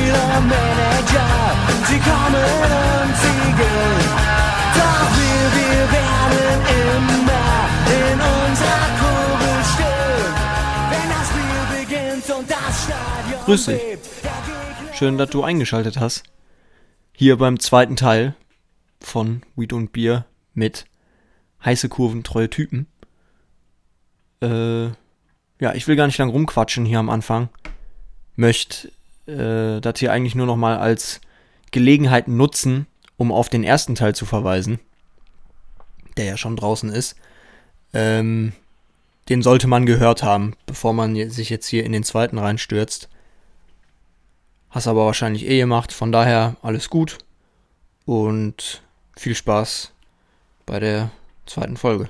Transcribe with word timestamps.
Spielermanager, 0.00 1.28
sie 1.86 1.98
kommen 1.98 2.50
und 2.64 3.16
sie 3.22 3.52
gehen. 3.60 4.08
Doch 4.74 5.08
wir, 5.18 5.44
wir 5.58 5.82
werden 5.92 6.60
immer 6.80 7.48
in 8.00 8.16
unserer 8.16 8.88
Kurve 9.00 9.52
stehen. 9.74 10.32
Wenn 10.90 11.08
das 11.10 11.26
Spiel 11.28 11.60
beginnt 11.78 12.38
und 12.38 12.50
das 12.50 12.84
Stadion 12.84 13.44
Grüß 13.44 13.64
dich. 13.66 13.82
bebt, 13.82 14.96
Schön, 14.96 15.18
dass 15.18 15.30
du 15.30 15.42
eingeschaltet 15.42 15.98
hast. 15.98 16.22
Hier 17.12 17.36
beim 17.36 17.60
zweiten 17.60 17.96
Teil 17.96 18.34
von 19.00 19.42
Weed 19.54 19.74
und 19.74 19.92
Bier 19.92 20.24
mit 20.54 20.86
heiße 21.62 21.90
Kurven, 21.90 22.22
treue 22.22 22.48
Typen. 22.48 22.86
Äh, 24.40 24.86
ja, 24.86 25.74
ich 25.74 25.86
will 25.86 25.96
gar 25.96 26.06
nicht 26.06 26.16
lang 26.16 26.30
rumquatschen 26.30 26.86
hier 26.86 26.98
am 27.00 27.10
Anfang. 27.10 27.50
Möchte 28.36 28.90
äh, 29.30 29.80
das 29.80 29.98
hier 29.98 30.12
eigentlich 30.12 30.34
nur 30.34 30.46
noch 30.46 30.56
mal 30.56 30.78
als 30.78 31.20
Gelegenheit 31.70 32.28
nutzen, 32.28 32.86
um 33.16 33.32
auf 33.32 33.48
den 33.48 33.64
ersten 33.64 33.94
Teil 33.94 34.14
zu 34.14 34.26
verweisen, 34.26 34.80
der 36.16 36.24
ja 36.24 36.36
schon 36.36 36.56
draußen 36.56 36.90
ist. 36.90 37.16
Ähm, 37.92 38.52
den 39.28 39.42
sollte 39.42 39.68
man 39.68 39.86
gehört 39.86 40.22
haben, 40.22 40.54
bevor 40.66 40.92
man 40.92 41.14
sich 41.30 41.50
jetzt 41.50 41.66
hier 41.66 41.84
in 41.84 41.92
den 41.92 42.02
zweiten 42.02 42.38
reinstürzt. 42.38 43.08
Hast 44.70 44.86
aber 44.86 45.06
wahrscheinlich 45.06 45.46
eh 45.48 45.58
gemacht, 45.58 45.92
von 45.92 46.12
daher 46.12 46.56
alles 46.62 46.90
gut 46.90 47.18
und 48.06 48.82
viel 49.16 49.34
Spaß 49.34 49.92
bei 50.66 50.80
der 50.80 51.10
zweiten 51.46 51.76
Folge. 51.76 52.08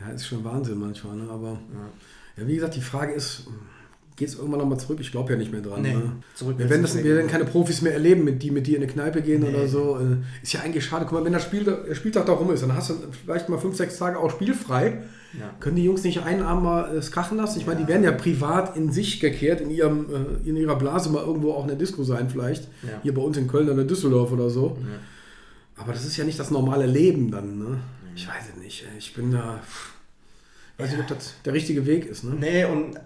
Ja, 0.00 0.10
ist 0.10 0.26
schon 0.26 0.44
Wahnsinn 0.44 0.78
manchmal, 0.78 1.16
ne? 1.16 1.30
aber 1.30 1.58
ja. 2.36 2.46
wie 2.46 2.54
gesagt, 2.54 2.76
die 2.76 2.80
Frage 2.80 3.12
ist, 3.12 3.48
geht 4.18 4.28
es 4.28 4.34
irgendwann 4.34 4.58
nochmal 4.58 4.78
zurück? 4.78 4.98
Ich 5.00 5.10
glaube 5.12 5.32
ja 5.32 5.38
nicht 5.38 5.52
mehr 5.52 5.62
dran. 5.62 5.80
Nee, 5.80 5.94
ne? 5.94 6.12
zurück 6.34 6.58
Wir 6.58 6.68
werden, 6.68 6.82
das, 6.82 6.96
wir 6.96 7.04
werden 7.16 7.28
keine 7.30 7.44
Profis 7.44 7.80
mehr 7.80 7.92
erleben, 7.94 8.24
mit 8.24 8.42
die 8.42 8.50
mit 8.50 8.66
dir 8.66 8.76
in 8.76 8.82
eine 8.82 8.92
Kneipe 8.92 9.22
gehen 9.22 9.42
Nee. 9.42 9.48
oder 9.48 9.68
so. 9.68 9.96
Äh, 9.98 10.16
Ist 10.42 10.52
ja 10.52 10.60
eigentlich 10.60 10.84
schade. 10.84 11.04
Guck 11.06 11.18
mal, 11.18 11.24
wenn 11.24 11.32
das 11.32 11.44
Spiel, 11.44 11.64
der 11.64 11.94
Spieltag 11.94 12.26
da 12.26 12.32
rum 12.32 12.50
ist, 12.50 12.62
dann 12.62 12.74
hast 12.74 12.90
du 12.90 12.94
vielleicht 13.24 13.48
mal 13.48 13.58
fünf, 13.58 13.76
sechs 13.76 13.96
Tage 13.96 14.18
auch 14.18 14.30
spielfrei. 14.30 15.02
Ja. 15.38 15.50
Können 15.60 15.76
die 15.76 15.84
Jungs 15.84 16.02
nicht 16.04 16.22
einen 16.22 16.42
Abend 16.42 16.64
mal 16.64 16.96
es 16.96 17.12
krachen 17.12 17.36
lassen? 17.38 17.60
Ich 17.60 17.66
meine, 17.66 17.80
die 17.80 17.86
werden 17.88 18.02
ja 18.02 18.12
privat 18.12 18.76
in 18.76 18.90
sich 18.90 19.20
gekehrt, 19.20 19.60
in, 19.60 19.70
ihrem, 19.70 20.06
äh, 20.44 20.48
in 20.48 20.56
ihrer 20.56 20.76
Blase 20.76 21.10
mal 21.10 21.22
irgendwo 21.24 21.52
auch 21.52 21.62
in 21.62 21.68
der 21.68 21.76
Disco 21.78 22.02
sein 22.02 22.28
vielleicht. 22.28 22.64
Ja. 22.82 23.00
Hier 23.02 23.14
bei 23.14 23.22
uns 23.22 23.36
in 23.36 23.46
Köln 23.46 23.68
oder 23.70 23.84
Düsseldorf 23.84 24.32
oder 24.32 24.50
so. 24.50 24.76
Aber 25.76 25.92
das 25.92 26.04
ist 26.04 26.16
ja 26.16 26.24
nicht 26.24 26.38
das 26.40 26.50
normale 26.50 26.86
Leben 26.86 27.30
dann. 27.30 27.58
Ne? 27.58 27.78
Ich 28.16 28.26
weiß 28.26 28.44
es 28.56 28.62
nicht. 28.62 28.84
Ich 28.98 29.14
bin 29.14 29.30
da... 29.30 29.60
Ich 30.76 30.84
weiß 30.84 30.90
nicht, 30.92 31.00
ob 31.00 31.08
das 31.08 31.34
der 31.44 31.52
richtige 31.54 31.86
Weg 31.86 32.06
ist. 32.06 32.24
Ne? 32.24 32.36
Nee, 32.38 32.64
und 32.64 32.98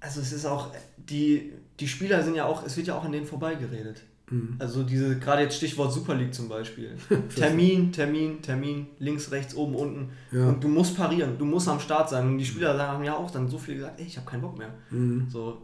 also 0.00 0.20
es 0.20 0.32
ist 0.32 0.46
auch, 0.46 0.72
die, 0.96 1.52
die 1.80 1.88
Spieler 1.88 2.22
sind 2.22 2.34
ja 2.34 2.44
auch, 2.46 2.64
es 2.64 2.76
wird 2.76 2.86
ja 2.86 2.96
auch 2.96 3.04
an 3.04 3.12
denen 3.12 3.26
vorbeigeredet. 3.26 4.02
Mhm. 4.30 4.56
Also 4.58 4.82
diese, 4.82 5.18
gerade 5.18 5.42
jetzt 5.42 5.56
Stichwort 5.56 5.92
Super 5.92 6.14
League 6.14 6.34
zum 6.34 6.48
Beispiel. 6.48 6.90
Termin, 7.34 7.92
Termin, 7.92 8.42
Termin, 8.42 8.86
links, 8.98 9.30
rechts, 9.30 9.54
oben, 9.54 9.74
unten. 9.74 10.10
Ja. 10.32 10.48
Und 10.48 10.62
du 10.62 10.68
musst 10.68 10.96
parieren, 10.96 11.38
du 11.38 11.44
musst 11.44 11.68
am 11.68 11.80
Start 11.80 12.10
sein. 12.10 12.26
Und 12.26 12.38
die 12.38 12.44
Spieler 12.44 12.76
sagen- 12.76 12.92
haben 12.92 13.04
ja 13.04 13.16
auch 13.16 13.30
dann 13.30 13.48
so 13.48 13.58
viel 13.58 13.76
gesagt, 13.76 13.98
ey, 14.00 14.06
ich 14.06 14.16
habe 14.18 14.28
keinen 14.30 14.42
Bock 14.42 14.58
mehr. 14.58 14.68
Mhm. 14.90 15.26
So, 15.30 15.56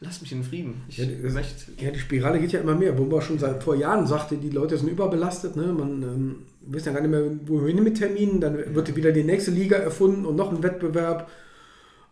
lass 0.00 0.20
mich 0.22 0.32
in 0.32 0.42
Frieden. 0.42 0.80
Ich 0.88 0.96
Ja, 0.96 1.06
möchte. 1.30 1.72
Ja, 1.78 1.90
die 1.90 1.98
Spirale 1.98 2.40
geht 2.40 2.52
ja 2.52 2.60
immer 2.60 2.74
mehr. 2.74 2.96
Wumba 2.96 3.20
schon 3.20 3.38
seit 3.38 3.62
vor 3.62 3.74
Jahren 3.76 4.06
sagte, 4.06 4.38
die 4.38 4.50
Leute 4.50 4.78
sind 4.78 4.88
überbelastet. 4.88 5.54
Ne? 5.54 5.66
Man 5.66 6.02
ähm, 6.02 6.36
weiß 6.62 6.86
ja 6.86 6.92
gar 6.92 7.02
nicht 7.02 7.10
mehr, 7.10 7.24
wohin 7.46 7.82
mit 7.82 7.98
Terminen. 7.98 8.40
Dann 8.40 8.74
wird 8.74 8.96
wieder 8.96 9.12
die 9.12 9.24
nächste 9.24 9.50
Liga 9.50 9.76
erfunden 9.76 10.24
und 10.24 10.36
noch 10.36 10.50
ein 10.50 10.62
Wettbewerb. 10.62 11.30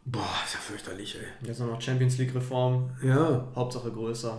Boah, 0.07 0.23
ist 0.45 0.55
ja 0.55 0.61
fürchterlich, 0.61 1.19
ey. 1.21 1.47
Jetzt 1.49 1.61
noch 1.61 1.81
Champions 1.81 2.17
League 2.19 2.35
Reform, 2.35 2.91
Ja. 3.03 3.45
Hauptsache 3.57 3.91
größer. 3.91 4.39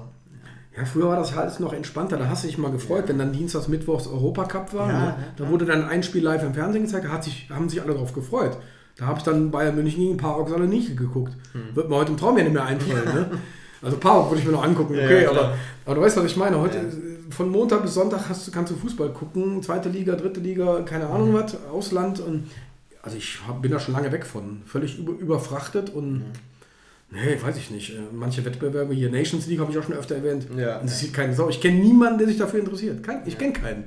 ja, 0.77 0.85
früher 0.85 1.09
war 1.09 1.17
das 1.17 1.35
halt 1.35 1.59
noch 1.59 1.73
entspannter. 1.73 2.17
Da 2.17 2.29
hast 2.29 2.43
du 2.43 2.47
dich 2.47 2.57
mal 2.57 2.71
gefreut, 2.71 3.03
wenn 3.07 3.17
dann 3.17 3.33
Dienstags, 3.33 3.67
Mittwochs 3.67 4.07
Europacup 4.07 4.73
war. 4.73 4.87
Ja, 4.89 4.99
ne? 4.99 5.05
ja, 5.05 5.17
Da 5.35 5.49
wurde 5.49 5.65
dann 5.65 5.83
ein 5.85 6.03
Spiel 6.03 6.23
live 6.23 6.43
im 6.43 6.53
Fernsehen 6.53 6.83
gezeigt. 6.83 7.05
Da 7.05 7.21
sich, 7.21 7.49
haben 7.49 7.67
sich 7.67 7.81
alle 7.81 7.93
drauf 7.93 8.13
gefreut. 8.13 8.57
Da 8.95 9.05
habe 9.07 9.19
ich 9.19 9.23
dann 9.25 9.51
Bayern 9.51 9.75
München 9.75 9.99
gegen 10.01 10.17
Park 10.17 10.47
Saloniki 10.49 10.95
geguckt. 10.95 11.33
Hm. 11.51 11.75
Wird 11.75 11.89
mir 11.89 11.95
heute 11.97 12.11
im 12.11 12.17
Traum 12.17 12.37
ja 12.37 12.43
nicht 12.43 12.53
mehr 12.53 12.65
einfallen. 12.65 13.05
Ne? 13.13 13.29
Also 13.81 13.97
Park 13.97 14.29
würde 14.31 14.39
ich 14.39 14.45
mir 14.45 14.53
noch 14.53 14.63
angucken, 14.63 14.95
Ja, 14.95 15.03
okay, 15.03 15.23
ja, 15.25 15.29
aber, 15.29 15.53
aber 15.85 15.95
du 15.95 16.01
weißt, 16.01 16.17
was 16.17 16.25
ich 16.25 16.35
meine. 16.37 16.59
Heute 16.59 16.77
Ja. 16.77 16.83
äh, 16.83 17.17
von 17.29 17.49
Montag 17.51 17.81
bis 17.83 17.93
Sonntag 17.93 18.27
hast 18.29 18.51
kannst 18.53 18.71
du 18.71 18.75
Fußball 18.77 19.09
gucken, 19.09 19.61
zweite 19.61 19.89
Liga, 19.89 20.15
dritte 20.15 20.39
Liga, 20.39 20.79
keine 20.83 21.05
Mhm. 21.05 21.11
Ahnung 21.11 21.33
was, 21.33 21.57
Ausland 21.71 22.19
und 22.21 22.49
also 23.07 23.17
ich 23.17 23.39
hab, 23.47 23.61
bin 23.61 23.71
da 23.71 23.79
schon 23.79 23.93
lange 23.93 24.11
weg 24.11 24.25
von. 24.25 24.61
Völlig 24.65 24.97
über, 24.99 25.13
überfrachtet 25.13 25.91
Mhm. 25.91 25.97
und 25.97 26.23
nee, 27.11 27.37
weiß 27.41 27.57
ich 27.57 27.71
nicht. 27.71 27.91
Äh, 27.95 27.99
Manche 28.13 28.43
Wettbewerbe 28.45 28.93
hier, 28.93 29.09
Nations 29.09 29.47
League 29.47 29.59
habe 29.59 29.71
ich 29.71 29.77
auch 29.77 29.83
schon 29.83 29.93
öfter 29.95 30.15
erwähnt. 30.15 30.47
Ja. 30.57 30.77
Interessiert 30.79 31.13
keine 31.13 31.33
Sau. 31.33 31.49
Ich 31.49 31.59
kenne 31.61 31.79
niemanden, 31.79 32.19
der 32.19 32.27
sich 32.27 32.37
dafür 32.37 32.59
interessiert. 32.59 33.01
Kein, 33.03 33.21
ich 33.25 33.37
kenne 33.37 33.53
keinen. 33.53 33.85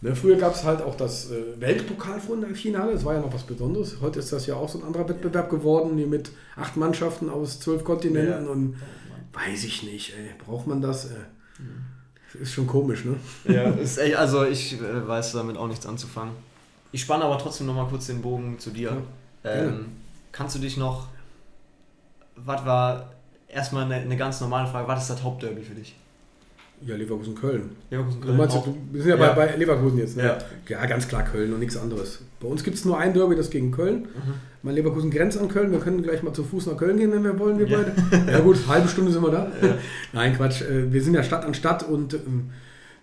Ne, 0.00 0.14
früher 0.14 0.36
gab 0.36 0.54
es 0.54 0.62
halt 0.62 0.80
auch 0.80 0.94
das 0.96 1.30
äh, 1.32 1.60
Weltpokalfinale, 1.60 2.92
das 2.92 3.04
war 3.04 3.14
ja 3.14 3.20
noch 3.20 3.34
was 3.34 3.42
Besonderes. 3.42 3.96
Heute 4.00 4.20
ist 4.20 4.32
das 4.32 4.46
ja 4.46 4.54
auch 4.54 4.68
so 4.68 4.78
ein 4.78 4.84
anderer 4.84 5.08
Wettbewerb 5.08 5.50
geworden, 5.50 5.96
hier 5.98 6.06
mit 6.06 6.30
acht 6.56 6.76
Mannschaften 6.76 7.28
aus 7.28 7.58
zwölf 7.58 7.82
Kontinenten 7.82 8.44
Ja. 8.44 8.50
und 8.50 8.76
weiß 9.32 9.64
ich 9.64 9.82
nicht, 9.82 10.14
ey, 10.16 10.30
braucht 10.46 10.66
man 10.68 10.80
das? 10.80 11.06
Äh, 11.06 11.14
ist 12.40 12.52
schon 12.52 12.66
komisch, 12.68 13.04
ne? 13.04 13.16
Ja, 13.52 13.70
ist, 13.70 13.98
ey, 13.98 14.14
also 14.14 14.44
ich 14.44 14.74
äh, 14.80 15.08
weiß 15.08 15.32
damit 15.32 15.56
auch 15.56 15.66
nichts 15.66 15.84
anzufangen. 15.86 16.32
Ich 16.92 17.02
spanne 17.02 17.24
aber 17.24 17.38
trotzdem 17.38 17.66
noch 17.66 17.74
mal 17.74 17.86
kurz 17.88 18.06
den 18.06 18.22
Bogen 18.22 18.58
zu 18.58 18.70
dir. 18.70 18.96
gerne. 19.42 19.68
Ähm, 19.68 19.86
kannst 20.32 20.56
du 20.56 20.60
dich 20.60 20.76
noch, 20.76 21.06
was 22.36 22.64
war, 22.64 23.12
erstmal 23.48 23.84
eine, 23.84 23.96
eine 23.96 24.16
ganz 24.16 24.40
normale 24.40 24.66
Frage, 24.68 24.88
was 24.88 25.02
ist 25.02 25.10
das 25.10 25.22
Hauptderby 25.22 25.62
für 25.62 25.74
dich? 25.74 25.94
Ja, 26.80 26.94
Leverkusen, 26.94 27.34
Köln. 27.34 27.70
Leverkusen, 27.90 28.20
Du 28.22 28.32
meinst, 28.34 28.54
du, 28.56 28.76
wir 28.92 29.02
sind 29.02 29.10
ja, 29.10 29.16
Ja. 29.16 29.32
Bei, 29.32 29.46
bei 29.46 29.56
Leverkusen 29.56 29.98
jetzt. 29.98 30.16
Ne? 30.16 30.24
Ja. 30.24 30.38
ja, 30.68 30.86
ganz 30.86 31.08
klar 31.08 31.24
Köln 31.24 31.52
und 31.52 31.58
nichts 31.58 31.76
anderes. 31.76 32.20
Bei 32.40 32.46
uns 32.46 32.62
gibt 32.62 32.76
es 32.76 32.84
nur 32.84 32.96
ein 32.96 33.12
Derby, 33.12 33.34
das 33.34 33.50
gegen 33.50 33.72
Köln. 33.72 34.02
Mhm. 34.02 34.34
Mein 34.62 34.74
Leverkusen 34.76 35.10
grenzt 35.10 35.38
an 35.40 35.48
Köln. 35.48 35.72
Wir 35.72 35.80
können 35.80 36.02
gleich 36.04 36.22
mal 36.22 36.32
zu 36.32 36.44
Fuß 36.44 36.66
nach 36.66 36.76
Köln 36.76 36.96
gehen, 36.96 37.10
wenn 37.10 37.24
wir 37.24 37.36
wollen, 37.38 37.58
wir 37.58 37.66
Ja. 37.66 37.78
beide. 38.10 38.30
Ja 38.32 38.38
gut, 38.40 38.58
halbe 38.68 38.86
Stunde 38.88 39.10
sind 39.10 39.22
wir 39.22 39.30
da. 39.32 39.50
Nein, 40.12 40.36
Quatsch. 40.36 40.62
Äh, 40.62 40.92
Wir 40.92 41.02
sind 41.02 41.14
ja 41.14 41.22
Stadt 41.24 41.44
an 41.44 41.52
Stadt 41.54 41.82
und 41.82 42.14
ähm, 42.14 42.50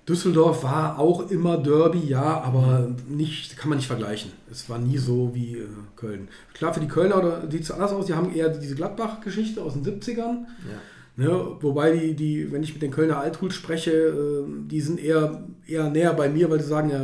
Düsseldorf 0.07 0.63
war 0.63 0.99
auch 0.99 1.31
immer 1.31 1.57
Derby, 1.57 2.01
ja, 2.07 2.41
aber 2.41 2.89
nicht, 3.09 3.57
kann 3.57 3.69
man 3.69 3.79
nicht 3.79 3.88
vergleichen. 3.88 4.31
Es 4.51 4.69
war 4.69 4.77
nie 4.77 4.99
so 4.99 5.31
wie 5.33 5.57
äh, 5.57 5.67
Köln. 5.95 6.27
Klar, 6.53 6.73
für 6.73 6.79
die 6.79 6.88
Kölner 6.88 7.17
oder 7.17 7.49
sieht 7.49 7.63
es 7.63 7.71
anders 7.71 7.91
aus. 7.91 8.05
Die 8.05 8.13
haben 8.13 8.33
eher 8.33 8.49
diese 8.49 8.75
Gladbach-Geschichte 8.75 9.61
aus 9.63 9.73
den 9.73 9.83
70ern. 9.83 10.45
Ja. 10.69 10.81
Ne, 11.17 11.47
wobei 11.61 11.91
die, 11.91 12.13
die, 12.13 12.51
wenn 12.51 12.61
ich 12.61 12.73
mit 12.73 12.81
den 12.81 12.91
Kölner 12.91 13.19
Althuls 13.19 13.55
spreche, 13.55 13.91
äh, 13.91 14.43
die 14.69 14.81
sind 14.81 14.99
eher, 14.99 15.43
eher 15.66 15.89
näher 15.89 16.13
bei 16.13 16.29
mir, 16.29 16.51
weil 16.51 16.59
sie 16.61 16.67
sagen, 16.67 16.89
ja, 16.89 17.01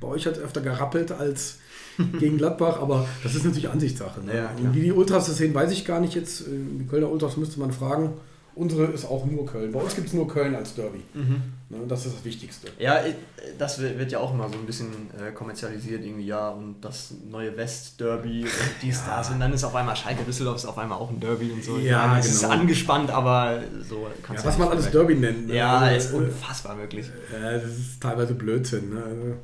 bei 0.00 0.08
euch 0.08 0.26
hat 0.26 0.36
es 0.36 0.42
öfter 0.42 0.60
gerappelt 0.60 1.10
als 1.10 1.58
gegen 2.20 2.38
Gladbach, 2.38 2.80
aber 2.80 3.08
das 3.22 3.34
ist 3.34 3.44
natürlich 3.44 3.68
Ansichtssache. 3.70 4.20
Ne? 4.20 4.34
Ja, 4.36 4.50
wie 4.72 4.80
die 4.80 4.92
Ultras 4.92 5.26
das 5.26 5.38
sehen, 5.38 5.54
weiß 5.54 5.72
ich 5.72 5.84
gar 5.84 6.00
nicht 6.00 6.14
jetzt. 6.14 6.42
Äh, 6.42 6.50
Die 6.78 6.86
Kölner 6.86 7.10
Ultras 7.10 7.36
müsste 7.36 7.58
man 7.58 7.72
fragen. 7.72 8.10
Unsere 8.56 8.84
ist 8.84 9.04
auch 9.04 9.24
nur 9.26 9.44
Köln. 9.46 9.72
Bei 9.72 9.80
uns 9.80 9.94
gibt 9.96 10.06
es 10.06 10.12
nur 10.12 10.28
Köln 10.28 10.54
als 10.54 10.74
Derby. 10.74 11.02
Mhm. 11.14 11.42
Ne? 11.70 11.78
Das 11.88 12.06
ist 12.06 12.16
das 12.16 12.24
Wichtigste. 12.24 12.68
Ja, 12.78 13.00
das 13.58 13.80
wird 13.80 14.12
ja 14.12 14.20
auch 14.20 14.32
immer 14.32 14.48
so 14.48 14.54
ein 14.56 14.64
bisschen 14.66 14.88
äh, 15.18 15.32
kommerzialisiert 15.32 16.04
irgendwie, 16.04 16.26
ja, 16.26 16.50
und 16.50 16.76
das 16.80 17.14
neue 17.28 17.56
West-Derby 17.56 18.42
und 18.44 18.50
dies, 18.82 19.02
das. 19.08 19.30
Und 19.30 19.40
dann 19.40 19.52
ist 19.52 19.64
auf 19.64 19.74
einmal 19.74 19.96
Schalke 19.96 20.22
Düsseldorf 20.24 20.56
ist 20.56 20.66
auf 20.66 20.78
einmal 20.78 20.98
auch 20.98 21.10
ein 21.10 21.18
Derby 21.18 21.50
und 21.50 21.64
so. 21.64 21.78
Ja, 21.78 22.06
meine, 22.06 22.20
es 22.20 22.26
ist 22.26 22.42
genau. 22.42 22.54
angespannt, 22.54 23.10
aber 23.10 23.60
so 23.88 24.06
kannst 24.22 24.44
Ja, 24.44 24.48
was 24.50 24.56
du 24.56 24.60
man 24.62 24.68
nicht 24.70 24.82
alles. 24.82 24.90
Derby 24.92 25.14
nennt. 25.16 25.48
ne? 25.48 25.54
Ja, 25.56 25.78
Also, 25.78 26.06
ist 26.08 26.12
äh, 26.12 26.16
unfassbar 26.26 26.78
wirklich. 26.78 27.06
äh, 27.06 27.60
das 27.60 27.64
ist 27.64 28.00
teilweise 28.00 28.34
Blödsinn. 28.34 28.90
Ne? 28.94 29.02
Also, 29.02 29.34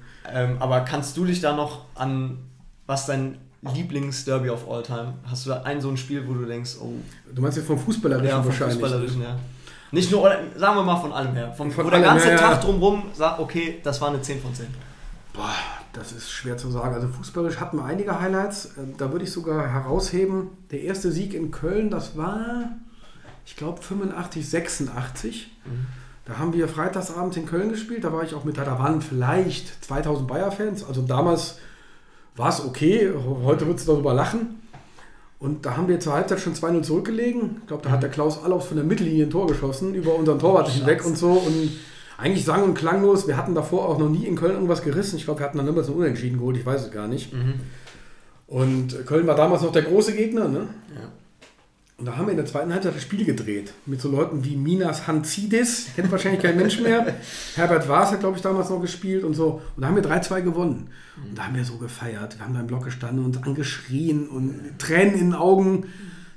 Ähm, 0.53 0.57
aber 0.61 0.83
kannst 0.83 1.17
du 1.17 1.25
dich 1.25 1.41
da 1.41 1.57
noch 1.57 1.87
an, 1.97 2.39
was 2.87 3.07
dein 3.07 3.39
Lieblingsderby 3.63 4.49
of 4.51 4.69
all 4.71 4.83
time? 4.83 5.15
Hast 5.25 5.45
du 5.47 5.51
da 5.51 5.63
ein 5.63 5.81
so 5.81 5.89
ein 5.91 5.97
Spiel, 5.97 6.27
wo 6.27 6.33
du 6.33 6.47
denkst, 6.47 6.77
oh, 6.81 6.93
du 7.33 7.43
meinst 7.43 7.59
jetzt 7.59 7.67
vom 7.67 7.79
Fußballerischen 7.79 8.29
ja, 8.29 8.37
vom 8.37 8.47
wahrscheinlich. 8.47 8.79
Fußballerischen, 8.81 9.23
ja. 9.23 9.37
Nicht 9.93 10.11
nur, 10.13 10.31
sagen 10.57 10.77
wir 10.77 10.83
mal 10.83 10.97
von 11.01 11.13
allem 11.13 11.35
her. 11.35 11.53
Vom, 11.53 11.71
Von 11.71 11.87
wo 11.87 11.91
der 11.91 11.99
allem, 11.99 12.09
ganze 12.09 12.29
ja, 12.29 12.33
ja. 12.35 12.39
Tag 12.39 12.61
drumrum 12.63 13.05
sagt, 13.13 13.41
okay, 13.41 13.81
das 13.83 14.01
war 14.01 14.09
eine 14.09 14.23
10 14.23 14.41
von 14.41 14.55
10. 14.55 14.67
Boah, 15.35 15.55
das 15.93 16.13
ist 16.13 16.31
schwer 16.31 16.57
zu 16.57 16.71
sagen. 16.71 16.95
Also 16.95 17.09
fußballisch 17.09 17.59
hatten 17.59 17.77
wir 17.79 17.85
einige 17.85 18.19
Highlights. 18.19 18.67
Äh, 18.67 18.97
Da 18.97 19.11
würde 19.13 19.25
ich 19.25 19.33
sogar 19.33 19.69
herausheben, 19.69 20.49
der 20.71 20.83
erste 20.83 21.11
Sieg 21.11 21.35
in 21.35 21.51
Köln, 21.51 21.91
das 21.91 22.17
war, 22.17 22.71
ich 23.45 23.57
glaube, 23.57 23.83
85, 23.83 24.49
86. 24.49 25.51
Da 26.25 26.39
haben 26.39 26.53
wir 26.53 26.69
freitagsabends 26.69 27.37
in 27.37 27.47
Köln 27.47 27.71
gespielt. 27.71 28.05
Da 28.05 28.13
war 28.13 28.23
ich 28.23 28.35
auch 28.35 28.45
mit, 28.45 28.59
da 28.59 28.79
waren 28.79 29.03
vielleicht 29.03 29.85
2000 29.85 30.29
Bayer-Fans. 30.29 30.85
Also 30.85 31.03
damals 31.03 31.59
war 32.41 32.49
es 32.49 32.65
okay. 32.65 33.11
Heute 33.45 33.67
wird 33.67 33.79
es 33.79 33.85
darüber 33.85 34.15
lachen. 34.15 34.61
Und 35.39 35.65
da 35.65 35.77
haben 35.77 35.89
wir 35.89 36.01
zur 36.01 36.15
Halbzeit 36.15 36.41
schon 36.41 36.55
2-0 36.55 36.83
zurückgelegen. 36.83 37.59
Ich 37.61 37.67
glaube, 37.69 37.83
da 37.85 37.91
hat 37.91 38.03
der 38.03 38.11
Klaus 38.11 38.43
Allofs 38.43 38.67
von 38.67 38.77
der 38.77 38.85
Mittellinie 38.85 39.27
ein 39.27 39.31
Tor 39.31 39.47
geschossen, 39.47 39.95
über 39.95 40.15
unseren 40.15 40.39
Torwart 40.39 40.69
hinweg 40.69 41.05
und 41.07 41.17
so. 41.17 41.31
Und 41.33 41.71
eigentlich 42.19 42.45
sang- 42.45 42.63
und 42.63 42.75
klanglos. 42.75 43.27
Wir 43.27 43.37
hatten 43.37 43.55
davor 43.55 43.89
auch 43.89 43.99
noch 43.99 44.09
nie 44.09 44.27
in 44.27 44.37
Köln 44.37 44.53
irgendwas 44.53 44.83
gerissen. 44.83 45.17
Ich 45.17 45.25
glaube, 45.25 45.41
wir 45.41 45.47
hatten 45.47 45.59
dann 45.59 45.69
immer 45.69 45.83
so 45.83 45.93
ein 45.93 45.99
Unentschieden 45.99 46.39
geholt. 46.39 46.57
Ich 46.57 46.67
weiß 46.67 46.87
es 46.87 46.91
gar 46.91 47.09
nicht. 47.09 47.33
Und 48.47 49.07
Köln 49.07 49.27
war 49.27 49.37
damals 49.37 49.63
noch 49.63 49.73
der 49.73 49.83
große 49.83 50.15
Gegner. 50.15 50.49
Ne? 50.49 50.67
Ja. 50.95 51.09
Und 52.01 52.07
da 52.07 52.17
haben 52.17 52.25
wir 52.27 52.31
in 52.31 52.39
der 52.39 52.47
zweiten 52.47 52.73
Halbzeit 52.73 52.95
das 52.95 53.03
Spiel 53.03 53.27
gedreht. 53.27 53.75
Mit 53.85 54.01
so 54.01 54.11
Leuten 54.11 54.43
wie 54.43 54.57
Minas 54.57 55.07
Hanzidis, 55.07 55.89
kennt 55.95 56.11
wahrscheinlich 56.11 56.41
kein 56.41 56.57
Mensch 56.57 56.81
mehr. 56.81 57.15
Herbert 57.55 57.89
Waas 57.91 58.11
hat, 58.13 58.21
glaube 58.21 58.37
ich, 58.37 58.43
damals 58.43 58.71
noch 58.71 58.81
gespielt 58.81 59.23
und 59.23 59.35
so. 59.35 59.61
Und 59.77 59.83
da 59.83 59.89
haben 59.89 59.97
wir 59.97 60.03
3-2 60.03 60.41
gewonnen. 60.41 60.89
Und 61.29 61.37
da 61.37 61.45
haben 61.47 61.55
wir 61.55 61.65
so 61.65 61.77
gefeiert. 61.77 62.39
Wir 62.39 62.45
haben 62.47 62.55
da 62.55 62.61
im 62.61 62.67
Block 62.67 62.85
gestanden 62.85 63.23
und 63.25 63.45
angeschrien 63.47 64.27
und 64.29 64.55
Tränen 64.79 65.13
in 65.13 65.21
den 65.21 65.35
Augen. 65.35 65.85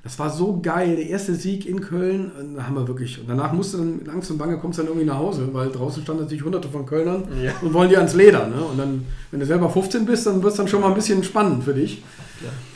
Das 0.03 0.19
war 0.19 0.29
so 0.29 0.59
geil. 0.61 0.97
Der 0.97 1.07
erste 1.07 1.33
Sieg 1.33 1.65
in 1.65 1.79
Köln. 1.79 2.29
Und 2.37 2.55
da 2.55 2.63
haben 2.67 2.75
wir 2.75 2.85
wirklich. 2.89 3.21
Und 3.21 3.29
danach 3.29 3.53
musst 3.53 3.73
du 3.73 3.77
dann 3.77 3.99
mit 3.99 4.09
Angst 4.09 4.29
und 4.31 4.37
Bange 4.37 4.57
kommst 4.57 4.79
dann 4.79 4.87
irgendwie 4.87 5.05
nach 5.05 5.17
Hause, 5.17 5.47
weil 5.53 5.71
draußen 5.71 6.03
standen 6.03 6.23
natürlich 6.23 6.43
hunderte 6.43 6.67
von 6.67 6.85
Kölnern 6.85 7.23
Ja. 7.41 7.53
und 7.61 7.73
wollen 7.73 7.87
dir 7.89 7.99
ans 7.99 8.13
Leder. 8.15 8.47
Ne? 8.47 8.61
Und 8.61 8.77
dann, 8.77 9.05
wenn 9.31 9.39
du 9.39 9.45
selber 9.45 9.69
15 9.69 10.05
bist, 10.05 10.27
dann 10.27 10.43
wird 10.43 10.51
es 10.51 10.57
dann 10.57 10.67
schon 10.67 10.81
mal 10.81 10.89
ein 10.89 10.93
bisschen 10.95 11.23
spannend 11.23 11.63
für 11.63 11.73
dich. 11.73 12.03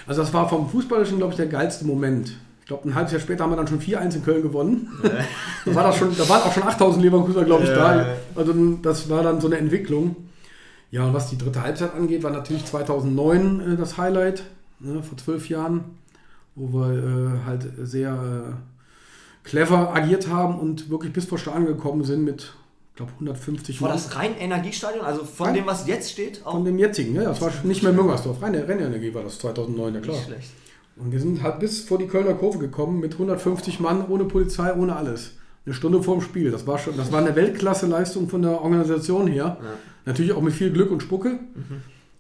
Also 0.05 0.21
das 0.21 0.33
war 0.33 0.47
vom 0.47 0.69
Fußballischen, 0.69 1.17
glaube 1.17 1.33
ich, 1.33 1.37
der 1.37 1.47
geilste 1.47 1.83
Moment. 1.85 2.31
Ich 2.67 2.69
glaube, 2.69 2.89
ein 2.89 2.95
halbes 2.95 3.13
Jahr 3.13 3.21
später 3.21 3.45
haben 3.45 3.51
wir 3.51 3.55
dann 3.55 3.67
schon 3.69 3.79
4-1 3.79 4.15
in 4.15 4.25
Köln 4.25 4.41
gewonnen. 4.41 4.89
da, 5.65 5.73
war 5.73 5.83
das 5.83 5.95
schon, 5.95 6.13
da 6.17 6.27
waren 6.27 6.41
auch 6.41 6.51
schon 6.51 6.63
8000 6.63 7.01
Leverkusener, 7.01 7.45
glaube 7.45 7.63
ich, 7.63 7.69
Ja, 7.69 7.75
da. 8.03 8.05
Also 8.35 8.51
das 8.81 9.09
war 9.09 9.23
dann 9.23 9.39
so 9.39 9.47
eine 9.47 9.55
Entwicklung. 9.57 10.17
Ja, 10.91 11.05
und 11.05 11.13
was 11.13 11.29
die 11.29 11.37
dritte 11.37 11.61
Halbzeit 11.63 11.93
angeht, 11.95 12.23
war 12.23 12.31
natürlich 12.31 12.65
2009 12.65 13.61
äh, 13.61 13.77
das 13.77 13.97
Highlight, 13.97 14.43
ne, 14.81 15.01
vor 15.01 15.17
zwölf 15.17 15.47
Jahren, 15.47 15.85
wo 16.55 16.77
wir 16.77 16.91
äh, 16.91 17.45
halt 17.45 17.65
sehr 17.83 18.11
äh, 18.11 19.47
clever 19.47 19.95
agiert 19.95 20.27
haben 20.27 20.59
und 20.59 20.89
wirklich 20.89 21.13
bis 21.13 21.23
vor 21.23 21.37
Stadion 21.37 21.67
gekommen 21.67 22.03
sind 22.03 22.25
mit, 22.25 22.53
ich 22.91 22.95
glaube, 22.97 23.13
150 23.13 23.81
War 23.81 23.87
Mann. 23.87 23.97
das 23.97 24.13
rein 24.13 24.35
Energiestadion? 24.37 25.05
Also 25.05 25.23
von 25.23 25.45
Rein- 25.47 25.55
dem, 25.55 25.65
was 25.67 25.87
jetzt 25.87 26.11
steht? 26.11 26.45
Auch 26.45 26.51
Von 26.51 26.65
dem 26.65 26.77
jetzigen, 26.77 27.15
ja, 27.15 27.23
das 27.23 27.39
war 27.39 27.49
nicht 27.63 27.81
mehr 27.81 27.93
Müngersdorf, 27.93 28.41
reine 28.41 28.67
Rennenergie 28.67 29.13
war 29.13 29.23
das 29.23 29.39
2009, 29.39 29.93
ja 29.95 30.01
klar. 30.01 30.15
nicht 30.17 30.25
schlecht. 30.25 30.49
Und 30.99 31.11
wir 31.11 31.19
sind 31.19 31.43
halt 31.43 31.59
bis 31.59 31.81
vor 31.81 31.97
die 31.97 32.07
Kölner 32.07 32.33
Kurve 32.33 32.57
gekommen 32.57 32.99
mit 32.99 33.13
150 33.13 33.79
Mann, 33.79 34.05
ohne 34.07 34.25
Polizei, 34.25 34.73
ohne 34.73 34.95
alles. 34.95 35.33
Eine 35.65 35.75
Stunde 35.75 36.01
vorm 36.01 36.21
Spiel. 36.21 36.49
Das 36.49 36.65
war 36.65 36.79
schon, 36.79 36.97
das 36.97 37.11
war 37.11 37.19
eine 37.19 37.35
Weltklasse-Leistung 37.35 38.29
von 38.29 38.41
der 38.41 38.61
Organisation 38.61 39.27
her. 39.27 39.57
Natürlich 40.05 40.31
auch 40.31 40.41
mit 40.41 40.53
viel 40.53 40.71
Glück 40.71 40.91
und 40.91 41.03
Spucke. 41.03 41.39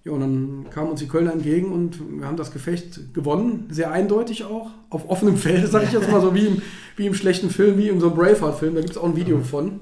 Ja, 0.03 0.11
und 0.11 0.19
dann 0.19 0.65
kamen 0.69 0.91
uns 0.91 0.99
die 0.99 1.07
Kölner 1.07 1.33
entgegen 1.33 1.71
und 1.71 1.99
wir 2.19 2.27
haben 2.27 2.37
das 2.37 2.51
Gefecht 2.51 3.13
gewonnen. 3.13 3.67
Sehr 3.69 3.91
eindeutig 3.91 4.45
auch. 4.45 4.71
Auf 4.89 5.09
offenem 5.09 5.37
Feld, 5.37 5.69
sage 5.71 5.85
ich 5.85 5.91
jetzt 5.91 6.09
mal 6.11 6.21
so, 6.21 6.35
wie 6.35 6.47
im, 6.47 6.61
wie 6.97 7.07
im 7.07 7.13
schlechten 7.13 7.49
Film, 7.49 7.77
wie 7.77 7.89
in 7.89 7.99
so 7.99 8.07
einem 8.07 8.15
Braveheart-Film. 8.15 8.75
Da 8.75 8.81
gibt 8.81 8.91
es 8.91 8.97
auch 8.97 9.05
ein 9.05 9.15
Video 9.15 9.39
von. 9.41 9.81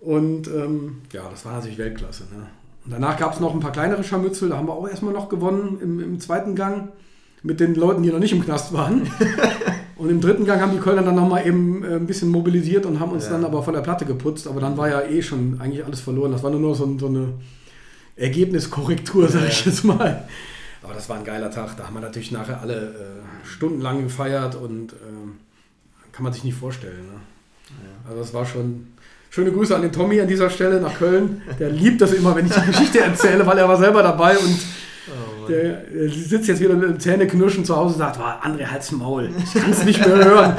Und 0.00 0.48
ähm, 0.48 1.02
ja, 1.12 1.22
das 1.30 1.44
war 1.44 1.52
natürlich 1.52 1.78
Weltklasse. 1.78 2.24
Ne? 2.24 2.46
Und 2.84 2.92
danach 2.92 3.18
gab 3.18 3.34
es 3.34 3.40
noch 3.40 3.54
ein 3.54 3.60
paar 3.60 3.72
kleinere 3.72 4.02
Scharmützel. 4.02 4.48
Da 4.48 4.56
haben 4.56 4.66
wir 4.66 4.74
auch 4.74 4.88
erstmal 4.88 5.12
noch 5.12 5.28
gewonnen 5.28 5.78
im, 5.80 6.00
im 6.00 6.20
zweiten 6.20 6.54
Gang 6.54 6.88
mit 7.42 7.60
den 7.60 7.74
Leuten, 7.74 8.02
die 8.02 8.10
noch 8.10 8.18
nicht 8.18 8.32
im 8.32 8.44
Knast 8.44 8.72
waren. 8.72 9.10
und 9.96 10.10
im 10.10 10.20
dritten 10.20 10.44
Gang 10.44 10.60
haben 10.60 10.72
die 10.72 10.78
Kölner 10.78 11.02
dann 11.02 11.14
nochmal 11.14 11.46
eben 11.46 11.82
äh, 11.84 11.96
ein 11.96 12.06
bisschen 12.06 12.28
mobilisiert 12.28 12.86
und 12.86 13.00
haben 13.00 13.12
uns 13.12 13.24
Ja. 13.26 13.32
dann 13.32 13.44
aber 13.44 13.62
von 13.62 13.74
der 13.74 13.80
Platte 13.80 14.04
geputzt. 14.04 14.46
Aber 14.46 14.60
dann 14.60 14.76
war 14.76 14.88
ja 14.88 15.02
eh 15.02 15.22
schon 15.22 15.60
eigentlich 15.60 15.84
alles 15.84 16.00
verloren. 16.00 16.32
Das 16.32 16.42
war 16.42 16.50
nur 16.50 16.60
noch 16.60 16.74
so, 16.74 16.98
so 16.98 17.06
eine 17.06 17.28
Ergebniskorrektur, 18.16 19.28
sag 19.28 19.48
ich 19.48 19.64
jetzt 19.64 19.84
mal. 19.84 20.24
Aber 20.82 20.94
das 20.94 21.08
war 21.08 21.16
ein 21.18 21.24
geiler 21.24 21.50
Tag. 21.50 21.76
Da 21.76 21.86
haben 21.86 21.94
wir 21.94 22.00
natürlich 22.00 22.32
nachher 22.32 22.60
alle 22.60 22.74
äh, 22.76 23.46
stundenlang 23.46 24.02
gefeiert 24.02 24.54
und 24.54 24.92
ähm, 24.92 25.34
kann 26.12 26.24
man 26.24 26.32
sich 26.32 26.44
nicht 26.44 26.56
vorstellen. 26.58 27.06
Ne? 27.06 27.20
Also 28.08 28.20
das 28.20 28.34
war 28.34 28.46
schon. 28.46 28.88
Schöne 29.32 29.52
Grüße 29.52 29.76
an 29.76 29.82
den 29.82 29.92
Tommy 29.92 30.20
an 30.20 30.26
dieser 30.26 30.50
Stelle 30.50 30.80
nach 30.80 30.98
Köln. 30.98 31.42
Der 31.60 31.70
liebt 31.70 32.00
das 32.00 32.12
immer, 32.12 32.34
wenn 32.34 32.46
ich 32.46 32.52
die 32.52 32.66
Geschichte 32.72 32.98
erzähle, 32.98 33.46
weil 33.46 33.58
er 33.58 33.68
war 33.68 33.76
selber 33.76 34.02
dabei 34.02 34.36
und 34.36 34.58
der, 35.50 36.08
sitzt 36.10 36.48
jetzt 36.48 36.60
wieder 36.60 36.74
mit 36.74 36.88
dem 36.88 37.00
Zähneknirschen 37.00 37.64
zu 37.64 37.76
Hause 37.76 37.94
und 37.94 37.98
sagt, 37.98 38.18
war 38.18 38.42
André, 38.44 38.66
halt's 38.66 38.90
Maul. 38.92 39.30
Ich 39.38 39.52
kann 39.60 39.70
es 39.70 39.84
nicht 39.84 40.00
mehr 40.04 40.16
hören. 40.24 40.56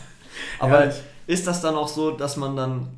Aber 0.58 0.86
Ja. 0.86 0.92
ist 1.26 1.46
das 1.46 1.60
dann 1.60 1.74
auch 1.74 1.88
so, 1.88 2.10
dass 2.12 2.36
man 2.36 2.56
dann 2.56 2.88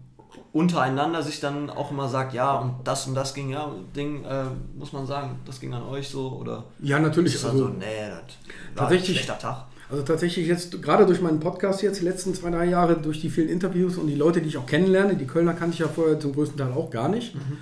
untereinander 0.52 1.22
sich 1.22 1.40
dann 1.40 1.68
auch 1.68 1.90
immer 1.90 2.08
sagt, 2.08 2.32
ja, 2.32 2.54
und 2.54 2.74
das 2.84 3.06
und 3.06 3.14
das 3.14 3.34
ging, 3.34 3.50
ja, 3.50 3.70
Ding, 3.94 4.24
äh, 4.24 4.44
muss 4.78 4.92
man 4.92 5.06
sagen, 5.06 5.38
das 5.44 5.60
ging 5.60 5.74
an 5.74 5.82
euch 5.82 6.08
so, 6.08 6.38
oder 6.40 6.64
Ja, 6.80 6.98
natürlich. 6.98 7.34
ist 7.34 7.44
dann 7.44 7.56
so, 7.58 7.66
Also, 7.66 7.76
nee, 7.78 7.84
das 8.08 8.34
Tatsächlich- 8.74 9.16
schlechter 9.18 9.38
Tag. 9.38 9.64
also 9.90 10.02
tatsächlich 10.02 10.46
jetzt, 10.46 10.80
gerade 10.82 11.04
durch 11.04 11.20
meinen 11.20 11.40
Podcast 11.40 11.82
jetzt, 11.82 12.00
die 12.00 12.04
letzten 12.06 12.32
zwei, 12.34 12.50
drei 12.50 12.64
Jahre, 12.64 12.96
durch 12.96 13.20
die 13.20 13.28
vielen 13.28 13.50
Interviews 13.50 13.98
und 13.98 14.06
die 14.06 14.14
Leute, 14.14 14.40
die 14.40 14.48
ich 14.48 14.56
auch 14.56 14.64
kennenlerne, 14.66 15.14
die 15.16 15.26
Kölner 15.26 15.52
kannte 15.52 15.74
ich 15.74 15.80
ja 15.80 15.88
vorher 15.88 16.18
zum 16.18 16.32
größten 16.32 16.56
Teil 16.56 16.72
auch 16.72 16.90
gar 16.90 17.08
nicht. 17.10 17.34
Ähm, 17.34 17.58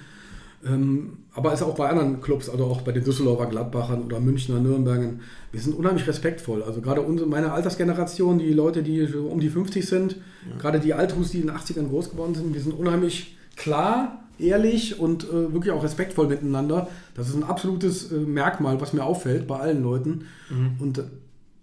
aber 1.34 1.52
ist 1.52 1.62
auch 1.62 1.74
bei 1.74 1.88
anderen 1.88 2.20
Clubs, 2.20 2.48
also 2.48 2.64
auch 2.64 2.82
bei 2.82 2.92
den 2.92 3.04
Düsseldorfer 3.04 3.46
Gladbachern 3.46 4.02
oder 4.02 4.18
Münchner, 4.20 4.60
Nürnbergen, 4.60 5.20
wir 5.52 5.60
sind 5.60 5.76
unheimlich 5.76 6.06
respektvoll. 6.06 6.62
Also 6.62 6.80
gerade 6.80 7.02
unsere, 7.02 7.28
meine 7.28 7.52
Altersgeneration, 7.52 8.38
die 8.38 8.52
Leute, 8.52 8.82
die 8.82 9.06
um 9.14 9.40
die 9.40 9.50
50 9.50 9.86
sind, 9.86 10.16
gerade 10.58 10.80
die 10.80 10.94
Althus, 10.94 11.30
die 11.30 11.40
in 11.40 11.48
den 11.48 11.56
80ern 11.56 11.88
groß 11.88 12.10
geworden 12.10 12.34
sind, 12.34 12.54
wir 12.54 12.60
sind 12.60 12.72
unheimlich 12.72 13.36
klar, 13.56 14.24
ehrlich 14.38 14.98
und 14.98 15.24
äh, 15.24 15.52
wirklich 15.52 15.72
auch 15.72 15.84
respektvoll 15.84 16.28
miteinander. 16.28 16.88
Das 17.14 17.28
ist 17.28 17.34
ein 17.34 17.44
absolutes 17.44 18.10
äh, 18.10 18.16
Merkmal, 18.16 18.80
was 18.80 18.92
mir 18.92 19.04
auffällt 19.04 19.46
bei 19.46 19.58
allen 19.58 19.82
Leuten. 19.82 20.26
Und 20.80 20.98
äh, 20.98 21.02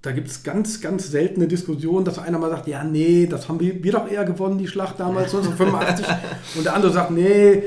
da 0.02 0.12
gibt 0.12 0.28
es 0.28 0.44
ganz, 0.44 0.82
ganz 0.82 1.12
seltene 1.12 1.48
Diskussionen, 1.48 2.06
dass 2.06 2.18
einer 2.18 2.40
mal 2.40 2.50
sagt, 2.50 2.68
ja, 2.68 2.84
nee, 2.84 3.28
das 3.28 3.48
haben 3.48 3.60
wir, 3.60 3.84
wir 3.84 3.92
doch 3.92 4.10
eher 4.10 4.26
gewonnen, 4.26 4.58
die 4.58 4.68
Schlacht 4.68 5.00
damals 5.00 5.34
1985. 5.34 6.06
und 6.56 6.66
der 6.66 6.76
andere 6.76 6.92
sagt, 6.92 7.12
nee, 7.12 7.64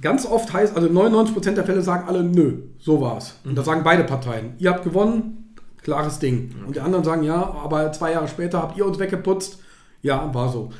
ganz 0.00 0.26
oft 0.26 0.52
heißt, 0.52 0.76
also 0.76 0.88
99% 0.88 1.52
der 1.52 1.64
Fälle 1.64 1.82
sagen 1.82 2.08
alle, 2.08 2.22
nö, 2.22 2.58
so 2.78 3.00
war's. 3.00 3.36
Und 3.44 3.56
das 3.56 3.66
sagen 3.66 3.82
beide 3.84 4.04
Parteien. 4.04 4.54
Ihr 4.58 4.70
habt 4.70 4.84
gewonnen, 4.84 5.54
klares 5.82 6.18
Ding. 6.18 6.54
Und 6.66 6.76
die 6.76 6.80
anderen 6.80 7.04
sagen, 7.04 7.22
ja, 7.22 7.36
aber 7.36 7.92
zwei 7.92 8.12
Jahre 8.12 8.28
später 8.28 8.60
habt 8.62 8.76
ihr 8.76 8.86
uns 8.86 8.98
weggeputzt. 8.98 9.58
Ja, 10.02 10.32
war 10.34 10.50
so. 10.50 10.70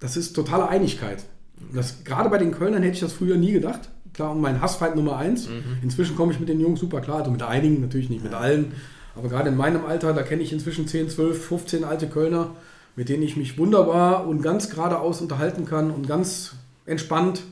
Das 0.00 0.16
ist 0.16 0.34
totale 0.34 0.68
Einigkeit. 0.68 1.24
Das, 1.72 2.04
gerade 2.04 2.28
bei 2.28 2.38
den 2.38 2.52
Kölnern 2.52 2.82
hätte 2.82 2.94
ich 2.94 3.00
das 3.00 3.12
früher 3.14 3.36
nie 3.36 3.52
gedacht. 3.52 3.88
Klar, 4.12 4.32
und 4.32 4.40
mein 4.40 4.60
Hassfeind 4.60 4.96
Nummer 4.96 5.16
eins. 5.16 5.46
Inzwischen 5.82 6.16
komme 6.16 6.32
ich 6.32 6.40
mit 6.40 6.48
den 6.48 6.60
Jungs 6.60 6.80
super 6.80 7.00
klar. 7.00 7.18
Also 7.18 7.30
mit 7.30 7.42
einigen, 7.42 7.80
natürlich 7.80 8.10
nicht 8.10 8.24
mit 8.24 8.34
allen. 8.34 8.72
Aber 9.14 9.28
gerade 9.28 9.48
in 9.48 9.56
meinem 9.56 9.84
Alter, 9.86 10.12
da 10.12 10.22
kenne 10.22 10.42
ich 10.42 10.52
inzwischen 10.52 10.86
10, 10.86 11.08
12, 11.08 11.46
15 11.46 11.84
alte 11.84 12.06
Kölner, 12.06 12.50
mit 12.96 13.08
denen 13.08 13.22
ich 13.22 13.36
mich 13.36 13.58
wunderbar 13.58 14.26
und 14.26 14.42
ganz 14.42 14.68
geradeaus 14.68 15.20
unterhalten 15.20 15.64
kann 15.64 15.90
und 15.90 16.06
ganz 16.06 16.52
entspannt. 16.84 17.42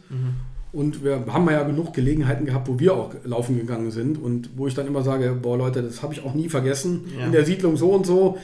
Und 0.75 1.05
wir 1.05 1.25
haben 1.29 1.49
ja 1.49 1.63
genug 1.63 1.95
Gelegenheiten 1.95 2.47
gehabt, 2.47 2.67
wo 2.67 2.81
wir 2.81 2.95
auch 2.95 3.15
laufen 3.23 3.57
gegangen 3.57 3.93
sind 3.93 4.21
und 4.21 4.51
wo 4.57 4.67
ich 4.67 4.75
dann 4.75 4.89
immer 4.89 5.05
sage, 5.05 5.37
boah 5.41 5.57
Leute, 5.57 5.83
das 5.83 6.03
habe 6.03 6.13
ich 6.13 6.25
auch 6.25 6.35
nie 6.35 6.49
vergessen. 6.49 7.05
Ja. 7.17 7.27
In 7.27 7.33
der 7.33 7.45
Siedlung 7.45 7.77
so 7.77 7.93
und 7.93 8.05
so, 8.05 8.39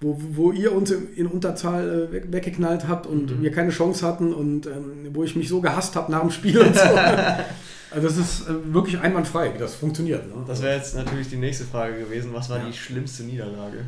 wo, 0.00 0.16
wo 0.34 0.52
ihr 0.52 0.72
uns 0.72 0.92
in 0.92 1.26
Unterzahl 1.26 2.08
äh, 2.08 2.12
weg, 2.12 2.26
weggeknallt 2.30 2.86
habt 2.86 3.08
und 3.08 3.42
wir 3.42 3.50
keine 3.50 3.70
Chance 3.70 4.06
hatten 4.06 4.32
und 4.32 4.66
ähm, 4.66 5.08
wo 5.14 5.24
ich 5.24 5.34
mich 5.34 5.48
so 5.48 5.60
gehasst 5.60 5.96
habe 5.96 6.12
nach 6.12 6.20
dem 6.20 6.30
Spiel 6.30 6.60
und 6.60 6.76
so. 6.76 6.82
also 7.90 8.06
das 8.06 8.18
ist 8.18 8.48
äh, 8.48 8.72
wirklich 8.72 9.00
einwandfrei, 9.00 9.52
wie 9.52 9.58
das 9.58 9.74
funktioniert. 9.74 10.28
Ne? 10.28 10.44
Das 10.46 10.62
wäre 10.62 10.76
jetzt 10.76 10.94
natürlich 10.94 11.28
die 11.28 11.38
nächste 11.38 11.64
Frage 11.64 11.98
gewesen. 11.98 12.30
Was 12.32 12.50
war 12.50 12.60
die 12.60 12.72
schlimmste 12.72 13.24
Niederlage? 13.24 13.78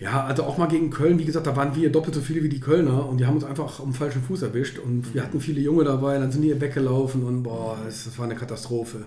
Ja, 0.00 0.24
also 0.24 0.44
auch 0.44 0.58
mal 0.58 0.66
gegen 0.66 0.90
Köln, 0.90 1.18
wie 1.18 1.24
gesagt, 1.24 1.48
da 1.48 1.56
waren 1.56 1.74
wir 1.74 1.90
doppelt 1.90 2.14
so 2.14 2.20
viele 2.20 2.42
wie 2.44 2.48
die 2.48 2.60
Kölner 2.60 3.08
und 3.08 3.18
die 3.18 3.26
haben 3.26 3.34
uns 3.34 3.44
einfach 3.44 3.80
am 3.80 3.92
falschen 3.92 4.22
Fuß 4.22 4.42
erwischt 4.42 4.78
und 4.78 5.12
wir 5.12 5.24
hatten 5.24 5.40
viele 5.40 5.60
Junge 5.60 5.82
dabei, 5.82 6.18
dann 6.18 6.30
sind 6.30 6.42
die 6.42 6.60
weggelaufen 6.60 7.24
und 7.24 7.42
boah, 7.42 7.76
das, 7.84 8.16
war 8.16 8.26
eine 8.26 8.36
Katastrophe. 8.36 8.98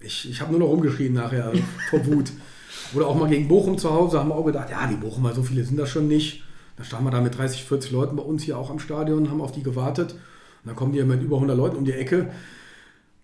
Ich, 0.00 0.30
ich 0.30 0.40
habe 0.40 0.52
nur 0.52 0.60
noch 0.60 0.68
rumgeschrien 0.68 1.12
nachher 1.12 1.52
vor 1.90 2.06
Wut. 2.06 2.32
Oder 2.94 3.08
auch 3.08 3.14
mal 3.14 3.28
gegen 3.28 3.46
Bochum 3.46 3.76
zu 3.76 3.90
Hause 3.90 4.18
haben 4.18 4.30
wir 4.30 4.34
auch 4.34 4.46
gedacht, 4.46 4.70
ja, 4.70 4.86
die 4.86 4.96
Bochumer, 4.96 5.34
so 5.34 5.42
viele 5.42 5.64
sind 5.64 5.76
das 5.76 5.90
schon 5.90 6.08
nicht. 6.08 6.42
Da 6.78 6.84
standen 6.84 7.06
wir 7.06 7.10
da 7.10 7.20
mit 7.20 7.36
30, 7.36 7.64
40 7.64 7.90
Leuten 7.90 8.16
bei 8.16 8.22
uns 8.22 8.42
hier 8.42 8.56
auch 8.56 8.70
am 8.70 8.78
Stadion, 8.78 9.30
haben 9.30 9.42
auf 9.42 9.52
die 9.52 9.62
gewartet. 9.62 10.12
Und 10.12 10.18
dann 10.66 10.76
kommen 10.76 10.92
die 10.92 11.02
mit 11.02 11.22
über 11.22 11.36
100 11.36 11.56
Leuten 11.56 11.76
um 11.76 11.84
die 11.84 11.92
Ecke. 11.92 12.28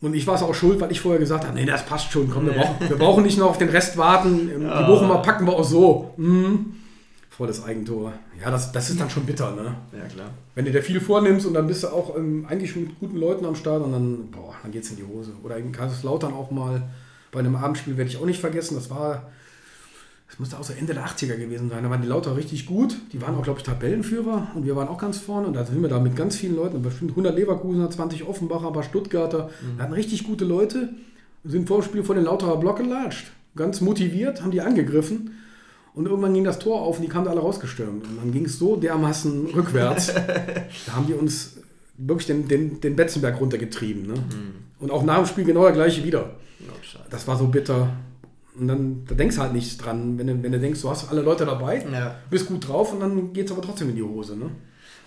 Und 0.00 0.14
ich 0.14 0.26
war 0.26 0.34
es 0.34 0.42
auch 0.42 0.54
schuld, 0.54 0.80
weil 0.80 0.92
ich 0.92 1.00
vorher 1.00 1.18
gesagt 1.18 1.44
habe, 1.46 1.56
nee, 1.56 1.64
das 1.64 1.84
passt 1.84 2.12
schon, 2.12 2.30
komm, 2.30 2.46
wir 2.46 2.52
brauchen, 2.52 2.88
wir 2.88 2.96
brauchen 2.96 3.24
nicht 3.24 3.38
noch 3.38 3.48
auf 3.48 3.58
den 3.58 3.70
Rest 3.70 3.96
warten. 3.96 4.48
Die 4.60 4.84
Bochumer 4.84 5.22
packen 5.22 5.46
wir 5.46 5.54
auch 5.54 5.64
so. 5.64 6.14
Mhm. 6.18 6.74
Volles 7.38 7.62
Eigentor. 7.62 8.12
Ja, 8.42 8.50
das, 8.50 8.72
das 8.72 8.90
ist 8.90 9.00
dann 9.00 9.08
schon 9.10 9.24
bitter, 9.24 9.54
ne? 9.54 9.76
Ja, 9.96 10.04
klar. 10.12 10.30
Wenn 10.56 10.64
du 10.64 10.72
dir 10.72 10.82
viel 10.82 11.00
vornimmst 11.00 11.46
und 11.46 11.54
dann 11.54 11.68
bist 11.68 11.84
du 11.84 11.86
auch 11.86 12.16
ähm, 12.16 12.44
eigentlich 12.48 12.72
schon 12.72 12.82
mit 12.82 12.98
guten 12.98 13.16
Leuten 13.16 13.46
am 13.46 13.54
Start 13.54 13.80
und 13.80 13.92
dann, 13.92 14.28
boah, 14.32 14.56
dann 14.60 14.72
geht's 14.72 14.90
in 14.90 14.96
die 14.96 15.04
Hose. 15.04 15.30
Oder 15.44 15.56
in 15.56 15.70
Kaiserslautern 15.70 16.32
auch 16.32 16.50
mal 16.50 16.82
bei 17.30 17.38
einem 17.38 17.54
Abendspiel 17.54 17.96
werde 17.96 18.10
ich 18.10 18.16
auch 18.16 18.26
nicht 18.26 18.40
vergessen. 18.40 18.74
Das 18.74 18.90
war, 18.90 19.30
das 20.28 20.40
musste 20.40 20.58
auch 20.58 20.64
so 20.64 20.72
Ende 20.72 20.94
der 20.94 21.06
80er 21.06 21.36
gewesen 21.36 21.70
sein. 21.70 21.84
Da 21.84 21.90
waren 21.90 22.02
die 22.02 22.08
Lauter 22.08 22.36
richtig 22.36 22.66
gut. 22.66 22.96
Die 23.12 23.22
waren 23.22 23.36
auch, 23.36 23.44
glaube 23.44 23.60
ich, 23.60 23.64
Tabellenführer 23.64 24.48
und 24.56 24.66
wir 24.66 24.74
waren 24.74 24.88
auch 24.88 24.98
ganz 24.98 25.18
vorne. 25.18 25.46
Und 25.46 25.54
da 25.54 25.64
sind 25.64 25.80
wir 25.80 25.88
da 25.88 26.00
mit 26.00 26.16
ganz 26.16 26.34
vielen 26.34 26.56
Leuten, 26.56 26.82
bestimmt 26.82 27.12
100 27.12 27.36
Leverkusener, 27.36 27.88
20 27.88 28.24
Offenbacher, 28.24 28.66
ein 28.66 28.72
paar 28.72 28.82
Stuttgarter. 28.82 29.50
Wir 29.76 29.84
hatten 29.84 29.92
richtig 29.92 30.24
gute 30.24 30.44
Leute. 30.44 30.88
Wir 31.44 31.52
sind 31.52 31.68
vor 31.68 31.78
dem 31.78 31.84
Spiel 31.84 32.02
vor 32.02 32.16
den 32.16 32.24
Lauterer 32.24 32.56
Block 32.56 32.78
gelatscht. 32.78 33.30
Ganz 33.54 33.80
motiviert, 33.80 34.42
haben 34.42 34.50
die 34.50 34.60
angegriffen. 34.60 35.38
Und 35.98 36.06
irgendwann 36.06 36.32
ging 36.32 36.44
das 36.44 36.60
Tor 36.60 36.80
auf 36.82 36.98
und 36.98 37.02
die 37.02 37.08
kamen 37.08 37.24
da 37.24 37.32
alle 37.32 37.40
rausgestürmt. 37.40 38.04
Und 38.04 38.18
dann 38.18 38.30
ging 38.30 38.44
es 38.44 38.56
so 38.56 38.76
dermaßen 38.76 39.46
rückwärts. 39.46 40.14
da 40.86 40.92
haben 40.92 41.08
die 41.08 41.14
uns 41.14 41.56
wirklich 41.96 42.28
den, 42.28 42.46
den, 42.46 42.80
den 42.80 42.94
Betzenberg 42.94 43.40
runtergetrieben. 43.40 44.06
Ne? 44.06 44.14
Und 44.78 44.92
auch 44.92 45.02
nach 45.02 45.16
dem 45.16 45.26
Spiel 45.26 45.42
genau 45.44 45.64
der 45.64 45.72
gleiche 45.72 46.04
wieder. 46.04 46.36
Oh. 46.60 46.98
Das 47.10 47.26
war 47.26 47.36
so 47.36 47.48
bitter. 47.48 47.88
Und 48.56 48.68
dann 48.68 49.04
da 49.08 49.16
denkst 49.16 49.34
du 49.34 49.42
halt 49.42 49.52
nicht 49.54 49.84
dran, 49.84 50.16
wenn 50.18 50.28
du, 50.28 50.40
wenn 50.40 50.52
du 50.52 50.60
denkst, 50.60 50.80
du 50.82 50.88
hast 50.88 51.10
alle 51.10 51.22
Leute 51.22 51.44
dabei, 51.44 51.84
Ja. 51.92 52.14
bist 52.30 52.46
gut 52.46 52.68
drauf 52.68 52.92
und 52.92 53.00
dann 53.00 53.32
geht 53.32 53.46
es 53.46 53.52
aber 53.52 53.62
trotzdem 53.62 53.90
in 53.90 53.96
die 53.96 54.04
Hose. 54.04 54.36
Ne? 54.36 54.50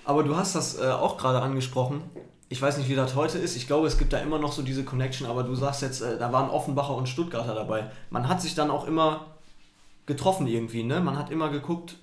Aber 0.03 0.23
du 0.23 0.35
hast 0.35 0.55
das 0.55 0.77
äh, 0.77 0.87
auch 0.87 1.17
gerade 1.17 1.41
angesprochen. 1.41 2.01
Ich 2.49 2.61
weiß 2.61 2.77
nicht, 2.77 2.89
wie 2.89 2.95
das 2.95 3.15
heute 3.15 3.37
ist. 3.37 3.55
Ich 3.55 3.65
glaube, 3.65 3.87
es 3.87 3.97
gibt 3.97 4.11
da 4.11 4.17
immer 4.17 4.39
noch 4.39 4.51
so 4.51 4.61
diese 4.61 4.83
Connection, 4.83 5.25
aber 5.25 5.43
du 5.43 5.55
sagst 5.55 5.83
jetzt, 5.83 6.01
äh, 6.01 6.17
da 6.19 6.33
waren 6.33 6.49
Offenbacher 6.49 6.97
und 6.97 7.07
Stuttgarter 7.07 7.55
dabei. 7.55 7.85
Man 8.09 8.27
hat 8.27 8.41
sich 8.41 8.55
dann 8.55 8.69
auch 8.69 8.85
immer 8.85 9.27
getroffen 10.05 10.47
irgendwie, 10.47 10.83
ne? 10.83 10.99
Man 11.01 11.17
hat 11.17 11.31
immer 11.31 11.49
geguckt, 11.49 11.97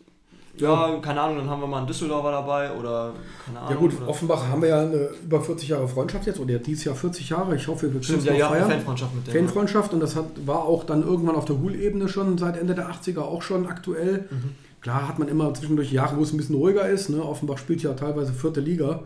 ja, 0.60 0.98
keine 1.00 1.20
Ahnung, 1.20 1.38
dann 1.38 1.50
haben 1.50 1.60
wir 1.60 1.66
mal 1.66 1.78
einen 1.78 1.86
Düsseldorfer 1.86 2.30
dabei 2.32 2.72
oder 2.72 3.12
keine 3.44 3.60
Ahnung. 3.60 3.70
Ja 3.70 3.76
gut, 3.76 3.96
oder, 3.96 4.08
Offenbach 4.08 4.48
haben 4.48 4.62
wir 4.62 4.68
ja 4.68 4.80
eine 4.80 5.10
über 5.22 5.40
40 5.40 5.68
Jahre 5.68 5.88
Freundschaft 5.88 6.26
jetzt, 6.26 6.40
oder 6.40 6.58
dieses 6.58 6.84
Jahr 6.84 6.94
40 6.94 7.28
Jahre. 7.28 7.56
Ich 7.56 7.68
hoffe, 7.68 7.92
wir 7.92 8.00
können 8.00 8.18
es 8.18 8.24
ja, 8.24 8.34
ja, 8.34 8.48
feiern. 8.48 8.70
Fanfreundschaft 8.70 9.14
mit 9.14 9.26
denen. 9.26 9.46
Fanfreundschaft 9.46 9.92
und 9.92 10.00
das 10.00 10.16
hat, 10.16 10.24
war 10.46 10.64
auch 10.64 10.84
dann 10.84 11.02
irgendwann 11.02 11.36
auf 11.36 11.44
der 11.44 11.58
Hul-Ebene 11.60 12.08
schon 12.08 12.38
seit 12.38 12.56
Ende 12.56 12.74
der 12.74 12.90
80er 12.90 13.20
auch 13.20 13.42
schon 13.42 13.66
aktuell. 13.66 14.28
Mhm. 14.30 14.54
Klar 14.80 15.08
hat 15.08 15.18
man 15.18 15.28
immer 15.28 15.52
zwischendurch 15.54 15.92
Jahre, 15.92 16.16
wo 16.16 16.22
es 16.22 16.32
ein 16.32 16.36
bisschen 16.36 16.54
ruhiger 16.54 16.88
ist. 16.88 17.08
Ne? 17.08 17.22
Offenbach 17.22 17.58
spielt 17.58 17.82
ja 17.82 17.94
teilweise 17.94 18.32
vierte 18.32 18.60
Liga. 18.60 19.02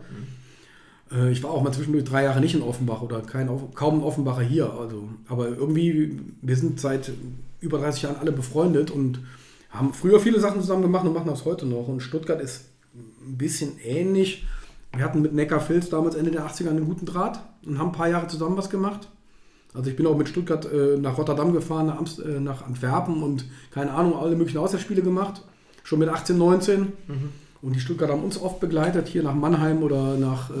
Mhm. 1.11 1.17
Äh, 1.17 1.31
ich 1.31 1.43
war 1.43 1.51
auch 1.51 1.63
mal 1.63 1.71
zwischendurch 1.71 2.05
drei 2.05 2.23
Jahre 2.23 2.41
nicht 2.41 2.55
in 2.55 2.61
Offenbach 2.61 3.01
oder 3.01 3.21
kein, 3.21 3.49
kaum 3.73 3.99
ein 3.99 4.03
Offenbacher 4.03 4.41
hier. 4.41 4.71
Also, 4.71 5.09
aber 5.27 5.47
irgendwie, 5.49 6.19
wir 6.41 6.55
sind 6.55 6.79
seit 6.79 7.11
über 7.63 7.79
30 7.79 8.03
Jahren 8.03 8.17
alle 8.17 8.31
befreundet 8.31 8.91
und 8.91 9.19
haben 9.69 9.93
früher 9.93 10.19
viele 10.19 10.39
Sachen 10.39 10.61
zusammen 10.61 10.83
gemacht 10.83 11.05
und 11.05 11.13
machen 11.13 11.27
das 11.27 11.45
heute 11.45 11.65
noch. 11.65 11.87
Und 11.87 12.01
Stuttgart 12.01 12.39
ist 12.41 12.65
ein 12.93 13.37
bisschen 13.37 13.79
ähnlich. 13.83 14.45
Wir 14.95 15.03
hatten 15.03 15.21
mit 15.21 15.33
Neckar 15.33 15.59
Filz 15.59 15.89
damals 15.89 16.15
Ende 16.15 16.29
der 16.29 16.45
80er 16.47 16.69
einen 16.69 16.85
guten 16.85 17.05
Draht 17.05 17.39
und 17.65 17.79
haben 17.79 17.89
ein 17.89 17.93
paar 17.93 18.09
Jahre 18.09 18.27
zusammen 18.27 18.57
was 18.57 18.69
gemacht. 18.69 19.07
Also 19.73 19.89
ich 19.89 19.95
bin 19.95 20.05
auch 20.05 20.15
mit 20.15 20.29
Stuttgart 20.29 20.71
äh, 20.71 20.97
nach 20.97 21.17
Rotterdam 21.17 21.51
gefahren, 21.51 21.87
nach, 21.87 21.97
Amst 21.97 22.19
äh, 22.19 22.39
nach 22.39 22.63
Antwerpen 22.63 23.23
und 23.23 23.45
keine 23.71 23.91
Ahnung, 23.91 24.15
alle 24.15 24.35
möglichen 24.35 24.59
Auswärtsspiele 24.59 25.01
gemacht. 25.01 25.41
Schon 25.83 25.99
mit 25.99 26.09
18, 26.09 26.37
19. 26.37 26.93
Und 27.63 27.75
die 27.75 27.79
Stuttgarter 27.79 28.13
haben 28.13 28.23
uns 28.23 28.39
oft 28.39 28.59
begleitet, 28.59 29.07
hier 29.07 29.23
nach 29.23 29.33
Mannheim 29.33 29.81
oder 29.81 30.15
nach, 30.17 30.51
äh, 30.51 30.53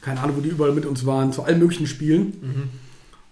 keine 0.00 0.20
Ahnung, 0.20 0.36
wo 0.36 0.40
die 0.40 0.48
überall 0.48 0.72
mit 0.72 0.84
uns 0.84 1.06
waren, 1.06 1.32
zu 1.32 1.44
allen 1.44 1.60
möglichen 1.60 1.86
Spielen. 1.86 2.32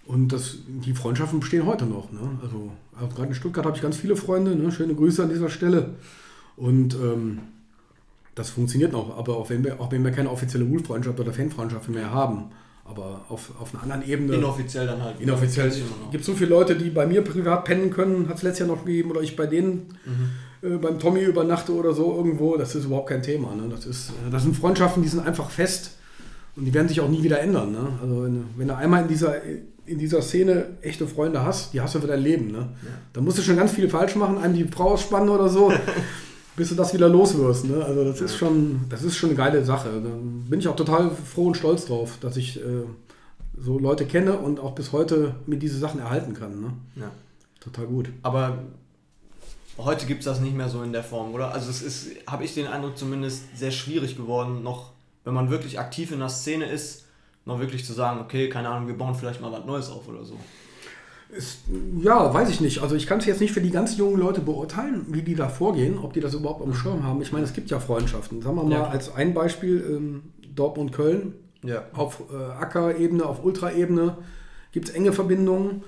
Und 0.05 0.29
das, 0.29 0.57
die 0.67 0.93
Freundschaften 0.93 1.39
bestehen 1.39 1.65
heute 1.65 1.85
noch. 1.85 2.11
Ne? 2.11 2.19
Also, 2.41 2.71
also 3.01 3.15
gerade 3.15 3.29
in 3.29 3.35
Stuttgart 3.35 3.65
habe 3.65 3.75
ich 3.75 3.81
ganz 3.81 3.97
viele 3.97 4.15
Freunde. 4.15 4.55
Ne? 4.55 4.71
Schöne 4.71 4.95
Grüße 4.95 5.23
an 5.23 5.29
dieser 5.29 5.49
Stelle. 5.49 5.95
Und 6.57 6.93
ähm, 6.95 7.39
das 8.35 8.49
funktioniert 8.49 8.91
noch. 8.91 9.17
Aber 9.17 9.37
auch 9.37 9.49
wenn 9.49 9.63
wir, 9.63 9.79
auch 9.79 9.91
wenn 9.91 10.03
wir 10.03 10.11
keine 10.11 10.29
offizielle 10.29 10.69
Wohlfreundschaft 10.69 11.19
oder 11.19 11.33
Fanfreundschaft 11.33 11.89
mehr 11.89 12.11
haben, 12.11 12.51
aber 12.85 13.25
auf, 13.29 13.51
auf 13.59 13.73
einer 13.73 13.83
anderen 13.83 14.07
Ebene. 14.07 14.35
Inoffiziell 14.35 14.85
dann 14.85 15.01
halt. 15.01 15.19
Inoffiziell. 15.19 15.69
Noch. 15.69 16.11
gibt 16.11 16.25
so 16.25 16.33
viele 16.33 16.49
Leute, 16.49 16.75
die 16.75 16.89
bei 16.89 17.05
mir 17.05 17.21
privat 17.23 17.65
pennen 17.65 17.89
können, 17.89 18.27
hat 18.27 18.37
es 18.37 18.43
letztes 18.43 18.67
Jahr 18.67 18.75
noch 18.75 18.85
gegeben, 18.85 19.11
oder 19.11 19.21
ich 19.21 19.35
bei 19.35 19.45
denen 19.47 19.97
Mhm. 20.05 20.67
äh, 20.69 20.77
beim 20.77 20.99
Tommy 20.99 21.21
übernachte 21.23 21.73
oder 21.73 21.93
so 21.93 22.15
irgendwo. 22.15 22.57
Das 22.57 22.75
ist 22.75 22.85
überhaupt 22.85 23.09
kein 23.09 23.23
Thema. 23.23 23.55
Ne? 23.55 23.63
Das, 23.69 23.85
ist, 23.85 24.09
äh, 24.09 24.31
das 24.31 24.43
sind 24.43 24.55
Freundschaften, 24.55 25.03
die 25.03 25.09
sind 25.09 25.25
einfach 25.25 25.49
fest 25.49 25.97
und 26.55 26.65
die 26.65 26.73
werden 26.73 26.87
sich 26.87 26.99
auch 26.99 27.09
nie 27.09 27.23
wieder 27.23 27.39
ändern. 27.39 27.71
Ne? 27.71 27.87
Also 28.01 28.23
wenn, 28.23 28.45
wenn 28.57 28.67
du 28.67 28.75
einmal 28.75 29.03
in 29.03 29.07
dieser, 29.07 29.35
in 29.85 29.97
dieser 29.97 30.21
Szene 30.21 30.77
echte 30.81 31.07
Freunde 31.07 31.43
hast, 31.43 31.73
die 31.73 31.81
hast 31.81 31.95
du 31.95 31.99
für 31.99 32.07
dein 32.07 32.21
Leben. 32.21 32.51
Ne? 32.51 32.69
Da 33.13 33.21
musst 33.21 33.37
du 33.37 33.41
schon 33.41 33.57
ganz 33.57 33.71
viel 33.71 33.89
falsch 33.89 34.15
machen, 34.15 34.37
einem 34.37 34.53
die 34.53 34.65
Frau 34.65 34.91
ausspannen 34.91 35.29
oder 35.29 35.49
so. 35.49 35.71
bis 36.55 36.69
du 36.69 36.75
das 36.75 36.93
wieder 36.93 37.09
los 37.09 37.37
wirst. 37.37 37.65
Ne? 37.65 37.83
Also 37.83 38.03
das 38.03 38.21
ist 38.21 38.37
schon, 38.37 38.81
das 38.89 39.03
ist 39.03 39.15
schon 39.15 39.29
eine 39.29 39.37
geile 39.37 39.63
Sache. 39.63 39.89
Da 40.03 40.09
bin 40.49 40.59
ich 40.59 40.67
auch 40.67 40.75
total 40.75 41.11
froh 41.11 41.47
und 41.47 41.57
stolz 41.57 41.85
drauf, 41.85 42.17
dass 42.19 42.37
ich 42.37 42.57
äh, 42.57 42.83
so 43.57 43.79
Leute 43.79 44.05
kenne 44.05 44.37
und 44.37 44.59
auch 44.59 44.73
bis 44.73 44.91
heute 44.91 45.35
mir 45.45 45.57
diese 45.57 45.77
Sachen 45.77 45.99
erhalten 45.99 46.33
kann. 46.33 46.61
Ne? 46.61 46.73
Ja. 46.97 47.11
Total 47.59 47.85
gut. 47.85 48.09
Aber 48.21 48.59
heute 49.77 50.05
gibt 50.05 50.19
es 50.19 50.25
das 50.25 50.39
nicht 50.39 50.55
mehr 50.55 50.69
so 50.69 50.83
in 50.83 50.91
der 50.93 51.03
Form, 51.03 51.33
oder? 51.33 51.51
Also 51.51 51.69
es 51.69 51.81
ist, 51.81 52.07
habe 52.27 52.43
ich 52.43 52.53
den 52.53 52.67
Eindruck 52.67 52.97
zumindest, 52.97 53.57
sehr 53.57 53.71
schwierig 53.71 54.17
geworden, 54.17 54.63
noch, 54.63 54.91
wenn 55.23 55.33
man 55.33 55.49
wirklich 55.49 55.79
aktiv 55.79 56.11
in 56.11 56.19
der 56.19 56.29
Szene 56.29 56.65
ist, 56.65 57.05
noch 57.45 57.59
wirklich 57.59 57.85
zu 57.85 57.93
sagen, 57.93 58.19
okay, 58.21 58.49
keine 58.49 58.69
Ahnung, 58.69 58.87
wir 58.87 58.97
bauen 58.97 59.15
vielleicht 59.15 59.41
mal 59.41 59.51
was 59.51 59.65
Neues 59.65 59.89
auf 59.89 60.07
oder 60.07 60.23
so. 60.23 60.35
Ist, 61.29 61.59
ja, 62.01 62.33
weiß 62.33 62.49
ich 62.49 62.59
nicht. 62.59 62.81
Also 62.81 62.95
ich 62.95 63.07
kann 63.07 63.19
es 63.19 63.25
jetzt 63.25 63.39
nicht 63.39 63.53
für 63.53 63.61
die 63.61 63.69
ganz 63.71 63.95
jungen 63.97 64.19
Leute 64.19 64.41
beurteilen, 64.41 65.05
wie 65.07 65.21
die 65.21 65.33
da 65.35 65.47
vorgehen, 65.47 65.97
ob 65.97 66.11
die 66.13 66.19
das 66.19 66.33
überhaupt 66.33 66.61
am 66.61 66.73
Schirm 66.73 67.03
haben. 67.03 67.21
Ich 67.21 67.31
meine, 67.31 67.45
es 67.45 67.53
gibt 67.53 67.69
ja 67.69 67.79
Freundschaften. 67.79 68.41
Sagen 68.41 68.57
wir 68.57 68.63
mal 68.65 68.71
Ja, 68.73 68.83
als 68.87 69.15
ein 69.15 69.33
Beispiel 69.33 69.83
ähm, 69.89 70.23
Dortmund-Köln. 70.55 71.33
Ja. 71.63 71.83
Auf 71.93 72.23
äh, 72.33 72.35
Acker-Ebene, 72.35 73.25
auf 73.25 73.43
Ultra-Ebene 73.45 74.17
gibt 74.73 74.89
es 74.89 74.95
enge 74.95 75.13
Verbindungen. 75.13 75.83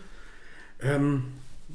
Ähm, 0.81 1.25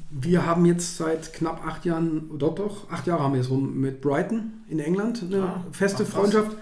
wir 0.09 0.45
haben 0.45 0.65
jetzt 0.65 0.97
seit 0.97 1.33
knapp 1.33 1.63
acht 1.67 1.85
Jahren, 1.85 2.39
doch, 2.39 2.55
doch, 2.55 2.89
acht 2.89 3.05
Jahre 3.05 3.21
haben 3.23 3.33
wir 3.33 3.41
jetzt 3.41 3.51
rum 3.51 3.79
mit 3.79 4.01
Brighton 4.01 4.53
in 4.67 4.79
England 4.79 5.23
eine 5.29 5.43
Ah, 5.43 5.63
feste 5.71 6.03
ach. 6.07 6.11
Freundschaft. 6.11 6.57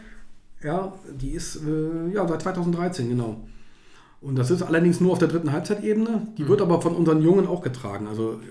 Ja, 0.68 0.94
die 1.22 1.30
ist 1.32 1.62
äh, 1.66 2.14
ja 2.14 2.28
seit 2.28 2.42
2013, 2.42 3.08
genau. 3.08 3.38
Und 4.20 4.38
das 4.38 4.52
ist 4.52 4.62
allerdings 4.64 5.00
nur 5.00 5.14
auf 5.14 5.20
der 5.20 5.30
dritten 5.30 5.54
Halbzeitebene. 5.54 6.28
Die 6.38 6.46
wird 6.48 6.62
aber 6.62 6.82
von 6.82 6.94
unseren 6.94 7.22
Jungen 7.22 7.48
auch 7.48 7.62
getragen. 7.62 8.06
Also 8.08 8.42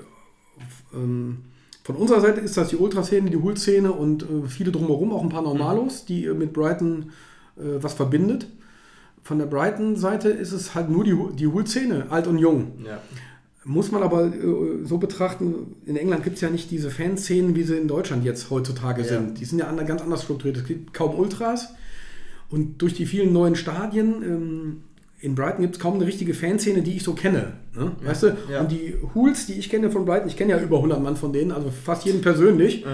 ähm, 0.94 1.38
von 1.85 1.96
unserer 1.96 2.20
Seite 2.23 2.40
ist 2.40 2.56
das 2.56 2.68
die 2.68 2.76
Ultraszene, 2.76 3.28
die 3.28 3.37
Hul-Szene 3.37 3.92
und 3.92 4.23
äh, 4.23 4.49
viele 4.49 4.73
drumherum, 4.73 5.12
auch 5.12 5.23
ein 5.23 5.28
paar 5.28 5.42
Normalos, 5.42 6.06
die 6.06 6.25
äh, 6.25 6.32
mit 6.32 6.54
Brighton 6.54 7.11
äh, 7.58 7.82
was 7.82 7.92
verbindet. 7.92 8.49
Von 9.23 9.38
der 9.38 9.46
Brighton-Seite 9.46 10.30
ist 10.30 10.52
es 10.52 10.75
halt 10.75 10.88
nur 10.88 11.04
die, 11.04 11.14
die 11.37 11.49
Hul-Szene, 11.49 12.06
alt 12.08 12.28
und 12.28 12.38
jung. 12.38 12.73
Ja. 12.87 12.99
Muss 13.64 13.90
man 13.90 14.02
aber 14.02 14.26
äh, 14.26 14.85
so 14.85 14.96
betrachten, 14.99 15.75
in 15.85 15.96
England 15.96 16.23
gibt 16.25 16.37
es 16.37 16.40
ja 16.40 16.49
nicht 16.49 16.70
diese 16.70 16.90
Fanszenen, 16.90 17.56
wie 17.56 17.64
sie 17.64 17.76
in 17.76 17.88
Deutschland 17.88 18.25
jetzt 18.25 18.49
heutzutage 18.49 19.02
Ja. 19.02 19.08
sind. 19.08 19.38
Die 19.40 19.44
sind 19.44 19.58
ja 19.58 19.70
ganz 19.82 20.00
anders 20.00 20.23
strukturiert. 20.23 20.56
Es 20.56 20.64
gibt 20.64 20.94
kaum 20.94 21.18
Ultras. 21.18 21.75
Und 22.50 22.81
durch 22.83 22.95
die 22.95 23.07
vielen 23.07 23.33
neuen 23.33 23.57
Stadien 23.57 24.23
ähm, 24.23 24.81
in 25.21 25.35
Brighton 25.35 25.62
gibt 25.62 25.76
es 25.76 25.81
kaum 25.81 25.95
eine 25.95 26.07
richtige 26.07 26.35
Fanszene, 26.35 26.83
die 26.83 26.97
ich 26.97 27.03
so 27.03 27.15
kenne. 27.15 27.55
Ne? 27.75 27.93
Weißt 28.05 28.23
du? 28.25 28.37
Ja. 28.50 28.61
Und 28.61 28.71
die 28.71 28.95
Hools, 29.15 29.47
die 29.47 29.55
ich 29.55 29.69
kenne 29.69 29.91
von 29.91 30.05
Brighton, 30.05 30.29
ich 30.29 30.37
kenne 30.37 30.53
ja 30.53 30.61
über 30.61 30.76
100 30.76 31.03
Mann 31.03 31.17
von 31.17 31.33
denen, 31.33 31.50
also 31.53 31.71
fast 31.71 32.05
jeden 32.05 32.21
persönlich, 32.21 32.85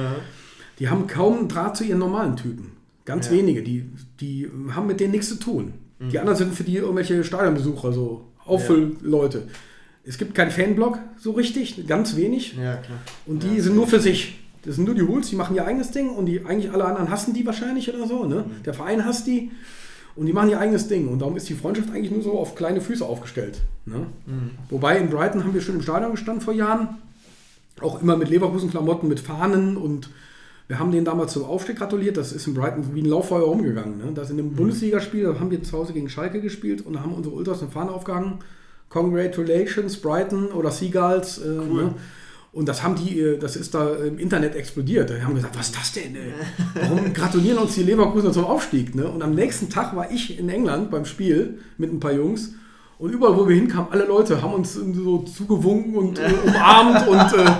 die 0.79 0.89
haben 0.89 1.07
kaum 1.07 1.39
einen 1.41 1.49
Draht 1.49 1.77
zu 1.77 1.85
ihren 1.85 1.99
normalen 1.99 2.37
Typen. 2.37 2.73
Ganz 3.05 3.27
Ja. 3.27 3.33
wenige. 3.33 3.63
Die, 3.63 3.85
die 4.21 4.49
haben 4.71 4.87
mit 4.87 5.01
denen 5.01 5.11
nichts 5.13 5.29
zu 5.29 5.35
tun. 5.37 5.75
Die 6.11 6.19
anderen 6.19 6.39
sind 6.39 6.55
für 6.55 6.65
die 6.65 6.77
irgendwelche 6.77 7.23
Stadionbesucher, 7.23 7.93
so 7.93 8.25
Auffüllleute. 8.45 9.43
Es 10.05 10.19
gibt 10.19 10.35
keinen 10.35 10.51
Fanblock 10.51 10.99
so 11.19 11.33
richtig, 11.33 11.87
ganz 11.87 12.17
wenig. 12.17 12.57
Ja. 12.57 12.81
Und 13.27 13.45
Ja. 13.45 13.51
die 13.51 13.61
sind 13.61 13.77
nur 13.77 13.87
für 13.87 14.01
sich. 14.01 14.39
Das 14.65 14.77
sind 14.77 14.85
nur 14.85 14.95
die 14.95 15.03
Hools, 15.03 15.29
die 15.29 15.37
machen 15.37 15.57
ihr 15.57 15.67
eigenes 15.67 15.91
Ding 15.91 16.11
und 16.11 16.27
die 16.27 16.45
eigentlich 16.45 16.73
alle 16.73 16.85
anderen 16.85 17.11
hassen 17.11 17.35
die 17.35 17.45
wahrscheinlich 17.45 17.93
oder 17.93 18.07
so. 18.07 18.25
Ne? 18.25 18.45
Der 18.65 18.75
Verein 18.75 19.05
hasst 19.05 19.27
die 19.27 19.51
und 20.15 20.27
die 20.27 20.33
machen 20.33 20.51
ihr 20.51 20.61
eigenes 20.61 20.89
Ding. 20.89 21.09
Und 21.09 21.19
darum 21.19 21.37
ist 21.37 21.49
die 21.49 21.55
Freundschaft 21.55 21.91
eigentlich 21.91 22.13
nur 22.13 22.23
so 22.23 22.39
auf 22.39 22.55
kleine 22.55 22.81
Füße 22.81 23.05
aufgestellt. 23.05 23.61
Ne? 23.87 24.07
Wobei 24.71 24.99
in 24.99 25.11
Brighton 25.11 25.43
haben 25.43 25.55
wir 25.55 25.61
schon 25.61 25.77
im 25.77 25.83
Stadion 25.83 26.13
gestanden 26.13 26.43
vor 26.43 26.55
Jahren. 26.55 26.99
Auch 27.81 28.01
immer 28.01 28.17
mit 28.17 28.29
Leverkusen-Klamotten, 28.29 29.09
mit 29.09 29.19
Fahnen 29.19 29.77
und 29.77 30.11
wir 30.69 30.79
haben 30.79 30.93
denen 30.93 31.05
damals 31.05 31.33
zum 31.33 31.45
Aufstieg 31.45 31.77
gratuliert. 31.77 32.17
Das 32.17 32.33
ist 32.33 32.47
in 32.47 32.55
Brighton 32.55 32.95
wie 32.95 33.03
ein 33.03 33.07
Lauffeuer 33.07 33.49
umgegangen. 33.49 33.99
Ne? 33.99 34.13
Das 34.15 34.31
in 34.31 34.39
einem 34.39 34.55
Bundesligaspiel, 34.55 35.25
da 35.25 35.41
haben 35.41 35.51
wir 35.51 35.63
zu 35.63 35.77
Hause 35.77 35.93
gegen 35.93 36.09
Schalke 36.09 36.41
gespielt 36.41 36.87
und 36.87 36.93
da 36.93 37.01
haben 37.01 37.13
unsere 37.13 37.35
Ultras 37.35 37.61
eine 37.63 37.71
Fahne 37.71 37.91
aufgehangen. 37.91 38.39
Congratulations, 38.89 39.97
Brighton 39.97 40.53
oder 40.53 40.71
Seagulls. 40.71 41.39
Äh, 41.39 41.49
ne? 41.49 41.95
Und 42.53 42.69
das 42.69 42.83
haben 42.83 42.95
die, 42.97 43.19
äh, 43.19 43.39
das 43.39 43.57
ist 43.57 43.75
da 43.75 43.95
im 43.97 44.19
Internet 44.19 44.55
explodiert. 44.55 45.09
Die 45.11 45.23
haben 45.23 45.35
gesagt, 45.35 45.59
was 45.59 45.67
ist 45.69 45.77
das 45.79 45.93
denn? 45.93 46.15
Ey? 46.15 46.33
Warum 46.75 47.13
gratulieren 47.15 47.59
uns 47.59 47.75
die 47.75 47.83
Leverkusener 47.83 48.33
zum 48.33 48.45
Aufstieg? 48.45 48.95
Ne? 48.95 49.07
Und 49.09 49.23
am 49.23 49.35
nächsten 49.35 49.71
Tag 49.71 49.97
war 49.97 50.11
ich 50.11 50.39
in 50.39 50.49
England 50.51 50.91
beim 50.91 51.05
Spiel 51.07 51.59
mit 51.79 51.91
ein 51.93 51.99
paar 52.01 52.13
Jungs. 52.13 52.53
Und 52.99 53.11
überall, 53.11 53.37
wo 53.37 53.49
wir 53.49 53.57
hinkamen, 53.57 53.91
alle 53.91 54.05
Leute 54.05 54.43
haben 54.43 54.53
uns 54.53 54.75
so 54.75 55.19
zugewunken 55.23 55.95
und 55.97 56.19
äh, 56.19 56.31
umarmt 56.47 57.09
und 57.09 57.33
äh, 57.41 57.51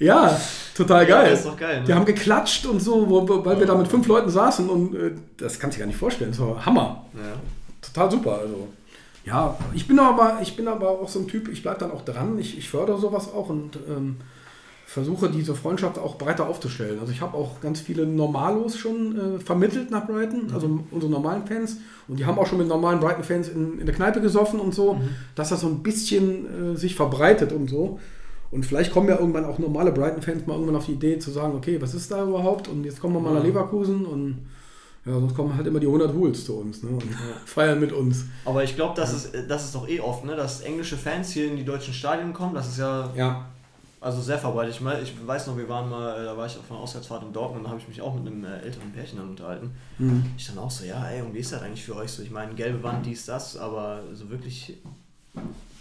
ja, 0.00 0.38
total 0.76 1.08
Ja, 1.08 1.22
geil. 1.22 1.32
ist 1.32 1.46
doch 1.46 1.56
geil, 1.56 1.80
ne? 1.80 1.86
Die 1.86 1.94
haben 1.94 2.04
geklatscht 2.04 2.66
und 2.66 2.80
so, 2.82 3.08
wo- 3.08 3.44
weil 3.44 3.58
wir 3.60 3.66
da 3.66 3.76
mit 3.76 3.86
fünf 3.88 4.06
Leuten 4.08 4.28
saßen 4.28 4.68
und 4.68 4.94
äh, 4.96 5.12
das 5.36 5.58
kannst 5.60 5.76
du 5.76 5.78
dir 5.78 5.84
gar 5.84 5.86
nicht 5.86 5.98
vorstellen. 5.98 6.32
Das 6.32 6.40
war 6.40 6.66
Hammer. 6.66 7.06
Ja. 7.14 7.34
Total 7.80 8.10
super. 8.10 8.40
Also. 8.40 8.68
Ja, 9.24 9.58
ich 9.72 9.88
bin 9.88 9.98
aber, 9.98 10.38
ich 10.42 10.54
bin 10.54 10.68
aber 10.68 10.90
auch 10.90 11.08
so 11.08 11.20
ein 11.20 11.28
Typ, 11.28 11.48
ich 11.48 11.62
bleibe 11.62 11.80
dann 11.80 11.90
auch 11.90 12.04
dran, 12.04 12.38
ich, 12.38 12.58
ich 12.58 12.68
fördere 12.68 12.98
sowas 12.98 13.32
auch 13.32 13.48
und 13.48 13.78
ähm, 13.88 14.16
versuche 14.86 15.30
diese 15.30 15.54
Freundschaft 15.54 15.98
auch 15.98 16.18
breiter 16.18 16.46
aufzustellen. 16.46 17.00
Also 17.00 17.10
ich 17.10 17.22
habe 17.22 17.36
auch 17.36 17.60
ganz 17.60 17.80
viele 17.80 18.06
Normalos 18.06 18.76
schon 18.76 19.36
äh, 19.36 19.40
vermittelt 19.40 19.90
nach 19.90 20.06
Brighton, 20.06 20.52
also 20.52 20.80
unsere 20.90 21.10
normalen 21.10 21.46
Fans. 21.46 21.78
Und 22.06 22.18
die 22.18 22.26
haben 22.26 22.38
auch 22.38 22.46
schon 22.46 22.58
mit 22.58 22.68
normalen 22.68 23.00
Brighton-Fans 23.00 23.48
in, 23.48 23.78
in 23.80 23.86
der 23.86 23.94
Kneipe 23.94 24.20
gesoffen 24.20 24.60
und 24.60 24.74
so, 24.74 25.00
dass 25.34 25.48
das 25.48 25.62
so 25.62 25.68
ein 25.68 25.82
bisschen 25.82 26.74
äh, 26.74 26.76
sich 26.76 26.94
verbreitet 26.94 27.52
und 27.52 27.70
so. 27.70 27.98
Und 28.50 28.66
vielleicht 28.66 28.92
kommen 28.92 29.08
ja 29.08 29.18
irgendwann 29.18 29.46
auch 29.46 29.58
normale 29.58 29.90
Brighton-Fans 29.90 30.46
mal 30.46 30.52
irgendwann 30.52 30.76
auf 30.76 30.86
die 30.86 30.92
Idee 30.92 31.18
zu 31.18 31.30
sagen, 31.30 31.56
okay, 31.56 31.80
was 31.80 31.94
ist 31.94 32.12
da 32.12 32.22
überhaupt? 32.22 32.68
Und 32.68 32.84
jetzt 32.84 33.00
kommen 33.00 33.14
wir 33.14 33.20
mal 33.20 33.34
nach 33.34 33.42
Leverkusen 33.42 34.04
und 34.04 34.46
ja, 35.06 35.12
sonst 35.12 35.34
kommen 35.34 35.54
halt 35.54 35.66
immer 35.66 35.80
die 35.80 35.86
100 35.86 36.14
Hools 36.14 36.46
zu 36.46 36.58
uns 36.58 36.82
ne? 36.82 36.90
und 36.90 37.02
feiern 37.44 37.78
mit 37.78 37.92
uns. 37.92 38.24
Aber 38.44 38.64
ich 38.64 38.74
glaube, 38.74 38.94
das, 38.96 39.12
ist, 39.12 39.34
das 39.48 39.64
ist 39.66 39.74
doch 39.74 39.86
eh 39.86 40.00
oft, 40.00 40.24
ne? 40.24 40.34
dass 40.34 40.62
englische 40.62 40.96
Fans 40.96 41.30
hier 41.30 41.46
in 41.46 41.56
die 41.56 41.64
deutschen 41.64 41.92
Stadien 41.92 42.32
kommen. 42.32 42.54
Das 42.54 42.68
ist 42.68 42.78
ja 42.78 43.10
Ja, 43.14 43.44
Also 44.00 44.22
sehr 44.22 44.38
verbreitet. 44.38 44.74
Ich, 44.76 44.80
mein, 44.80 45.02
ich 45.02 45.14
weiß 45.26 45.46
noch, 45.48 45.58
wir 45.58 45.68
waren 45.68 45.90
mal, 45.90 46.22
äh, 46.22 46.24
da 46.24 46.36
war 46.36 46.46
ich 46.46 46.56
auf 46.56 46.70
einer 46.70 46.80
Auswärtsfahrt 46.80 47.22
in 47.22 47.32
Dortmund, 47.34 47.66
da 47.66 47.70
habe 47.70 47.80
ich 47.80 47.88
mich 47.88 48.00
auch 48.00 48.14
mit 48.14 48.26
einem 48.26 48.44
äh, 48.44 48.60
älteren 48.60 48.92
Pärchen 48.92 49.18
dann 49.18 49.28
unterhalten. 49.28 49.72
Mhm. 49.98 50.24
Ich 50.38 50.46
dann 50.46 50.58
auch 50.58 50.70
so, 50.70 50.86
ja, 50.86 51.06
ey, 51.06 51.20
und 51.20 51.34
wie 51.34 51.40
ist 51.40 51.52
das 51.52 51.60
eigentlich 51.60 51.84
für 51.84 51.96
euch 51.96 52.10
so? 52.10 52.22
Ich 52.22 52.30
meine, 52.30 52.54
gelbe 52.54 52.82
Wand, 52.82 53.04
dies, 53.04 53.26
das, 53.26 53.58
aber 53.58 54.00
so 54.14 54.30
wirklich 54.30 54.78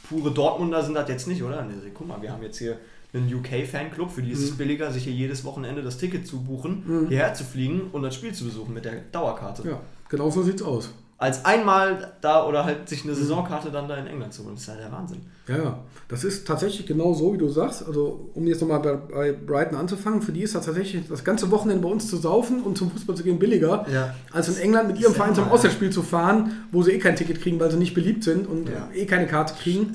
pure 0.10 0.32
Dortmunder 0.32 0.84
sind 0.84 0.96
das 0.96 1.08
jetzt 1.08 1.28
nicht, 1.28 1.42
oder? 1.42 1.64
Nee, 1.64 1.76
guck 1.94 2.08
mal, 2.08 2.22
wir 2.22 2.32
haben 2.32 2.44
jetzt 2.44 2.58
hier 2.58 2.78
einen 3.14 3.34
UK-Fanclub, 3.34 4.12
für 4.12 4.22
die 4.24 4.32
ist 4.32 4.42
es 4.42 4.52
billiger, 4.52 4.92
sich 4.92 5.04
hier 5.04 5.14
jedes 5.14 5.44
Wochenende 5.46 5.84
das 5.84 5.98
Ticket 5.98 6.26
zu 6.28 6.42
buchen, 6.42 7.06
hierher 7.10 7.34
zu 7.34 7.44
fliegen 7.44 7.90
und 7.92 8.02
das 8.04 8.16
Spiel 8.16 8.34
zu 8.34 8.46
besuchen 8.46 8.74
mit 8.74 8.86
der 8.86 8.94
Dauerkarte. 9.12 9.68
Ja, 9.68 9.80
genau 10.10 10.30
so 10.32 10.42
sieht's 10.44 10.62
aus. 10.64 10.90
Als 11.20 11.46
einmal 11.46 12.14
da 12.20 12.46
oder 12.46 12.66
halt 12.66 12.90
sich 12.90 13.06
eine 13.06 13.14
Saisonkarte 13.16 13.72
dann 13.72 13.88
da 13.88 13.96
in 13.96 14.08
England 14.08 14.34
zu 14.34 14.44
holen, 14.44 14.56
das 14.56 14.64
ist 14.64 14.68
ja 14.68 14.76
der 14.76 14.92
Wahnsinn. 14.92 15.22
Ja, 15.48 15.58
ja, 15.58 15.80
das 16.10 16.26
ist 16.26 16.46
tatsächlich 16.46 16.86
genau 16.86 17.14
so, 17.14 17.34
wie 17.34 17.38
du 17.38 17.48
sagst. 17.48 17.86
Also, 17.88 18.30
um 18.34 18.46
jetzt 18.46 18.60
nochmal 18.62 18.80
bei, 18.80 18.96
bei 18.96 19.32
Brighton 19.32 19.78
anzufangen, 19.78 20.22
für 20.22 20.34
die 20.34 20.42
ist 20.42 20.56
das 20.56 20.66
tatsächlich 20.66 21.08
das 21.08 21.24
ganze 21.24 21.50
Wochenende 21.52 21.84
bei 21.84 21.90
uns 21.90 22.10
zu 22.10 22.18
saufen 22.18 22.62
und 22.64 22.78
zum 22.78 22.92
Fußball 22.92 23.16
zu 23.16 23.24
gehen 23.24 23.40
billiger, 23.40 23.86
Ja. 23.90 24.14
als 24.34 24.50
in 24.50 24.58
England 24.58 24.88
mit 24.90 25.00
ihrem 25.00 25.14
Verein 25.14 25.34
zum 25.36 25.48
Auswärtsspiel 25.50 25.92
zu 25.92 26.02
fahren, 26.02 26.66
wo 26.72 26.82
sie 26.84 26.92
eh 26.92 27.00
kein 27.00 27.16
Ticket 27.16 27.40
kriegen, 27.42 27.58
weil 27.60 27.72
sie 27.72 27.78
nicht 27.78 27.94
beliebt 27.94 28.24
sind 28.26 28.46
und 28.48 28.68
Ja. 28.68 28.90
eh 28.94 29.06
keine 29.06 29.28
Karte 29.28 29.54
kriegen. 29.62 29.94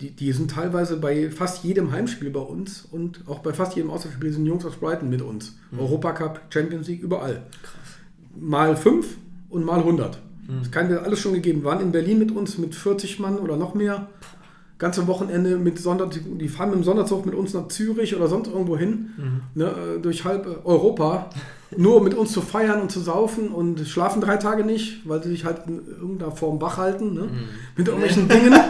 Die, 0.00 0.10
die 0.12 0.30
sind 0.32 0.52
teilweise 0.52 0.96
bei 0.98 1.28
fast 1.30 1.64
jedem 1.64 1.90
Heimspiel 1.90 2.30
bei 2.30 2.38
uns 2.40 2.86
und 2.90 3.22
auch 3.26 3.40
bei 3.40 3.52
fast 3.52 3.74
jedem 3.74 3.90
Auswärtsspiel 3.90 4.32
sind 4.32 4.46
Jungs 4.46 4.64
aus 4.64 4.76
Brighton 4.76 5.10
mit 5.10 5.22
uns. 5.22 5.56
Mhm. 5.72 5.80
Europacup, 5.80 6.40
Champions 6.50 6.86
League, 6.86 7.02
überall. 7.02 7.42
Mal 8.38 8.76
5 8.76 9.06
und 9.50 9.64
mal 9.64 9.80
100. 9.80 10.18
Mhm. 10.46 10.58
Das 10.60 10.70
kann 10.70 10.88
dir 10.88 11.02
alles 11.02 11.18
schon 11.18 11.32
gegeben. 11.34 11.64
Waren 11.64 11.80
in 11.80 11.90
Berlin 11.92 12.18
mit 12.20 12.30
uns 12.30 12.58
mit 12.58 12.74
40 12.76 13.18
Mann 13.18 13.38
oder 13.38 13.56
noch 13.56 13.74
mehr. 13.74 14.08
Ganze 14.78 15.08
Wochenende 15.08 15.56
mit 15.56 15.80
Sonder, 15.80 16.06
die 16.08 16.46
fahren 16.48 16.70
mit 16.70 16.78
dem 16.78 16.84
Sonderzug 16.84 17.26
mit 17.26 17.34
uns 17.34 17.52
nach 17.52 17.66
Zürich 17.66 18.14
oder 18.14 18.28
sonst 18.28 18.46
irgendwo 18.46 18.76
hin, 18.76 19.10
Mhm. 19.16 19.40
ne, 19.56 19.64
äh, 19.64 20.00
durch 20.00 20.24
halb 20.24 20.60
Europa, 20.64 21.30
nur 21.76 21.96
um 21.96 22.04
mit 22.04 22.14
uns 22.14 22.30
zu 22.30 22.40
feiern 22.40 22.80
und 22.82 22.92
zu 22.92 23.00
saufen 23.00 23.48
und 23.48 23.80
schlafen 23.88 24.20
drei 24.22 24.36
Tage 24.36 24.62
nicht, 24.64 25.08
weil 25.08 25.20
sie 25.20 25.30
sich 25.30 25.44
halt 25.44 25.62
in 25.66 25.80
irgendeiner 26.00 26.30
Form 26.30 26.60
wach 26.60 26.76
halten, 26.76 27.14
ne, 27.14 27.22
Mhm. 27.22 27.30
mit 27.76 27.88
irgendwelchen 27.88 28.28
Dingen. 28.28 28.54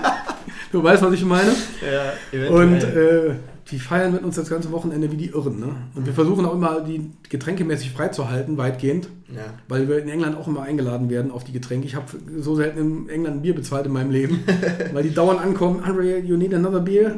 Du 0.72 0.82
weißt, 0.82 1.02
was 1.02 1.12
ich 1.14 1.24
meine. 1.24 1.50
Ja, 2.32 2.48
Und 2.50 2.82
äh, 2.82 3.34
die 3.70 3.78
feiern 3.78 4.12
mit 4.12 4.22
uns 4.22 4.36
das 4.36 4.48
ganze 4.48 4.70
Wochenende 4.72 5.10
wie 5.12 5.16
die 5.16 5.28
Irren. 5.28 5.60
Ne? 5.60 5.76
Und 5.94 6.06
wir 6.06 6.12
versuchen 6.12 6.44
auch 6.46 6.54
immer, 6.54 6.80
die 6.80 7.10
getränkemäßig 7.28 7.92
freizuhalten, 7.92 8.56
weitgehend. 8.56 9.08
ja. 9.34 9.42
Weil 9.68 9.88
wir 9.88 9.98
in 9.98 10.08
England 10.08 10.36
auch 10.36 10.46
immer 10.48 10.62
eingeladen 10.62 11.10
werden 11.10 11.30
auf 11.30 11.44
die 11.44 11.52
Getränke. 11.52 11.86
Ich 11.86 11.94
habe 11.94 12.06
so 12.38 12.54
selten 12.54 12.78
in 12.78 13.08
England 13.08 13.36
ein 13.36 13.42
Bier 13.42 13.54
bezahlt 13.54 13.86
in 13.86 13.92
meinem 13.92 14.10
Leben. 14.10 14.44
weil 14.92 15.02
die 15.02 15.12
dauernd 15.12 15.40
ankommen, 15.40 15.82
Andre, 15.82 16.18
you 16.18 16.36
need 16.36 16.54
another 16.54 16.80
beer. 16.80 17.14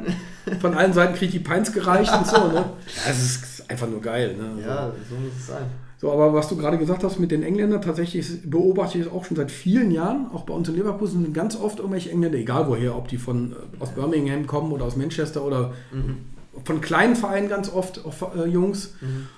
Von 0.61 0.75
allen 0.75 0.93
Seiten 0.93 1.15
kriege 1.15 1.27
ich 1.27 1.43
die 1.43 1.49
Pints 1.49 1.73
gereicht 1.73 2.13
und 2.17 2.27
so. 2.27 2.49
Ne? 2.49 2.55
Ja, 2.55 2.65
das 3.07 3.23
ist 3.23 3.71
einfach 3.71 3.89
nur 3.89 4.01
geil. 4.01 4.37
Ne? 4.37 4.63
ja, 4.63 4.93
so 5.09 5.15
muss 5.17 5.33
es 5.39 5.47
sein. 5.47 5.67
So, 6.01 6.11
aber 6.11 6.33
was 6.33 6.49
du 6.49 6.57
gerade 6.57 6.79
gesagt 6.79 7.05
hast 7.05 7.19
mit 7.19 7.31
den 7.31 7.43
Engländern, 7.43 7.83
tatsächlich 7.83 8.27
beobachte 8.45 8.97
ich 8.97 9.05
es 9.05 9.13
auch 9.13 9.27
schon 9.27 9.37
seit 9.37 9.51
vielen 9.51 9.91
Jahren. 9.91 10.29
Auch 10.33 10.45
bei 10.45 10.55
uns 10.55 10.67
in 10.67 10.77
Leverkusen 10.77 11.23
sind 11.23 11.35
ganz 11.35 11.57
oft 11.61 11.79
irgendwelche 11.79 12.11
Engländer, 12.11 12.39
egal 12.39 12.69
woher, 12.69 12.97
ob 12.97 13.09
die 13.09 13.19
von 13.19 13.53
äh, 13.53 13.83
aus 13.83 13.91
Birmingham 13.91 14.47
kommen 14.47 14.73
oder 14.73 14.87
aus 14.87 14.97
Manchester 14.97 15.45
oder 15.45 15.75
von 16.65 16.81
kleinen 16.81 17.17
Vereinen 17.17 17.51
ganz 17.51 17.71
oft, 17.71 18.03
auch 18.07 18.35
äh, 18.35 18.47
Jungs, 18.49 18.95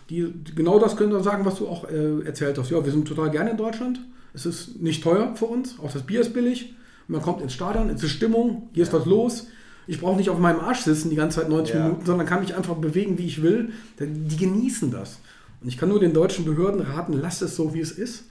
die, 0.08 0.32
die 0.32 0.54
genau 0.54 0.78
das 0.78 0.96
können 0.96 1.10
dann 1.12 1.24
sagen, 1.24 1.44
was 1.44 1.56
du 1.56 1.66
auch 1.66 1.88
äh, 1.90 2.24
erzählt 2.24 2.56
hast. 2.58 2.70
Ja, 2.70 2.84
wir 2.84 2.92
sind 2.92 3.08
total 3.08 3.30
gerne 3.30 3.50
in 3.50 3.56
Deutschland. 3.56 3.98
Es 4.32 4.46
ist 4.46 4.80
nicht 4.80 5.02
teuer 5.02 5.34
für 5.34 5.46
uns, 5.46 5.78
auch 5.82 5.90
das 5.92 6.02
Bier 6.04 6.20
ist 6.20 6.32
billig. 6.32 6.74
Man 7.08 7.20
kommt 7.22 7.42
ins 7.42 7.52
Stadion, 7.54 7.90
es 7.90 8.04
ist 8.04 8.10
Stimmung, 8.12 8.68
hier 8.72 8.84
ist 8.84 8.92
was 8.92 9.04
los. 9.04 9.48
Ich 9.88 10.00
brauche 10.00 10.16
nicht 10.16 10.30
auf 10.30 10.38
meinem 10.38 10.60
Arsch 10.60 10.82
sitzen 10.82 11.10
die 11.10 11.16
ganze 11.16 11.40
Zeit 11.40 11.50
90 11.50 11.74
Ja. 11.74 11.82
Minuten, 11.82 12.06
sondern 12.06 12.24
kann 12.24 12.40
mich 12.40 12.54
einfach 12.54 12.76
bewegen, 12.76 13.18
wie 13.18 13.26
ich 13.26 13.42
will. 13.42 13.70
Die 13.98 14.36
genießen 14.36 14.92
das. 14.92 15.18
Und 15.62 15.68
ich 15.68 15.78
kann 15.78 15.88
nur 15.88 16.00
den 16.00 16.12
deutschen 16.12 16.44
Behörden 16.44 16.80
raten, 16.80 17.12
lasst 17.14 17.42
es 17.42 17.56
so, 17.56 17.72
wie 17.74 17.80
es 17.80 17.92
ist. 17.92 18.24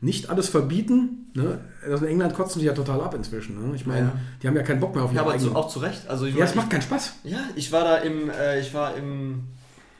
Nicht 0.00 0.28
alles 0.28 0.48
verbieten. 0.50 1.30
Ne? 1.34 1.60
Also 1.88 2.04
in 2.04 2.12
England 2.12 2.34
kotzen 2.34 2.60
die 2.60 2.66
ja 2.66 2.74
total 2.74 3.00
ab 3.00 3.14
inzwischen. 3.14 3.68
Ne? 3.70 3.74
Ich 3.74 3.86
meine, 3.86 4.06
Ja. 4.06 4.12
die 4.42 4.48
haben 4.48 4.56
ja 4.56 4.62
keinen 4.62 4.80
Bock 4.80 4.94
mehr 4.94 5.04
auf 5.04 5.12
Ja, 5.12 5.22
ihre 5.22 5.30
aber 5.30 5.38
zu, 5.38 5.54
auch 5.56 5.68
zu 5.68 5.78
Recht. 5.78 6.06
Also 6.08 6.26
ja, 6.26 6.44
es 6.44 6.54
macht 6.54 6.68
keinen 6.68 6.82
Spaß. 6.82 7.14
Ja, 7.24 7.38
ich 7.54 7.72
war 7.72 7.84
da 7.84 7.96
im, 7.98 8.28
äh, 8.28 8.60
ich 8.60 8.74
war 8.74 8.94
im, 8.96 9.44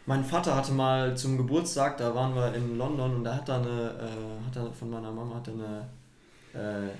mein 0.05 0.23
Vater 0.23 0.55
hatte 0.57 0.73
mal 0.73 1.17
zum 1.17 1.39
Geburtstag, 1.39 1.97
da 1.97 2.15
waren 2.15 2.35
wir 2.35 2.53
in 2.55 2.77
London 2.77 3.15
und 3.17 3.25
da 3.25 3.35
hat 3.37 3.49
er 3.49 3.57
eine, 3.57 3.67
äh, 3.99 4.47
hat 4.47 4.57
er 4.57 4.71
von 4.73 4.91
meiner 4.91 5.11
Mama 5.11 5.37
hat 5.37 5.49
er 5.49 5.55
eine 5.55 6.85
äh, 6.89 6.91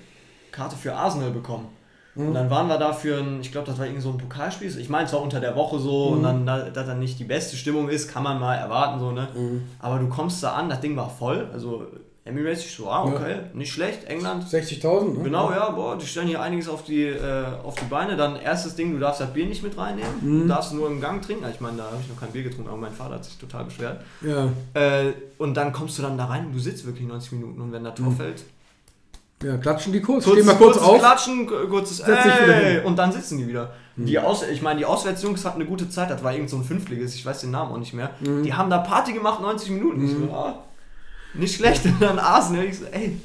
Karte 0.51 0.75
für 0.75 0.95
Arsenal 0.95 1.29
bekommen. 1.29 1.67
Und 2.15 2.33
dann 2.33 2.49
waren 2.49 2.67
wir 2.67 2.77
da 2.77 2.93
für 2.93 3.17
ein, 3.17 3.41
ich 3.41 3.51
glaube, 3.51 3.67
das 3.67 3.77
war 3.77 3.85
irgend 3.85 4.01
so 4.01 4.09
ein 4.09 4.17
Pokalspiel. 4.17 4.77
Ich 4.79 4.87
meine, 4.89 5.05
es 5.05 5.13
war 5.13 5.21
unter 5.21 5.39
der 5.41 5.55
Woche 5.55 5.79
so 5.79 6.07
und 6.09 6.23
dann, 6.23 6.45
da, 6.45 6.69
dass 6.69 6.87
dann 6.87 6.99
nicht 6.99 7.19
die 7.19 7.25
beste 7.25 7.57
Stimmung 7.57 7.89
ist, 7.89 8.07
kann 8.09 8.23
man 8.23 8.39
mal 8.39 8.55
erwarten, 8.55 8.99
so, 9.01 9.11
ne? 9.11 9.27
Aber 9.79 9.99
du 9.99 10.07
kommst 10.07 10.41
da 10.41 10.53
an, 10.53 10.69
das 10.69 10.79
Ding 10.79 10.95
war 10.95 11.09
voll, 11.09 11.49
also 11.51 11.85
Emirates, 12.27 12.65
ich 12.65 12.73
so, 12.75 12.89
ah, 12.89 13.03
okay, 13.03 13.35
nicht 13.53 13.71
schlecht, 13.71 14.05
England, 14.05 14.45
60.000, 14.45 15.17
ne? 15.17 15.23
Genau, 15.25 15.51
ja, 15.51 15.69
boah, 15.69 15.95
die 15.97 16.07
stellen 16.07 16.27
hier 16.27 16.41
einiges 16.41 16.67
auf 16.69 16.83
die, 16.83 17.03
äh, 17.03 17.45
auf 17.63 17.75
die 17.75 17.85
Beine. 17.85 18.15
Dann 18.17 18.37
erstes 18.37 18.73
Ding, 18.75 18.93
du 18.93 18.99
darfst 18.99 19.21
das 19.21 19.31
Bier 19.31 19.45
nicht 19.45 19.61
mit 19.61 19.77
reinnehmen, 19.77 20.09
Mhm. 20.21 20.41
du 20.43 20.47
darfst 20.47 20.73
nur 20.73 20.87
im 20.87 20.99
Gang 21.01 21.21
trinken. 21.21 21.45
Ich 21.51 21.59
meine, 21.61 21.77
da 21.77 21.83
habe 21.83 21.97
ich 22.01 22.09
noch 22.09 22.19
kein 22.19 22.31
Bier 22.31 22.41
getrunken, 22.43 22.69
aber 22.69 22.79
mein 22.79 22.93
Vater 22.93 23.15
hat 23.15 23.25
sich 23.25 23.37
total 23.37 23.65
beschwert. 23.65 23.99
Ja, 24.21 24.47
Äh, 24.73 25.11
und 25.37 25.53
dann 25.55 25.71
kommst 25.71 25.99
du 25.99 26.01
dann 26.01 26.17
da 26.17 26.25
rein 26.25 26.47
und 26.47 26.53
du 26.53 26.59
sitzt 26.59 26.85
wirklich 26.87 27.05
90 27.07 27.33
Minuten 27.33 27.61
und 27.61 27.71
wenn 27.71 27.83
da 27.83 27.91
Tor 27.91 28.11
fällt, 28.11 28.43
ja, 29.45 29.57
klatschen 29.57 29.93
die 29.93 30.01
kurz. 30.01 30.25
kurz, 30.25 30.37
Stehen 30.37 30.47
wir 30.47 30.55
kurz 30.55 30.77
kurzes 30.77 30.83
auf. 30.83 30.99
Klatschen, 30.99 31.47
kurzes 31.47 31.99
Ey. 32.01 32.79
Mhm. 32.79 32.85
und 32.85 32.95
dann 32.97 33.11
sitzen 33.11 33.37
die 33.37 33.47
wieder. 33.47 33.73
Die 33.97 34.19
Aus, 34.19 34.43
ich 34.43 34.61
meine, 34.61 34.79
die 34.79 34.85
Auswärtsjungs 34.85 35.45
hatten 35.45 35.61
eine 35.61 35.69
gute 35.69 35.89
Zeit, 35.89 36.09
das 36.09 36.21
war 36.21 36.33
irgend 36.33 36.49
so 36.49 36.57
ein 36.57 36.65
Fünftliges, 36.65 37.15
ich 37.15 37.25
weiß 37.25 37.41
den 37.41 37.51
Namen 37.51 37.71
auch 37.71 37.77
nicht 37.77 37.93
mehr. 37.93 38.09
Mhm. 38.19 38.43
Die 38.43 38.53
haben 38.53 38.69
da 38.69 38.79
Party 38.79 39.13
gemacht, 39.13 39.41
90 39.41 39.69
Minuten. 39.69 40.03
Ich 40.03 40.11
so, 40.11 40.33
ah, 40.33 40.63
nicht 41.33 41.55
schlecht. 41.55 41.85
Und 41.85 41.95
dann 42.01 42.19
Arsenal, 42.19 42.65
ich 42.65 42.79
so, 42.79 42.85
ey. 42.85 43.17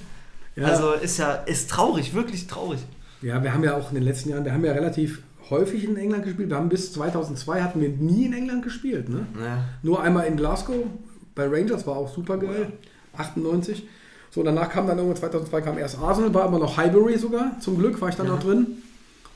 Ja. 0.54 0.66
Also 0.66 0.92
ist 0.92 1.18
ja, 1.18 1.32
ist 1.32 1.70
traurig, 1.70 2.14
wirklich 2.14 2.46
traurig. 2.46 2.80
Ja, 3.22 3.42
wir 3.42 3.52
haben 3.52 3.64
ja 3.64 3.76
auch 3.76 3.88
in 3.88 3.96
den 3.96 4.04
letzten 4.04 4.30
Jahren, 4.30 4.44
wir 4.44 4.52
haben 4.52 4.64
ja 4.64 4.72
relativ 4.72 5.22
häufig 5.50 5.84
in 5.84 5.96
England 5.96 6.24
gespielt. 6.24 6.50
Wir 6.50 6.56
haben 6.56 6.68
bis 6.68 6.92
2002 6.92 7.62
hatten 7.62 7.80
wir 7.80 7.88
nie 7.88 8.26
in 8.26 8.32
England 8.32 8.62
gespielt. 8.62 9.08
Ne? 9.08 9.26
Ja. 9.42 9.64
Nur 9.82 10.02
einmal 10.02 10.26
in 10.26 10.36
Glasgow 10.36 10.86
bei 11.34 11.46
Rangers, 11.46 11.86
war 11.86 11.96
auch 11.96 12.12
super 12.12 12.38
geil. 12.38 12.72
98. 13.16 13.82
So, 14.30 14.42
danach 14.42 14.68
kam 14.70 14.86
dann 14.86 14.96
irgendwann 14.98 15.16
2002 15.18 15.60
kam 15.60 15.78
erst 15.78 15.98
Arsenal, 15.98 16.32
war 16.34 16.46
immer 16.46 16.58
noch 16.58 16.76
Highbury 16.76 17.18
sogar. 17.18 17.58
Zum 17.60 17.78
Glück 17.78 18.00
war 18.00 18.08
ich 18.08 18.14
dann 18.14 18.28
noch 18.28 18.40
drin. 18.40 18.66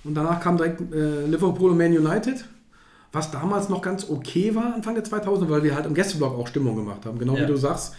Und 0.04 0.14
danach 0.14 0.40
kam 0.40 0.56
direkt 0.56 0.80
äh, 0.94 1.26
Liverpool 1.26 1.70
und 1.72 1.78
Man 1.78 1.96
United. 1.96 2.44
Was 3.12 3.30
damals 3.30 3.68
noch 3.68 3.80
ganz 3.80 4.08
okay 4.10 4.54
war, 4.56 4.74
Anfang 4.74 4.94
der 4.94 5.04
2000, 5.04 5.48
weil 5.48 5.62
wir 5.62 5.74
halt 5.76 5.86
im 5.86 5.94
Gästeblock 5.94 6.36
auch 6.36 6.48
Stimmung 6.48 6.74
gemacht 6.76 7.06
haben. 7.06 7.18
Genau 7.18 7.34
Ja. 7.36 7.42
wie 7.42 7.46
du 7.46 7.56
sagst. 7.56 7.94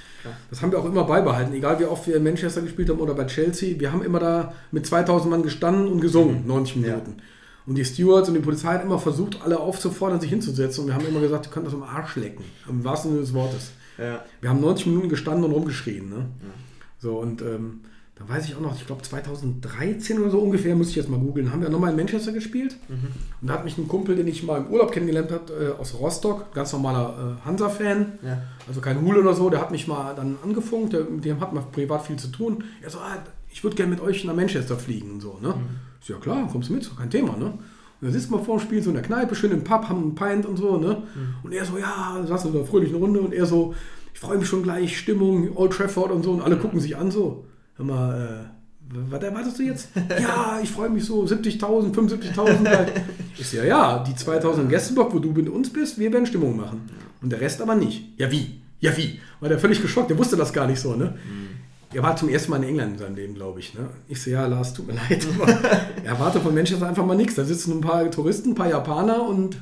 Das 0.50 0.62
haben 0.62 0.72
wir 0.72 0.80
auch 0.80 0.86
immer 0.86 1.06
beibehalten. 1.06 1.54
Egal 1.54 1.80
wie 1.80 1.86
oft 1.86 2.06
wir 2.08 2.18
in 2.18 2.24
Manchester 2.24 2.62
gespielt 2.62 2.90
haben 2.90 3.00
oder 3.00 3.14
bei 3.14 3.26
Chelsea. 3.26 3.80
Wir 3.80 3.94
haben 3.94 4.04
immer 4.04 4.20
da 4.20 4.54
mit 4.72 4.86
2000 4.86 5.30
Mann 5.32 5.42
gestanden 5.44 5.88
und 5.88 6.02
gesungen, 6.02 6.46
90 6.48 6.78
Minuten. 6.78 7.18
Und 7.66 7.76
die 7.76 7.86
Stewards 7.86 8.28
und 8.28 8.36
die 8.36 8.42
Polizei 8.42 8.74
hat 8.74 8.84
immer 8.84 9.00
versucht, 9.00 9.40
alle 9.44 9.60
aufzufordern, 9.60 10.20
sich 10.20 10.30
hinzusetzen. 10.30 10.82
Und 10.84 10.88
wir 10.88 10.96
haben 10.96 11.06
immer 11.08 11.22
gesagt, 11.22 11.48
ihr 11.48 11.52
könnt 11.52 11.66
das 11.66 11.74
am 11.74 11.84
Arsch 11.84 12.16
lecken. 12.18 12.44
Im 12.70 12.84
wahrsten 12.84 13.12
Sinne 13.12 13.22
des 13.22 13.34
Wortes. 13.34 13.72
Ja. 13.98 14.24
Wir 14.42 14.50
haben 14.50 14.60
90 14.60 14.88
Minuten 14.88 15.08
gestanden 15.10 15.46
und 15.46 15.52
rumgeschrien. 15.52 16.10
Ne? 16.10 16.26
So, 17.06 17.20
und 17.20 17.42
ähm, 17.44 17.82
da 18.16 18.28
weiß 18.28 18.46
ich 18.46 18.56
auch 18.56 18.62
noch, 18.62 18.76
ich 18.76 18.88
glaube 18.88 19.04
2013 19.04 20.20
oder 20.20 20.32
so 20.32 20.40
ungefähr, 20.40 20.76
muss 20.76 20.90
ich 20.90 20.96
jetzt 20.96 21.08
mal 21.10 21.20
googeln, 21.20 21.52
haben 21.52 21.62
wir 21.62 21.70
nochmal 21.70 21.92
in 21.92 21.98
Manchester 21.98 22.32
gespielt. 22.32 22.78
Und 22.90 23.48
da 23.48 23.54
hat 23.54 23.64
mich 23.66 23.78
ein 23.78 23.88
Kumpel, 23.88 24.16
den 24.16 24.28
ich 24.28 24.42
mal 24.44 24.58
im 24.58 24.68
Urlaub 24.68 24.92
kennengelernt 24.92 25.32
habe, 25.32 25.54
äh, 25.78 25.80
aus 25.80 25.94
Rostock, 26.00 26.52
ganz 26.54 26.74
normaler 26.74 27.38
äh, 27.44 27.46
Hansa-Fan, 27.46 28.14
Ja. 28.24 28.42
also 28.68 28.82
kein 28.82 29.02
Hul 29.02 29.18
oder 29.18 29.36
so, 29.36 29.50
der 29.52 29.62
hat 29.62 29.70
mich 29.70 29.88
mal 29.88 30.16
dann 30.16 30.38
angefunkt, 30.44 30.94
der, 30.94 31.04
mit 31.04 31.26
dem 31.26 31.40
hat 31.40 31.54
man 31.54 31.70
privat 31.72 32.06
viel 32.08 32.16
zu 32.16 32.30
tun. 32.30 32.64
Er 32.82 32.90
so, 32.90 32.98
ah, 32.98 33.18
ich 33.52 33.64
würde 33.64 33.76
gerne 33.76 33.92
mit 33.92 34.02
euch 34.02 34.24
nach 34.26 34.36
Manchester 34.36 34.78
fliegen 34.78 35.12
und 35.12 35.20
so. 35.22 35.38
Ne? 35.42 35.54
Ich 36.02 36.08
so, 36.08 36.14
ja 36.14 36.20
klar, 36.20 36.48
kommst 36.52 36.70
du 36.70 36.74
mit, 36.74 36.82
ist 36.84 36.98
kein 36.98 37.12
Thema. 37.12 37.38
Ne? 37.38 37.46
Und 37.46 37.58
dann 38.02 38.12
sitzt 38.12 38.32
man 38.32 38.44
vor 38.44 38.58
dem 38.58 38.62
Spiel 38.62 38.82
so 38.82 38.90
in 38.90 38.96
der 38.96 39.04
Kneipe, 39.04 39.36
schön 39.36 39.52
im 39.52 39.64
Pub, 39.64 39.88
haben 39.90 40.02
einen 40.02 40.16
Pint 40.16 40.46
und 40.48 40.58
so. 40.58 40.78
Ne? 40.78 41.04
Und 41.44 41.54
er 41.54 41.64
so, 41.66 41.78
ja, 41.78 42.24
saß 42.26 42.46
in 42.46 42.56
einer 42.56 42.66
fröhlichen 42.66 42.96
Runde 42.96 43.20
und 43.22 43.34
er 43.34 43.46
so, 43.46 43.76
ich 44.16 44.20
freue 44.22 44.38
mich 44.38 44.48
schon 44.48 44.64
gleich, 44.64 44.98
Stimmung, 44.98 45.56
Old 45.58 45.74
Trafford 45.74 46.10
und 46.12 46.24
so. 46.24 46.32
Und 46.32 46.42
alle 46.42 46.56
gucken 46.58 46.80
sich 46.80 46.96
an 46.98 47.12
so, 47.12 47.46
hör 47.76 47.86
mal, 47.86 48.50
äh, 48.50 48.96
was 49.12 49.22
erwartest 49.22 49.60
du 49.60 49.64
jetzt? 49.64 49.90
ja, 50.10 50.58
ich 50.64 50.72
freue 50.72 50.90
mich 50.90 51.04
so, 51.04 51.24
70.000, 51.26 51.94
75.000. 51.94 52.64
weil- 52.64 52.92
Ich 53.38 53.46
so, 53.48 53.58
ja, 53.58 53.66
ja, 53.66 54.04
die 54.04 54.14
2.000 54.14 54.62
im 54.62 54.70
Gästeblock, 54.70 55.14
wo 55.14 55.20
du 55.20 55.32
mit 55.32 55.50
uns 55.50 55.70
bist, 55.70 56.00
wir 56.00 56.12
werden 56.14 56.26
Stimmung 56.26 56.56
machen. 56.56 56.90
Und 57.22 57.30
der 57.32 57.42
Rest 57.42 57.62
aber 57.62 57.76
nicht. 57.76 58.18
Ja, 58.18 58.32
wie? 58.32 58.62
Ja, 58.80 58.96
wie? 58.96 59.20
War 59.42 59.50
der 59.50 59.60
völlig 59.60 59.82
geschockt, 59.82 60.10
der 60.10 60.18
wusste 60.18 60.38
das 60.38 60.54
gar 60.54 60.66
nicht 60.68 60.80
so, 60.80 60.96
ne? 60.96 61.18
Er 61.94 62.02
war 62.04 62.16
zum 62.16 62.30
ersten 62.30 62.52
Mal 62.52 62.58
in 62.64 62.70
England 62.70 62.94
in 62.94 63.00
seinem 63.00 63.16
Leben, 63.16 63.36
glaube 63.36 63.60
ich. 63.60 63.74
Ne? 63.74 63.82
Ich 64.08 64.22
so, 64.22 64.30
ja, 64.30 64.46
Lars, 64.48 64.74
tut 64.74 64.88
mir 64.88 64.94
leid. 64.94 65.26
Aber 65.42 65.52
er 65.52 66.06
erwartet 66.06 66.42
von 66.42 66.54
Manchester 66.54 66.88
einfach 66.88 67.06
mal 67.06 67.16
nichts. 67.18 67.36
Da 67.36 67.44
sitzen 67.46 67.72
ein 67.74 67.82
paar 67.82 68.10
Touristen, 68.12 68.50
ein 68.52 68.56
paar 68.56 68.70
Japaner 68.70 69.24
und, 69.28 69.58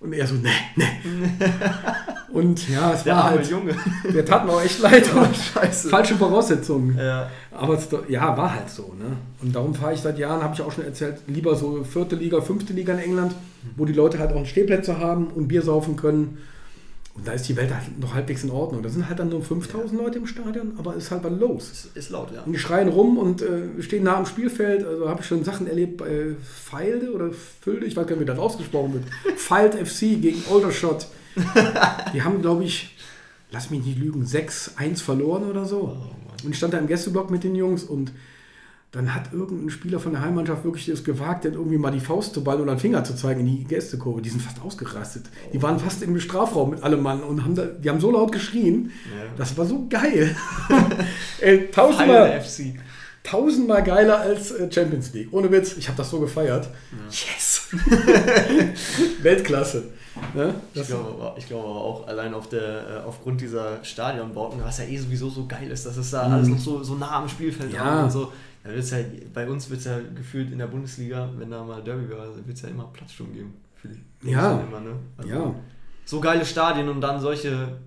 und 0.00 0.12
er 0.12 0.26
so, 0.26 0.34
ne, 0.34 0.50
ne. 0.76 0.84
Und 2.32 2.68
ja, 2.68 2.92
es 2.92 3.04
Der 3.04 3.16
war 3.16 3.30
halt, 3.30 3.50
Junge. 3.50 3.74
der 4.14 4.24
tat 4.24 4.44
mir 4.44 4.52
auch 4.52 4.62
echt 4.62 4.78
leid. 4.80 5.10
aber 5.14 5.28
Scheiße. 5.54 5.88
Falsche 5.88 6.14
Voraussetzungen. 6.14 6.96
Ja. 6.96 7.30
Aber 7.50 7.74
es, 7.74 7.88
ja, 8.08 8.36
war 8.36 8.54
halt 8.54 8.68
so. 8.68 8.94
Ne? 8.98 9.16
Und 9.40 9.56
darum 9.56 9.74
fahre 9.74 9.94
ich 9.94 10.00
seit 10.00 10.18
Jahren, 10.18 10.42
habe 10.42 10.54
ich 10.54 10.60
auch 10.60 10.70
schon 10.70 10.84
erzählt, 10.84 11.22
lieber 11.26 11.56
so 11.56 11.82
vierte 11.84 12.16
Liga, 12.16 12.40
fünfte 12.40 12.74
Liga 12.74 12.92
in 12.92 12.98
England, 13.00 13.34
wo 13.76 13.86
die 13.86 13.94
Leute 13.94 14.18
halt 14.18 14.32
auch 14.34 14.44
Stehplätze 14.44 14.98
haben 14.98 15.28
und 15.28 15.48
Bier 15.48 15.62
saufen 15.62 15.96
können. 15.96 16.38
Und 17.18 17.26
da 17.26 17.32
ist 17.32 17.48
die 17.48 17.56
Welt 17.56 17.74
halt 17.74 17.98
noch 17.98 18.14
halbwegs 18.14 18.44
in 18.44 18.50
Ordnung. 18.50 18.82
Da 18.82 18.88
sind 18.88 19.08
halt 19.08 19.18
dann 19.18 19.28
nur 19.28 19.42
5000 19.42 20.00
Leute 20.00 20.18
im 20.18 20.26
Stadion, 20.26 20.72
aber 20.78 20.94
es 20.96 21.04
ist 21.04 21.10
halt 21.10 21.24
was 21.24 21.32
los. 21.32 21.70
Ist, 21.70 21.96
ist 21.96 22.10
laut, 22.10 22.32
ja. 22.32 22.42
Und 22.42 22.52
die 22.52 22.58
schreien 22.58 22.88
rum 22.88 23.18
und 23.18 23.42
äh, 23.42 23.82
stehen 23.82 24.04
nah 24.04 24.16
am 24.16 24.26
Spielfeld. 24.26 24.86
Also 24.86 25.08
habe 25.08 25.20
ich 25.20 25.26
schon 25.26 25.42
Sachen 25.42 25.66
erlebt 25.66 25.96
bei 25.96 26.36
Feilde 26.42 27.12
oder 27.12 27.30
Fülde, 27.32 27.86
ich 27.86 27.96
weiß 27.96 28.06
gar 28.06 28.14
nicht, 28.14 28.22
wie 28.22 28.26
das 28.26 28.38
ausgesprochen 28.38 28.94
wird. 28.94 29.04
Feild 29.36 29.74
FC 29.74 30.20
gegen 30.20 30.42
Oldershot. 30.48 31.08
Die 32.14 32.22
haben, 32.22 32.40
glaube 32.40 32.64
ich, 32.64 32.96
lass 33.50 33.70
mich 33.70 33.84
nicht 33.84 33.98
lügen, 33.98 34.24
6-1 34.24 35.02
verloren 35.02 35.44
oder 35.44 35.64
so. 35.64 35.96
und 36.44 36.50
ich 36.50 36.56
stand 36.56 36.72
da 36.72 36.78
im 36.78 36.86
Gästeblock 36.86 37.30
mit 37.30 37.42
den 37.42 37.56
Jungs 37.56 37.82
und 37.82 38.12
dann 38.90 39.14
hat 39.14 39.32
irgendein 39.34 39.68
Spieler 39.68 40.00
von 40.00 40.12
der 40.12 40.22
Heimmannschaft 40.22 40.64
wirklich 40.64 40.88
es 40.88 41.04
gewagt, 41.04 41.44
dann 41.44 41.52
irgendwie 41.52 41.76
mal 41.76 41.90
die 41.90 42.00
Faust 42.00 42.32
zu 42.32 42.42
ballen 42.42 42.62
oder 42.62 42.70
einen 42.70 42.80
Finger 42.80 43.04
zu 43.04 43.14
zeigen 43.14 43.40
in 43.40 43.46
die 43.46 43.64
Gästekurve. 43.64 44.22
Die 44.22 44.30
sind 44.30 44.40
fast 44.40 44.62
ausgerastet. 44.62 45.26
Die 45.52 45.60
waren 45.62 45.78
fast 45.78 46.02
im 46.02 46.18
Strafraum 46.18 46.70
mit 46.70 46.82
allem 46.82 47.02
Mann 47.02 47.22
und 47.22 47.44
haben 47.44 47.54
da, 47.54 47.66
die 47.66 47.90
haben 47.90 48.00
so 48.00 48.10
laut 48.10 48.32
geschrien. 48.32 48.90
Ja. 49.14 49.24
Das 49.36 49.56
war 49.58 49.66
so 49.66 49.86
geil. 49.90 50.34
Ey, 51.40 51.70
tausendmal, 51.70 52.42
tausendmal 53.22 53.82
geiler 53.82 54.20
als 54.20 54.52
äh, 54.52 54.72
Champions 54.72 55.12
League. 55.12 55.28
Ohne 55.32 55.50
Witz, 55.52 55.76
ich 55.76 55.86
habe 55.88 55.98
das 55.98 56.08
so 56.10 56.20
gefeiert. 56.20 56.68
Yes! 57.10 57.66
Weltklasse. 59.22 59.84
Ne? 60.34 60.54
Ich 60.74 60.86
glaube, 60.86 61.10
aber- 61.10 61.34
ich 61.38 61.46
glaube 61.46 61.68
aber 61.68 61.80
auch 61.80 62.06
allein 62.08 62.34
auf 62.34 62.48
der, 62.48 62.60
äh, 62.60 63.06
aufgrund 63.06 63.40
dieser 63.40 63.84
Stadionbauten, 63.84 64.60
was 64.64 64.78
ja 64.78 64.84
eh 64.84 64.96
sowieso 64.96 65.28
so 65.30 65.46
geil 65.46 65.70
ist, 65.70 65.86
dass 65.86 65.96
es 65.96 66.10
da 66.10 66.22
alles 66.22 66.48
noch 66.48 66.58
so, 66.58 66.82
so 66.82 66.94
nah 66.94 67.18
am 67.18 67.28
Spielfeld 67.28 67.70
Mhm. 67.70 67.76
Ja. 67.76 68.04
und 68.04 68.10
so. 68.10 68.32
Da 68.64 68.70
wird's 68.70 68.90
ja, 68.90 68.98
bei 69.32 69.48
uns 69.48 69.70
wird 69.70 69.80
es 69.80 69.86
ja 69.86 69.98
gefühlt 70.14 70.52
in 70.52 70.58
der 70.58 70.66
Bundesliga, 70.66 71.30
wenn 71.36 71.50
da 71.50 71.64
mal 71.64 71.82
Derby 71.82 72.10
war, 72.10 72.34
wird 72.36 72.56
es 72.56 72.62
ja 72.62 72.68
immer 72.68 72.84
Platzsturm 72.92 73.32
geben. 73.32 73.54
Für 73.76 73.88
die 73.88 74.30
Ja. 74.30 74.60
Immer, 74.60 74.80
ne? 74.80 74.96
Also 75.16 75.30
ja, 75.30 75.54
So 76.04 76.20
geile 76.20 76.44
Stadien 76.44 76.88
und 76.88 77.00
dann 77.00 77.20
solche 77.20 77.78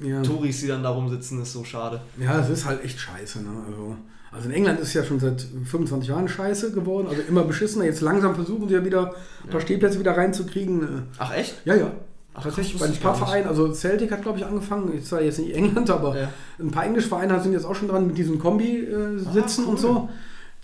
ja. 0.00 0.22
Touris, 0.22 0.60
die 0.60 0.68
dann 0.68 0.82
da 0.82 0.90
rumsitzen, 0.90 1.42
ist 1.42 1.52
so 1.52 1.64
schade. 1.64 2.00
Ja, 2.18 2.40
es 2.40 2.48
ist 2.48 2.64
halt 2.64 2.82
echt 2.84 2.98
scheiße. 2.98 3.42
Ne? 3.42 3.50
Also, 3.66 3.96
also 4.32 4.48
in 4.48 4.54
England 4.54 4.80
ist 4.80 4.88
es 4.88 4.94
ja 4.94 5.04
schon 5.04 5.20
seit 5.20 5.42
25 5.42 6.08
Jahren 6.08 6.26
scheiße 6.28 6.72
geworden, 6.72 7.08
also 7.08 7.20
immer 7.22 7.44
beschissener. 7.44 7.84
Jetzt 7.84 8.00
langsam 8.00 8.34
versuchen 8.34 8.68
sie 8.68 8.74
ja 8.74 8.84
wieder 8.84 9.14
ein 9.44 9.50
paar 9.50 9.60
Stehplätze 9.60 9.98
wieder 10.00 10.16
reinzukriegen. 10.16 10.82
Äh, 10.82 11.02
Ach 11.18 11.34
echt? 11.34 11.54
Ja, 11.66 11.74
ja. 11.74 11.92
Ach, 12.34 12.42
Tatsächlich, 12.42 12.80
bei 12.80 12.86
ein 12.86 12.96
paar 12.96 13.12
ich 13.12 13.18
Vereinen, 13.18 13.46
also 13.46 13.72
Celtic 13.74 14.10
hat 14.10 14.22
glaube 14.22 14.38
ich 14.38 14.46
angefangen, 14.46 14.92
ist 14.94 15.08
zwar 15.08 15.20
jetzt 15.22 15.38
nicht 15.38 15.54
England, 15.54 15.90
aber 15.90 16.18
Ja. 16.18 16.32
ein 16.58 16.70
paar 16.70 16.84
englische 16.86 17.08
Vereine 17.08 17.38
sind 17.40 17.52
jetzt 17.52 17.66
auch 17.66 17.74
schon 17.74 17.88
dran 17.88 18.06
mit 18.06 18.16
diesen 18.16 18.38
Kombi-Sitzen 18.38 19.64
Ah, 19.64 19.66
cool. 19.66 19.70
und 19.74 19.78
so. 19.80 20.08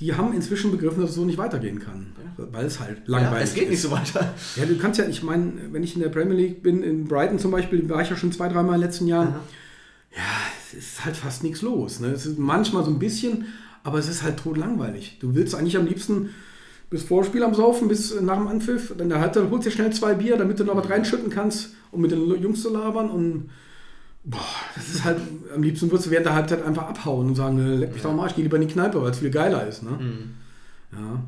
Die 0.00 0.14
haben 0.14 0.32
inzwischen 0.32 0.70
begriffen, 0.70 1.00
dass 1.00 1.10
es 1.10 1.16
so 1.16 1.24
nicht 1.24 1.38
weitergehen 1.38 1.80
kann. 1.80 2.12
Weil 2.36 2.66
es 2.66 2.78
halt 2.78 3.06
langweilig 3.08 3.38
Ja, 3.38 3.44
es 3.44 3.54
geht 3.54 3.64
ist. 3.64 3.70
nicht 3.70 3.80
so 3.82 3.90
weiter. 3.90 4.32
Ja, 4.56 4.64
du 4.64 4.78
kannst 4.78 4.98
ja, 5.00 5.06
ich 5.06 5.22
meine, 5.24 5.52
wenn 5.72 5.82
ich 5.82 5.94
in 5.96 6.00
der 6.02 6.08
Premier 6.08 6.36
League 6.36 6.62
bin, 6.62 6.82
in 6.84 7.04
Brighton 7.06 7.38
zum 7.40 7.50
Beispiel, 7.50 7.88
war 7.88 8.00
ich 8.00 8.08
ja 8.08 8.16
schon 8.16 8.30
zwei, 8.32 8.48
dreimal 8.48 8.76
in 8.76 8.80
den 8.80 8.88
letzten 8.88 9.06
Jahren. 9.08 9.28
Aha. 9.28 9.40
Ja, 10.16 10.22
es 10.72 10.78
ist 10.78 11.04
halt 11.04 11.16
fast 11.16 11.42
nichts 11.42 11.62
los. 11.62 11.98
Ne? 12.00 12.08
Es 12.08 12.24
ist 12.26 12.38
manchmal 12.38 12.84
so 12.84 12.90
ein 12.90 12.98
bisschen, 13.00 13.46
aber 13.82 13.98
es 13.98 14.08
ist 14.08 14.22
halt 14.22 14.38
tot 14.38 14.56
langweilig. 14.56 15.18
Du 15.20 15.34
willst 15.34 15.54
eigentlich 15.56 15.76
am 15.76 15.86
liebsten 15.86 16.30
bis 16.90 17.02
Vorspiel 17.02 17.42
am 17.42 17.54
Saufen, 17.54 17.88
bis 17.88 18.18
nach 18.20 18.36
dem 18.38 18.48
Anpfiff, 18.48 18.94
dann 18.96 19.08
der 19.08 19.20
Halbzeit 19.20 19.50
holst 19.50 19.66
dir 19.66 19.70
schnell 19.70 19.92
zwei 19.92 20.14
Bier, 20.14 20.36
damit 20.36 20.58
du 20.58 20.64
noch 20.64 20.76
was 20.76 20.88
reinschütten 20.88 21.30
kannst, 21.30 21.70
um 21.90 22.00
mit 22.00 22.10
den 22.10 22.26
Jungs 22.42 22.62
zu 22.62 22.72
labern 22.72 23.10
und 23.10 23.50
boah, 24.24 24.38
das 24.74 24.88
ist 24.88 25.04
halt, 25.04 25.18
am 25.54 25.62
liebsten 25.62 25.90
würdest 25.90 26.06
du 26.06 26.10
während 26.10 26.26
der 26.26 26.34
Halbzeit 26.34 26.64
einfach 26.64 26.88
abhauen 26.88 27.28
und 27.28 27.34
sagen, 27.34 27.58
äh, 27.58 27.76
leck 27.76 27.92
mich 27.92 28.02
doch 28.02 28.14
mal, 28.14 28.26
ich 28.28 28.34
gehe 28.36 28.42
lieber 28.44 28.56
in 28.56 28.66
die 28.66 28.72
Kneipe, 28.72 29.00
weil 29.02 29.10
es 29.10 29.18
viel 29.18 29.30
geiler 29.30 29.66
ist. 29.66 29.82
Ne? 29.82 29.90
Mhm. 29.90 30.34
Ja. 30.92 31.22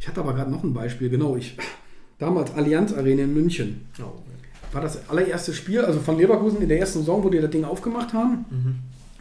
Ich 0.00 0.08
hatte 0.08 0.20
aber 0.20 0.34
gerade 0.34 0.50
noch 0.50 0.62
ein 0.64 0.74
Beispiel, 0.74 1.08
genau, 1.08 1.36
ich, 1.36 1.56
damals 2.18 2.52
Allianz 2.54 2.92
Arena 2.92 3.22
in 3.22 3.34
München 3.34 3.86
Oh. 4.00 4.12
war 4.72 4.82
das 4.82 5.08
allererste 5.08 5.52
Spiel, 5.54 5.80
also 5.80 6.00
von 6.00 6.18
Leverkusen 6.18 6.60
in 6.60 6.68
der 6.68 6.78
ersten 6.80 6.98
Saison, 7.00 7.22
wo 7.24 7.28
die 7.30 7.40
das 7.40 7.50
Ding 7.50 7.64
aufgemacht 7.64 8.12
haben. 8.12 8.44
Mhm. 8.50 8.74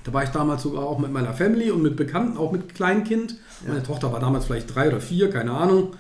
Da 0.04 0.14
war 0.14 0.24
ich 0.24 0.30
damals 0.30 0.64
sogar 0.64 0.84
auch 0.84 1.00
mit 1.00 1.12
meiner 1.12 1.34
Family 1.34 1.72
und 1.72 1.82
mit 1.82 1.96
Bekannten, 1.96 2.38
auch 2.38 2.52
mit 2.52 2.76
Kleinkind. 2.76 3.36
Meine 3.68 3.84
Tochter 3.84 4.12
war 4.12 4.20
damals 4.20 4.46
vielleicht 4.46 4.74
drei 4.74 4.88
oder 4.90 5.00
vier, 5.00 5.30
keine 5.30 5.52
Ahnung. 5.52 5.94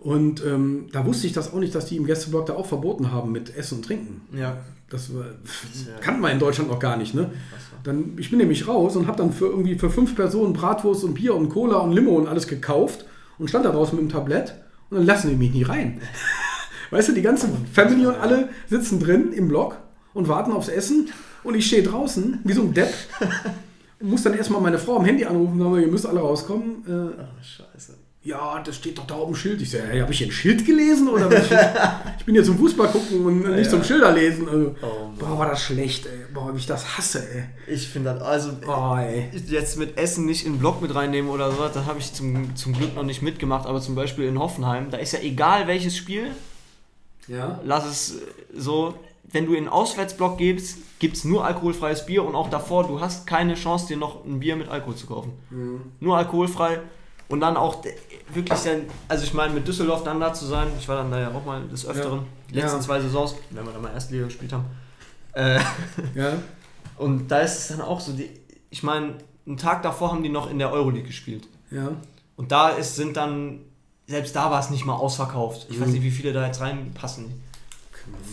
Und 0.00 0.44
ähm, 0.44 0.86
da 0.92 1.06
wusste 1.06 1.26
ich 1.26 1.32
das 1.32 1.52
auch 1.54 1.58
nicht, 1.58 1.74
dass 1.74 1.86
die 1.86 1.96
im 1.96 2.04
Gästeblock 2.04 2.44
da 2.46 2.54
auch 2.54 2.66
verboten 2.66 3.10
haben 3.10 3.32
mit 3.32 3.56
Essen 3.56 3.76
und 3.78 3.86
Trinken. 3.86 4.20
Ja. 4.38 4.58
Das 4.90 5.14
war, 5.14 5.24
ist 5.24 5.86
ja- 5.88 5.98
kannten 6.00 6.20
wir 6.20 6.30
in 6.30 6.38
Deutschland 6.38 6.70
noch 6.70 6.78
gar 6.78 6.96
nicht. 6.98 7.14
Ne? 7.14 7.30
Dann, 7.84 8.12
ich 8.18 8.28
bin 8.28 8.38
nämlich 8.38 8.68
raus 8.68 8.96
und 8.96 9.06
habe 9.06 9.16
dann 9.16 9.32
für 9.32 9.46
irgendwie 9.46 9.78
für 9.78 9.88
fünf 9.88 10.14
Personen 10.14 10.52
Bratwurst 10.52 11.04
und 11.04 11.14
Bier 11.14 11.34
und 11.34 11.48
Cola 11.48 11.78
und 11.78 11.92
Limo 11.92 12.12
und 12.12 12.28
alles 12.28 12.46
gekauft 12.46 13.06
und 13.38 13.48
stand 13.48 13.64
da 13.64 13.70
draußen 13.72 13.96
mit 13.98 14.04
dem 14.08 14.12
Tablett 14.12 14.54
und 14.90 14.98
dann 14.98 15.06
lassen 15.06 15.30
die 15.30 15.36
mich 15.36 15.52
nie 15.54 15.62
rein. 15.62 16.00
Weißt 16.90 17.08
du, 17.08 17.12
die 17.12 17.22
ganze 17.22 17.48
Family 17.72 18.06
und 18.06 18.16
alle 18.16 18.50
sitzen 18.68 19.00
drin 19.00 19.32
im 19.32 19.48
Block 19.48 19.78
und 20.12 20.28
warten 20.28 20.52
aufs 20.52 20.68
Essen 20.68 21.08
und 21.44 21.54
ich 21.54 21.66
stehe 21.66 21.82
draußen 21.82 22.40
wie 22.44 22.52
so 22.52 22.62
ein 22.62 22.74
Depp 22.74 22.92
und 24.00 24.10
muss 24.10 24.22
dann 24.22 24.34
erstmal 24.34 24.60
meine 24.60 24.78
Frau 24.78 24.96
am 24.96 25.04
Handy 25.04 25.24
anrufen 25.24 25.60
und 25.60 25.70
sagen, 25.72 25.82
ihr 25.82 25.88
müsst 25.92 26.06
alle 26.06 26.20
rauskommen. 26.20 26.84
Äh, 26.88 27.20
Ach, 27.22 27.44
scheiße. 27.44 27.94
ja, 28.22 28.62
das 28.64 28.76
steht 28.76 28.98
doch 28.98 29.06
da 29.06 29.16
oben 29.16 29.34
Schild. 29.36 29.60
Ich 29.62 29.70
sage, 29.70 29.84
hey, 29.88 30.00
habe 30.00 30.12
ich 30.12 30.18
hier 30.18 30.26
ein 30.28 30.32
Schild 30.32 30.64
gelesen? 30.66 31.08
Oder 31.08 31.30
ich, 31.30 32.24
bin 32.24 32.34
hier 32.34 32.44
zum 32.44 32.58
Fußball 32.58 32.88
gucken 32.88 33.24
und 33.26 33.38
nicht 33.54 33.64
ja. 33.66 33.70
zum 33.70 33.84
Schilder 33.84 34.12
lesen. 34.12 34.48
Also, 34.48 34.74
Oh, 34.82 35.10
boah, 35.18 35.38
war 35.38 35.50
das 35.50 35.62
schlecht, 35.62 36.06
ey. 36.06 36.12
Boah, 36.32 36.52
wie 36.54 36.58
ich 36.58 36.66
das 36.66 36.96
hasse, 36.98 37.20
ey. 37.34 37.44
Ich 37.72 37.86
finde 37.88 38.14
das, 38.14 38.22
also 38.22 38.50
Oh, 38.66 38.96
jetzt 39.48 39.76
mit 39.78 39.96
Essen 39.98 40.24
nicht 40.26 40.44
in 40.46 40.54
den 40.54 40.58
Blog 40.58 40.80
mit 40.82 40.94
reinnehmen 40.94 41.30
oder 41.30 41.50
so, 41.52 41.68
das 41.72 41.84
habe 41.86 41.98
ich 41.98 42.12
zum, 42.12 42.56
zum 42.56 42.72
Glück 42.72 42.94
noch 42.96 43.02
nicht 43.04 43.22
mitgemacht, 43.22 43.66
aber 43.66 43.80
zum 43.80 43.94
Beispiel 43.94 44.24
in 44.26 44.38
Hoffenheim, 44.38 44.90
da 44.90 44.96
ist 44.96 45.12
ja 45.12 45.20
egal 45.20 45.66
welches 45.66 45.96
Spiel, 45.96 46.28
Ja. 47.28 47.60
lass 47.64 47.86
es 47.86 48.16
äh, 48.16 48.20
so, 48.56 48.94
wenn 49.30 49.46
du 49.46 49.54
in 49.54 49.64
den 49.64 49.68
Auswärtsblock 49.72 50.38
gehst, 50.38 50.78
gibt 50.98 51.16
es 51.16 51.24
nur 51.24 51.44
alkoholfreies 51.44 52.06
Bier 52.06 52.24
und 52.24 52.34
auch 52.34 52.48
davor, 52.50 52.86
du 52.86 53.00
hast 53.00 53.26
keine 53.26 53.54
Chance, 53.54 53.88
dir 53.88 53.96
noch 53.96 54.24
ein 54.24 54.40
Bier 54.40 54.56
mit 54.56 54.68
Alkohol 54.68 54.94
zu 54.96 55.06
kaufen. 55.06 55.32
Nur 56.00 56.16
alkoholfrei 56.16 56.80
und 57.28 57.40
dann 57.40 57.56
auch 57.56 57.82
wirklich 58.32 58.60
dann, 58.60 58.82
also 59.08 59.24
ich 59.24 59.34
meine, 59.34 59.52
mit 59.54 59.66
Düsseldorf 59.66 60.04
dann 60.04 60.20
da 60.20 60.32
zu 60.32 60.44
sein, 60.46 60.68
ich 60.78 60.88
war 60.88 60.96
dann 60.96 61.10
da 61.10 61.20
ja 61.20 61.30
auch 61.32 61.44
mal 61.44 61.66
des 61.68 61.86
Öfteren, 61.86 62.20
die 62.50 62.54
letzten 62.54 62.76
Ja. 62.78 62.82
zwei 62.82 63.00
Saisons, 63.00 63.34
wenn 63.50 63.64
wir 63.64 63.72
dann 63.72 63.82
mal 63.82 63.92
Erstliga 63.92 64.24
gespielt 64.26 64.52
haben. 64.52 64.64
Äh, 65.32 65.58
Ja. 66.14 66.32
und 66.98 67.28
da 67.28 67.40
ist 67.40 67.58
es 67.58 67.68
dann 67.68 67.80
auch 67.80 68.00
so, 68.00 68.12
die, 68.12 68.30
ich 68.70 68.82
meine, 68.82 69.14
einen 69.46 69.56
Tag 69.56 69.82
davor 69.82 70.12
haben 70.12 70.22
die 70.22 70.28
noch 70.28 70.48
in 70.50 70.58
der 70.58 70.70
Euroleague 70.72 71.06
gespielt. 71.06 71.48
Ja. 71.70 71.90
Und 72.36 72.52
da 72.52 72.70
ist, 72.70 72.96
sind 72.96 73.16
dann, 73.16 73.60
selbst 74.06 74.36
da 74.36 74.50
war 74.50 74.60
es 74.60 74.70
nicht 74.70 74.84
mal 74.84 74.94
ausverkauft. 74.94 75.66
Ich 75.70 75.80
weiß 75.80 75.88
nicht, 75.88 76.02
wie 76.02 76.10
viele 76.10 76.32
da 76.32 76.46
jetzt 76.46 76.60
reinpassen. 76.60 77.42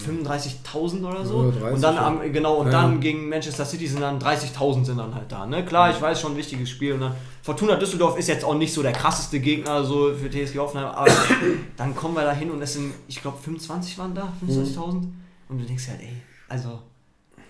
35.000 0.05 1.05
oder 1.05 1.25
so. 1.25 1.45
Ja, 1.45 1.51
30, 1.51 1.75
und 1.75 1.81
dann 1.81 1.97
am, 1.97 2.33
genau, 2.33 2.55
und 2.57 2.67
Ja, 2.67 2.73
dann 2.73 2.99
gegen 2.99 3.29
Manchester 3.29 3.65
City 3.65 3.87
sind 3.87 4.01
dann 4.01 4.19
30.000 4.19 4.85
sind 4.85 4.97
dann 4.97 5.13
halt 5.13 5.31
da. 5.31 5.45
Ne? 5.45 5.63
Klar, 5.65 5.91
ich 5.91 6.01
weiß 6.01 6.19
schon, 6.19 6.35
wichtiges 6.35 6.69
Spiel. 6.69 6.93
Und 6.93 7.01
dann, 7.01 7.15
Fortuna 7.41 7.75
Düsseldorf 7.75 8.17
ist 8.17 8.27
jetzt 8.27 8.43
auch 8.43 8.55
nicht 8.55 8.73
so 8.73 8.81
der 8.81 8.93
krasseste 8.93 9.39
Gegner 9.39 9.83
so 9.83 10.13
für 10.13 10.29
TSG 10.29 10.57
Hoffenheim, 10.57 10.87
aber 10.87 11.11
dann 11.77 11.95
kommen 11.95 12.15
wir 12.15 12.23
da 12.23 12.33
hin 12.33 12.51
und 12.51 12.61
es 12.61 12.73
sind, 12.73 12.93
ich 13.07 13.21
glaube, 13.21 13.37
25 13.41 13.97
waren 13.97 14.15
da, 14.15 14.33
25.000. 14.47 14.77
Und 15.49 15.59
du 15.59 15.65
denkst 15.65 15.87
halt, 15.89 16.01
ey, 16.01 16.21
also 16.47 16.79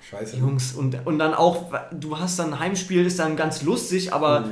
Scheiße. 0.10 0.38
Jungs, 0.38 0.74
und, 0.74 1.06
und 1.06 1.20
dann 1.20 1.34
auch, 1.34 1.72
du 1.94 2.18
hast 2.18 2.40
dann 2.40 2.54
ein 2.54 2.60
Heimspiel, 2.60 3.06
ist 3.06 3.20
dann 3.20 3.36
ganz 3.36 3.62
lustig, 3.62 4.12
aber 4.12 4.46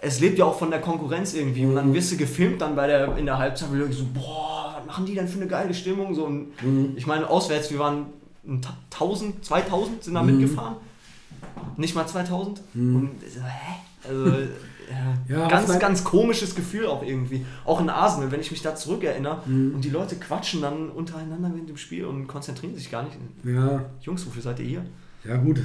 es 0.00 0.20
lebt 0.20 0.38
ja 0.38 0.44
auch 0.44 0.58
von 0.58 0.70
der 0.70 0.80
Konkurrenz 0.80 1.34
irgendwie. 1.34 1.64
Und 1.66 1.74
dann 1.74 1.92
wirst 1.92 2.12
du 2.12 2.16
gefilmt 2.16 2.60
dann 2.60 2.74
bei 2.74 2.86
der, 2.86 3.16
in 3.16 3.26
der 3.26 3.38
Halbzeit, 3.38 3.70
und 3.70 3.78
du 3.78 3.92
so, 3.92 4.04
boah, 4.12 4.57
was 4.78 4.86
machen 4.86 5.06
die 5.06 5.14
denn 5.14 5.28
für 5.28 5.38
eine 5.38 5.46
geile 5.48 5.74
Stimmung? 5.74 6.14
So, 6.14 6.24
und 6.24 6.48
ich 6.96 7.06
meine, 7.06 7.28
auswärts, 7.28 7.70
wir 7.70 7.78
waren 7.78 8.06
ein 8.46 8.62
Ta- 8.62 8.76
1000, 8.92 9.44
2000 9.44 10.04
sind 10.04 10.14
da 10.14 10.22
mitgefahren. 10.22 10.76
Nicht 11.76 11.94
mal 11.94 12.06
2000. 12.06 12.60
Und 12.74 13.10
so, 13.32 13.40
hä? 13.40 14.08
Also, 14.08 14.26
ja, 14.30 15.14
Ja, 15.28 15.48
ganz, 15.48 15.78
ganz 15.78 16.02
komisches 16.02 16.54
Gefühl 16.54 16.86
auch 16.86 17.02
irgendwie. 17.02 17.44
Auch 17.66 17.80
in 17.80 17.90
Arsenal, 17.90 18.30
wenn 18.32 18.40
ich 18.40 18.50
mich 18.50 18.62
da 18.62 18.74
zurückerinnere 18.74 19.42
und 19.46 19.80
die 19.82 19.90
Leute 19.90 20.16
quatschen 20.16 20.62
dann 20.62 20.88
untereinander 20.88 21.50
während 21.52 21.68
dem 21.68 21.76
Spiel 21.76 22.06
und 22.06 22.26
konzentrieren 22.26 22.74
sich 22.74 22.90
gar 22.90 23.02
nicht. 23.02 23.16
Ja. 23.44 23.84
Jungs, 24.00 24.26
wofür 24.26 24.40
seid 24.42 24.58
ihr 24.60 24.66
hier? 24.66 24.84
Ja, 25.24 25.36
gut. 25.36 25.60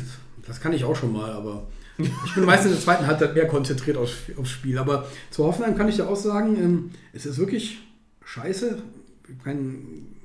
Das 0.46 0.60
kann 0.60 0.74
ich 0.74 0.84
auch 0.84 0.96
schon 0.96 1.14
mal, 1.14 1.32
aber 1.32 1.64
ich 1.98 2.34
bin 2.36 2.44
meistens 2.44 2.72
in 2.72 2.74
der 2.74 2.82
zweiten 2.84 3.08
Halbzeit 3.08 3.34
mehr 3.34 3.48
konzentriert 3.48 3.96
aufs, 3.96 4.14
aufs 4.38 4.50
Spiel. 4.50 4.78
Aber 4.78 5.06
zu 5.32 5.46
Hoffenheim 5.46 5.78
kann 5.78 5.88
ich 5.88 5.98
ja 5.98 6.08
auch 6.08 6.18
sagen, 6.18 6.58
ähm, 6.58 6.92
es 7.14 7.26
ist 7.26 7.38
wirklich 7.38 7.80
scheiße. 8.26 8.82
Meine, 9.46 9.62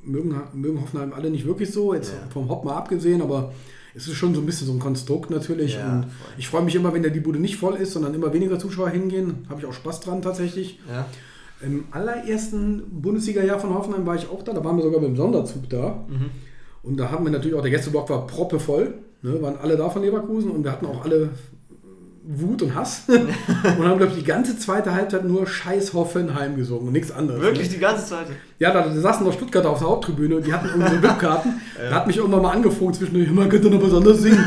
mögen, 0.04 0.34
mögen 0.54 0.80
Hoffenheim 0.80 1.12
alle 1.12 1.30
nicht 1.30 1.46
wirklich 1.46 1.70
so, 1.70 1.94
jetzt 1.94 2.12
Ja. 2.12 2.30
vom 2.30 2.48
Hopp 2.48 2.64
mal 2.64 2.74
abgesehen, 2.74 3.22
aber 3.22 3.52
es 3.94 4.06
ist 4.08 4.14
schon 4.14 4.34
so 4.34 4.40
ein 4.40 4.46
bisschen 4.46 4.66
so 4.66 4.72
ein 4.72 4.78
Konstrukt 4.78 5.30
natürlich. 5.30 5.74
Ja, 5.74 5.92
und 5.92 6.02
voll. 6.04 6.10
ich 6.36 6.48
freue 6.48 6.62
mich 6.62 6.74
immer, 6.74 6.92
wenn 6.92 7.02
der 7.02 7.10
die 7.10 7.20
Bude 7.20 7.38
nicht 7.38 7.56
voll 7.56 7.76
ist, 7.76 7.92
sondern 7.92 8.14
immer 8.14 8.32
weniger 8.32 8.58
Zuschauer 8.58 8.90
hingehen. 8.90 9.46
Habe 9.48 9.60
ich 9.60 9.66
auch 9.66 9.72
Spaß 9.72 10.00
dran 10.00 10.22
tatsächlich. 10.22 10.78
Ja. 10.88 11.06
Im 11.60 11.84
allerersten 11.90 12.82
Bundesliga-Jahr 13.02 13.58
von 13.58 13.74
Hoffenheim 13.74 14.06
war 14.06 14.14
ich 14.14 14.28
auch 14.30 14.42
da, 14.42 14.52
da 14.52 14.64
waren 14.64 14.76
wir 14.76 14.82
sogar 14.84 15.00
mit 15.00 15.10
dem 15.10 15.16
Sonderzug 15.16 15.68
da. 15.68 16.04
Mhm. 16.08 16.26
Und 16.84 16.96
da 16.98 17.10
haben 17.10 17.24
wir 17.24 17.32
natürlich 17.32 17.56
auch, 17.56 17.62
der 17.62 17.70
Gästeblock 17.72 18.08
war 18.10 18.26
proppevoll, 18.26 18.94
ne, 19.22 19.42
waren 19.42 19.56
alle 19.56 19.76
da 19.76 19.90
von 19.90 20.02
Leverkusen 20.02 20.50
und 20.52 20.62
wir 20.62 20.70
hatten 20.70 20.86
auch 20.86 21.04
alle 21.04 21.30
Wut 22.30 22.60
und 22.60 22.74
Hass 22.74 23.04
und 23.08 23.28
haben, 23.64 23.96
glaube 23.96 24.08
ich, 24.12 24.18
die 24.18 24.24
ganze 24.24 24.58
zweite 24.58 24.92
Halbzeit 24.94 25.24
nur 25.24 25.46
Scheiß 25.46 25.94
Hoffenheim 25.94 26.56
gesungen 26.56 26.88
und 26.88 26.92
nichts 26.92 27.10
anderes. 27.10 27.40
Wirklich 27.40 27.68
Ne? 27.68 27.74
die 27.76 27.80
ganze 27.80 28.04
Zeit. 28.04 28.26
Ja, 28.58 28.70
da, 28.70 28.82
da 28.82 28.92
saßen 28.92 29.24
noch 29.24 29.32
Stuttgarter 29.32 29.70
auf 29.70 29.78
der 29.78 29.88
Haupttribüne 29.88 30.36
und 30.36 30.46
die 30.46 30.52
hatten 30.52 30.66
irgendwie 30.68 30.96
so 30.96 31.02
VIP-Karten. 31.02 31.60
Da 31.90 31.94
hat 31.94 32.06
mich 32.06 32.16
irgendwann 32.18 32.42
mal 32.42 32.50
angeflogen 32.52 32.92
zwischendurch, 32.94 33.30
man 33.30 33.48
könnte 33.48 33.70
noch 33.70 33.82
was 33.82 33.94
anderes 33.94 34.20
singen. 34.20 34.44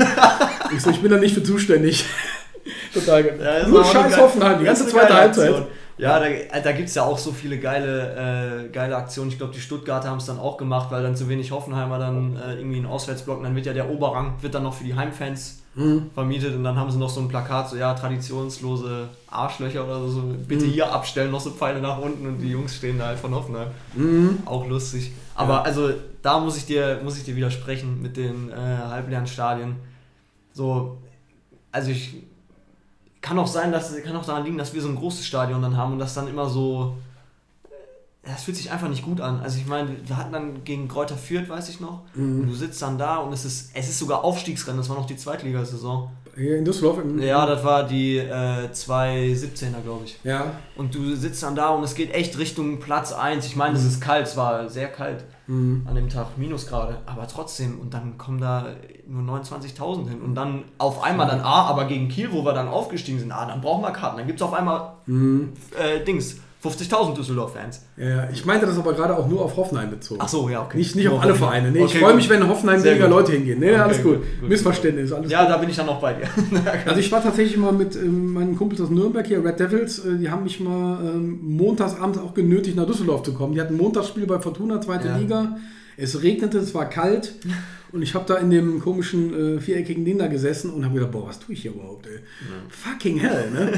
ich 0.75 0.81
so, 0.81 0.89
ich 0.91 1.01
bin 1.01 1.09
da 1.09 1.17
nicht 1.17 1.33
für 1.33 1.43
zuständig. 1.43 2.05
Total 2.93 3.23
geil. 3.23 3.39
Ja, 3.63 3.67
Nur 3.67 3.83
Scheiß 3.83 4.17
Hoffenheim, 4.17 4.59
die 4.59 4.65
ganze 4.65 4.85
zweite 4.87 5.13
Halbzeit. 5.13 5.49
Aktion. 5.49 5.67
Ja, 6.01 6.19
da, 6.19 6.59
da 6.59 6.71
gibt 6.71 6.89
es 6.89 6.95
ja 6.95 7.03
auch 7.03 7.17
so 7.17 7.31
viele 7.31 7.59
geile, 7.59 8.65
äh, 8.65 8.69
geile 8.69 8.95
Aktionen. 8.95 9.29
Ich 9.29 9.37
glaube, 9.37 9.53
die 9.53 9.61
Stuttgarter 9.61 10.09
haben 10.09 10.17
es 10.17 10.25
dann 10.25 10.39
auch 10.39 10.57
gemacht, 10.57 10.89
weil 10.89 11.03
dann 11.03 11.15
zu 11.15 11.29
wenig 11.29 11.51
Hoffenheimer 11.51 11.99
dann 11.99 12.35
äh, 12.37 12.55
irgendwie 12.55 12.77
einen 12.77 12.87
Auswärtsblock 12.87 13.37
und 13.37 13.43
dann 13.43 13.55
wird 13.55 13.67
ja 13.67 13.73
der 13.73 13.89
Oberrang, 13.89 14.33
wird 14.41 14.55
dann 14.55 14.63
noch 14.63 14.73
für 14.73 14.83
die 14.83 14.95
Heimfans 14.95 15.59
Mhm. 15.73 16.09
vermietet 16.13 16.53
und 16.53 16.65
dann 16.65 16.75
haben 16.75 16.91
sie 16.91 16.97
noch 16.97 17.09
so 17.09 17.21
ein 17.21 17.29
Plakat, 17.29 17.69
so 17.69 17.77
ja, 17.77 17.93
traditionslose 17.93 19.07
Arschlöcher 19.29 19.85
oder 19.85 19.99
so, 20.01 20.09
so 20.09 20.21
bitte 20.45 20.65
Mhm. 20.65 20.69
hier 20.71 20.91
abstellen, 20.91 21.31
noch 21.31 21.39
so 21.39 21.51
Pfeile 21.51 21.79
nach 21.79 21.97
unten 21.97 22.27
und 22.27 22.39
die 22.39 22.49
Jungs 22.49 22.75
stehen 22.75 22.97
da 22.99 23.05
halt 23.05 23.19
von 23.19 23.33
Hoffenheim. 23.33 23.69
Mhm. 23.95 24.39
Auch 24.45 24.67
lustig. 24.67 25.13
Aber 25.33 25.63
also 25.63 25.91
da 26.21 26.39
muss 26.39 26.57
ich 26.57 26.65
dir, 26.65 26.99
muss 27.03 27.17
ich 27.17 27.23
dir 27.23 27.37
widersprechen 27.37 28.01
mit 28.01 28.17
den 28.17 28.49
äh, 28.49 28.53
halbleeren 28.55 29.27
Stadien. 29.27 29.77
So, 30.51 30.97
also 31.71 31.91
ich 31.91 32.15
kann 33.21 33.37
auch 33.39 33.47
sein, 33.47 33.71
dass 33.71 33.95
kann 34.03 34.15
auch 34.15 34.25
daran 34.25 34.43
liegen, 34.43 34.57
dass 34.57 34.73
wir 34.73 34.81
so 34.81 34.89
ein 34.89 34.95
großes 34.95 35.25
Stadion 35.25 35.61
dann 35.61 35.77
haben 35.77 35.93
und 35.93 35.99
das 35.99 36.13
dann 36.13 36.27
immer 36.27 36.49
so. 36.49 36.95
Das 38.23 38.43
fühlt 38.43 38.55
sich 38.55 38.71
einfach 38.71 38.87
nicht 38.87 39.03
gut 39.03 39.19
an. 39.19 39.39
Also 39.39 39.57
ich 39.57 39.65
meine, 39.65 39.89
wir 40.05 40.15
hatten 40.15 40.31
dann 40.31 40.63
gegen 40.63 40.87
Kräuter 40.87 41.17
Fürth, 41.17 41.49
weiß 41.49 41.69
ich 41.69 41.79
noch. 41.79 42.03
Mhm. 42.13 42.41
Und 42.41 42.47
du 42.49 42.53
sitzt 42.53 42.79
dann 42.81 42.99
da 42.99 43.17
und 43.17 43.33
es 43.33 43.45
ist, 43.45 43.71
es 43.73 43.89
ist 43.89 43.97
sogar 43.97 44.23
Aufstiegsrennen, 44.23 44.79
das 44.79 44.89
war 44.89 44.95
noch 44.95 45.07
die 45.07 45.17
Zweitligasaison. 45.17 46.09
Hier 46.35 46.57
in 46.59 46.65
Düsseldorf. 46.65 46.99
Ja, 47.17 47.45
das 47.47 47.63
war 47.63 47.83
die 47.83 48.17
äh, 48.17 48.69
217er, 48.71 49.81
glaube 49.83 50.05
ich. 50.05 50.19
Ja. 50.23 50.53
Und 50.75 50.93
du 50.93 51.15
sitzt 51.15 51.41
dann 51.41 51.55
da 51.55 51.69
und 51.69 51.83
es 51.83 51.95
geht 51.95 52.13
echt 52.13 52.37
Richtung 52.37 52.79
Platz 52.79 53.11
1. 53.11 53.45
Ich 53.45 53.55
meine, 53.55 53.75
es 53.75 53.83
ist 53.83 53.99
kalt, 53.99 54.27
es 54.27 54.37
war 54.37 54.69
sehr 54.69 54.87
kalt 54.87 55.25
Mhm. 55.51 55.85
an 55.85 55.95
dem 55.95 56.07
Tag, 56.09 56.37
Minusgrade, 56.37 56.97
aber 57.05 57.27
trotzdem. 57.27 57.79
Und 57.79 57.93
dann 57.93 58.17
kommen 58.17 58.39
da 58.39 58.67
nur 59.07 59.23
29.000 59.39 60.07
hin. 60.07 60.21
Und 60.21 60.35
dann 60.35 60.63
auf 60.77 61.03
einmal 61.03 61.27
dann, 61.27 61.41
ah, 61.41 61.65
aber 61.65 61.85
gegen 61.85 62.07
Kiel, 62.07 62.31
wo 62.31 62.45
wir 62.45 62.53
dann 62.53 62.67
aufgestiegen 62.69 63.19
sind, 63.19 63.31
ah, 63.31 63.45
dann 63.45 63.59
brauchen 63.59 63.81
wir 63.83 63.91
Karten. 63.91 64.17
Dann 64.17 64.27
gibt 64.27 64.39
es 64.39 64.43
auf 64.47 64.53
einmal 64.53 64.93
Mhm. 65.07 65.51
äh, 65.77 66.03
Dings, 66.05 66.37
50.000 66.63 67.15
Düsseldorf-Fans. 67.15 67.81
Ja, 67.97 68.29
ich 68.31 68.45
meinte 68.45 68.67
das 68.67 68.77
aber 68.77 68.93
gerade 68.93 69.17
auch 69.17 69.27
nur 69.27 69.41
auf 69.43 69.57
Hoffenheim 69.57 69.89
bezogen. 69.89 70.19
Ach 70.23 70.27
so, 70.27 70.47
ja, 70.47 70.61
okay. 70.63 70.77
Nicht, 70.77 70.95
nicht 70.95 71.05
Nur 71.05 71.15
auf 71.15 71.21
alle 71.23 71.31
Hoffenheim. 71.31 71.49
Vereine. 71.63 71.71
Nee, 71.71 71.79
ich 71.79 71.85
Okay, 71.85 71.97
freue 71.99 72.09
gut. 72.09 72.15
mich, 72.17 72.29
wenn 72.29 72.41
in 72.41 72.47
Hoffenheim 72.49 72.83
weniger. 72.83 73.07
Leute 73.07 73.31
hingehen. 73.31 73.59
Nee, 73.59 73.71
Okay, 73.71 73.79
alles 73.79 74.03
gut. 74.03 74.17
gut, 74.39 74.49
Missverständnis, 74.49 75.11
alles 75.11 75.31
Ja, 75.31 75.41
gut. 75.41 75.49
da 75.51 75.57
bin 75.57 75.69
ich 75.69 75.75
dann 75.75 75.87
noch 75.87 75.99
bei 75.99 76.13
dir. 76.13 76.27
Also 76.85 76.99
ich 76.99 77.11
war 77.11 77.23
tatsächlich 77.23 77.57
mal 77.57 77.71
mit 77.71 77.95
ähm, 77.95 78.33
meinen 78.33 78.55
Kumpels 78.57 78.79
aus 78.81 78.89
Nürnberg 78.91 79.25
hier, 79.25 79.43
Red 79.43 79.59
Devils, 79.59 79.99
äh, 80.05 80.17
die 80.17 80.29
haben 80.29 80.43
mich 80.43 80.59
mal 80.59 80.99
ähm, 81.03 81.39
montagsabends 81.41 82.19
auch 82.19 82.33
genötigt, 82.35 82.75
nach 82.77 82.85
Düsseldorf 82.85 83.23
zu 83.23 83.33
kommen. 83.33 83.53
Die 83.55 83.61
hatten 83.61 83.73
ein 83.73 83.77
Montagsspiel 83.77 84.27
bei 84.27 84.39
Fortuna, 84.39 84.79
zweite 84.81 85.07
Ja. 85.07 85.17
Liga. 85.17 85.57
Es 85.97 86.21
regnete, 86.23 86.57
es 86.59 86.73
war 86.75 86.85
kalt 86.89 87.33
und 87.91 88.01
ich 88.01 88.13
habe 88.15 88.25
da 88.27 88.35
in 88.37 88.49
dem 88.49 88.79
komischen 88.79 89.57
äh, 89.57 89.59
viereckigen 89.59 90.05
Ding 90.05 90.17
da 90.17 90.27
gesessen 90.27 90.71
und 90.71 90.85
habe 90.85 90.95
gedacht, 90.95 91.11
boah, 91.11 91.27
was 91.27 91.39
tue 91.39 91.53
ich 91.53 91.61
hier 91.61 91.71
überhaupt, 91.71 92.07
ey? 92.07 92.19
Fucking 92.69 93.19
hell, 93.19 93.51
ne? 93.51 93.71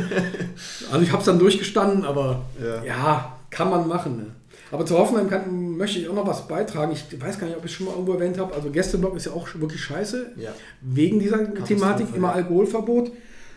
also 0.91 1.03
ich 1.03 1.11
habe 1.11 1.19
es 1.19 1.25
dann 1.25 1.39
durchgestanden, 1.39 2.05
aber 2.05 2.45
Ja. 2.63 2.83
ja, 2.83 3.37
kann 3.49 3.69
man 3.69 3.87
machen, 3.87 4.17
ne? 4.17 4.25
Aber 4.71 4.87
zu 4.87 4.97
Hoffenheim 4.97 5.29
kann, 5.29 5.77
möchte 5.77 5.99
ich 5.99 6.09
auch 6.09 6.15
noch 6.15 6.25
was 6.25 6.47
beitragen. 6.47 6.91
Ich 6.91 7.21
weiß 7.21 7.39
gar 7.39 7.45
nicht, 7.45 7.55
ob 7.55 7.63
ich 7.63 7.69
es 7.71 7.77
schon 7.77 7.85
mal 7.85 7.91
irgendwo 7.91 8.13
erwähnt 8.13 8.39
habe. 8.39 8.55
Also 8.55 8.71
Gästeblock 8.71 9.15
ist 9.15 9.27
ja 9.27 9.31
auch 9.31 9.47
wirklich 9.53 9.79
scheiße. 9.79 10.31
Ja. 10.35 10.49
Wegen 10.81 11.19
dieser 11.19 11.53
Thematik 11.63 12.07
immer 12.15 12.29
ja. 12.29 12.33
Alkoholverbot. 12.33 13.11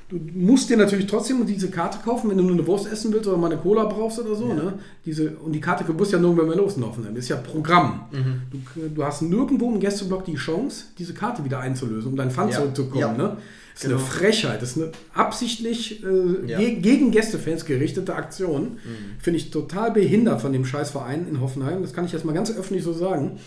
Du 0.08 0.20
musst 0.34 0.70
dir 0.70 0.76
natürlich 0.76 1.08
trotzdem 1.08 1.44
diese 1.46 1.68
Karte 1.68 1.98
kaufen, 2.04 2.30
wenn 2.30 2.36
du 2.38 2.44
nur 2.44 2.52
eine 2.52 2.66
Wurst 2.66 2.86
essen 2.90 3.12
willst 3.12 3.26
oder 3.26 3.36
mal 3.36 3.50
eine 3.50 3.60
Cola 3.60 3.84
brauchst 3.86 4.20
oder 4.20 4.36
so. 4.36 4.52
Ne? 4.54 4.74
Diese, 5.04 5.30
und 5.38 5.52
die 5.52 5.60
Karte 5.60 5.82
Bus 5.92 6.12
ja 6.12 6.18
nirgendwo 6.20 6.44
mehr 6.44 6.56
los 6.56 6.76
in 6.76 6.86
Hoffenheim. 6.86 7.14
Das 7.14 7.24
ist 7.24 7.30
ja 7.30 7.36
Programm. 7.36 8.02
Mhm. 8.12 8.42
Du, 8.50 8.88
du 8.94 9.04
hast 9.04 9.22
nirgendwo 9.22 9.72
im 9.72 9.80
Gästeblock 9.80 10.24
die 10.24 10.36
Chance, 10.36 10.84
diese 10.96 11.12
Karte 11.12 11.44
wieder 11.44 11.58
einzulösen, 11.58 12.12
um 12.12 12.16
dein 12.16 12.30
Pfand 12.30 12.52
Ja. 12.52 12.58
zurückzukommen. 12.58 13.00
Ja. 13.00 13.12
Ne? 13.12 13.36
Das 13.78 13.84
ist 13.84 13.90
Genau. 13.90 14.00
eine 14.00 14.06
Frechheit. 14.10 14.62
Das 14.62 14.70
ist 14.70 14.78
eine 14.82 14.92
absichtlich 15.12 16.02
äh, 16.02 16.46
Ja. 16.50 16.58
ge 16.58 16.76
gegen 16.76 17.10
Gästefans 17.10 17.66
gerichtete 17.66 18.14
Aktion. 18.14 18.62
Mhm. 18.62 19.20
Finde 19.20 19.36
ich 19.38 19.50
total 19.50 19.90
behindert 19.90 20.40
von 20.40 20.50
dem 20.54 20.64
Scheißverein 20.64 21.28
in 21.28 21.42
Hoffenheim. 21.42 21.82
Das 21.82 21.92
kann 21.92 22.06
ich 22.06 22.12
jetzt 22.12 22.24
mal 22.24 22.32
ganz 22.32 22.50
öffentlich 22.56 22.82
so 22.84 22.94
sagen. 22.94 23.38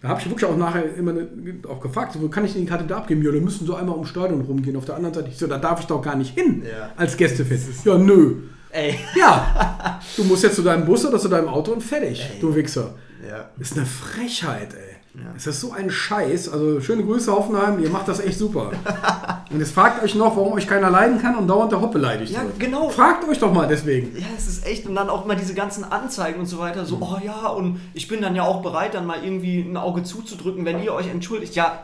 Da 0.00 0.08
habe 0.08 0.20
ich 0.20 0.30
wirklich 0.30 0.48
auch 0.48 0.56
nachher 0.56 0.84
immer 0.94 1.12
ne, 1.12 1.26
auch 1.68 1.80
gefragt, 1.80 2.16
wo 2.20 2.28
kann 2.28 2.44
ich 2.44 2.52
denn 2.52 2.62
die 2.62 2.68
Karte 2.68 2.84
da 2.86 2.98
abgeben? 2.98 3.22
Ja, 3.24 3.32
da 3.32 3.40
müssen 3.40 3.66
so 3.66 3.74
einmal 3.74 3.96
ums 3.96 4.08
Stadion 4.10 4.40
rumgehen. 4.42 4.76
Auf 4.76 4.84
der 4.84 4.94
anderen 4.94 5.14
Seite, 5.14 5.28
ich 5.30 5.36
so, 5.38 5.48
da 5.48 5.58
darf 5.58 5.80
ich 5.80 5.86
doch 5.86 6.00
gar 6.00 6.14
nicht 6.14 6.32
hin 6.38 6.62
Ja. 6.64 6.92
als 6.96 7.16
Gästefan. 7.16 7.58
Ja, 7.84 7.98
nö. 7.98 8.36
Ey. 8.70 8.94
Ja, 9.18 10.00
du 10.16 10.22
musst 10.24 10.44
jetzt 10.44 10.54
zu 10.56 10.62
deinem 10.62 10.84
Bus 10.86 11.04
oder 11.04 11.18
zu 11.18 11.28
deinem 11.28 11.48
Auto 11.48 11.72
und 11.72 11.82
fertig, 11.82 12.20
Ey. 12.34 12.40
du 12.40 12.54
Wichser. 12.54 12.94
Ja. 13.28 13.50
Das 13.58 13.72
ist 13.72 13.76
eine 13.76 13.86
Frechheit, 13.86 14.74
ey. 14.74 14.91
Ja. 15.14 15.20
Es 15.36 15.46
ist 15.46 15.60
so 15.60 15.72
ein 15.72 15.90
Scheiß. 15.90 16.48
Also 16.48 16.80
schöne 16.80 17.04
Grüße 17.04 17.30
Hoffenheim, 17.30 17.78
ihr 17.82 17.90
macht 17.90 18.08
das 18.08 18.18
echt 18.20 18.38
super. 18.38 18.70
und 19.50 19.58
jetzt 19.58 19.72
fragt 19.72 20.02
euch 20.02 20.14
noch, 20.14 20.36
warum 20.36 20.54
euch 20.54 20.66
keiner 20.66 20.88
leiden 20.88 21.20
kann 21.20 21.36
und 21.36 21.46
dauernd 21.46 21.70
der 21.70 21.82
Hopp 21.82 21.92
beleidigt 21.92 22.32
Ja, 22.32 22.42
wird. 22.42 22.58
genau. 22.58 22.88
Fragt 22.88 23.28
euch 23.28 23.38
doch 23.38 23.52
mal 23.52 23.68
deswegen. 23.68 24.16
Ja, 24.18 24.26
es 24.36 24.48
ist 24.48 24.66
echt. 24.66 24.86
Und 24.86 24.94
dann 24.94 25.10
auch 25.10 25.24
immer 25.26 25.34
diese 25.34 25.52
ganzen 25.54 25.84
Anzeigen 25.84 26.40
und 26.40 26.46
so 26.46 26.58
weiter. 26.58 26.86
So, 26.86 26.96
oh 27.00 27.18
ja, 27.22 27.48
und 27.48 27.78
ich 27.92 28.08
bin 28.08 28.22
dann 28.22 28.34
ja 28.34 28.44
auch 28.44 28.62
bereit, 28.62 28.94
dann 28.94 29.04
mal 29.04 29.22
irgendwie 29.22 29.60
ein 29.60 29.76
Auge 29.76 30.02
zuzudrücken, 30.02 30.64
wenn 30.64 30.82
ihr 30.82 30.94
euch 30.94 31.08
entschuldigt. 31.08 31.54
Ja, 31.56 31.82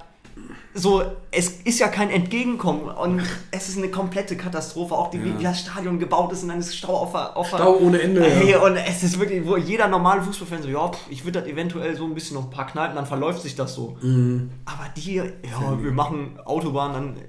so, 0.74 1.02
es 1.32 1.48
ist 1.62 1.80
ja 1.80 1.88
kein 1.88 2.10
Entgegenkommen. 2.10 2.82
Und 2.88 3.22
es 3.50 3.68
ist 3.68 3.78
eine 3.78 3.88
komplette 3.90 4.36
Katastrophe. 4.36 4.94
Auch 4.94 5.10
die, 5.10 5.24
wie, 5.24 5.36
wie 5.38 5.42
das 5.42 5.60
Stadion 5.60 5.98
gebaut 5.98 6.32
ist 6.32 6.42
und 6.44 6.50
dann 6.50 6.60
ist 6.60 6.76
Stau 6.76 6.94
auf 6.96 7.12
der. 7.12 7.36
Auf 7.36 7.48
Stau 7.48 7.76
ohne 7.78 8.00
Ende. 8.00 8.24
Ey, 8.24 8.52
Ja. 8.52 8.60
und 8.60 8.76
es 8.76 9.02
ist 9.02 9.18
wirklich, 9.18 9.44
wo 9.46 9.56
jeder 9.56 9.88
normale 9.88 10.22
Fußballfan 10.22 10.62
so, 10.62 10.68
ja, 10.68 10.88
pff, 10.88 11.00
ich 11.10 11.24
würde 11.24 11.40
das 11.40 11.48
eventuell 11.48 11.96
so 11.96 12.04
ein 12.04 12.14
bisschen 12.14 12.36
noch 12.36 12.44
ein 12.44 12.50
paar 12.50 12.66
kneipen, 12.66 12.94
dann 12.96 13.06
verläuft 13.06 13.42
sich 13.42 13.56
das 13.56 13.74
so. 13.74 13.96
Mhm. 14.02 14.50
Aber 14.66 14.86
die, 14.96 15.14
ja, 15.16 15.82
wir 15.82 15.92
machen 15.92 16.38
Autobahn, 16.44 16.92
dann. 16.92 17.16
äh, 17.16 17.20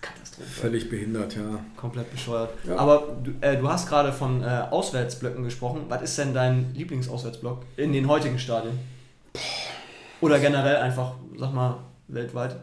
Katastrophe. 0.00 0.48
Völlig 0.48 0.88
behindert, 0.90 1.36
ja. 1.36 1.60
Komplett 1.76 2.10
bescheuert. 2.10 2.50
Ja. 2.66 2.76
Aber 2.76 3.04
du, 3.22 3.32
äh, 3.40 3.56
du 3.58 3.68
hast 3.68 3.88
gerade 3.88 4.12
von 4.12 4.42
äh, 4.42 4.46
Auswärtsblöcken 4.70 5.44
gesprochen. 5.44 5.82
Was 5.88 6.02
ist 6.02 6.18
denn 6.18 6.34
dein 6.34 6.72
Lieblingsauswärtsblock 6.74 7.60
in 7.76 7.92
den 7.92 8.08
heutigen 8.08 8.38
Stadien? 8.38 8.78
Oder 10.20 10.38
generell 10.38 10.76
einfach, 10.76 11.12
sag 11.38 11.52
mal, 11.54 11.76
weltweit? 12.12 12.56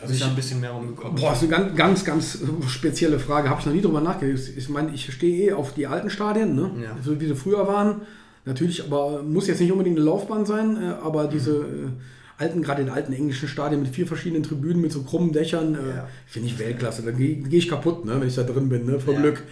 Also 0.00 0.14
ich 0.14 0.20
ich- 0.20 0.26
ein 0.26 0.34
bisschen 0.34 0.60
mehr 0.60 0.70
rumgekommen. 0.70 1.14
Boah, 1.20 1.32
ist 1.32 1.42
eine 1.42 1.50
ganz, 1.50 1.74
ganz, 1.76 2.04
ganz 2.04 2.38
spezielle 2.68 3.18
Frage. 3.18 3.50
Habe 3.50 3.60
ich 3.60 3.66
noch 3.66 3.72
nie 3.74 3.82
drüber 3.82 4.00
nachgedacht. 4.00 4.42
Ich 4.56 4.68
meine, 4.70 4.94
ich 4.94 5.12
stehe 5.12 5.50
eh 5.50 5.52
auf 5.52 5.74
die 5.74 5.86
alten 5.86 6.08
Stadien, 6.10 6.54
ne? 6.54 6.70
Ja. 6.82 6.96
so 7.04 7.20
wie 7.20 7.26
sie 7.26 7.34
früher 7.36 7.66
waren. 7.68 8.02
Natürlich, 8.46 8.82
aber 8.82 9.22
muss 9.22 9.46
jetzt 9.48 9.60
nicht 9.60 9.70
unbedingt 9.70 9.96
eine 9.98 10.06
Laufbahn 10.06 10.46
sein, 10.46 10.76
äh, 10.82 10.86
aber 11.02 11.26
diese 11.26 11.50
äh, 11.58 11.88
alten, 12.38 12.62
gerade 12.62 12.82
den 12.82 12.90
alten 12.90 13.12
englischen 13.12 13.46
Stadien 13.48 13.82
mit 13.82 13.94
vier 13.94 14.06
verschiedenen 14.06 14.42
Tribünen, 14.42 14.80
mit 14.80 14.90
so 14.92 15.02
krummen 15.02 15.32
Dächern, 15.32 15.74
äh, 15.74 15.96
Ja. 15.96 16.08
finde 16.26 16.48
ich 16.48 16.58
Weltklasse. 16.58 17.02
Da 17.02 17.10
gehe 17.10 17.36
geh 17.36 17.58
ich 17.58 17.68
kaputt, 17.68 18.06
ne, 18.06 18.18
wenn 18.18 18.26
ich 18.28 18.34
da 18.34 18.42
drin 18.44 18.70
bin, 18.70 18.86
ne, 18.86 18.98
vor 18.98 19.12
Ja. 19.12 19.20
Glück. 19.20 19.42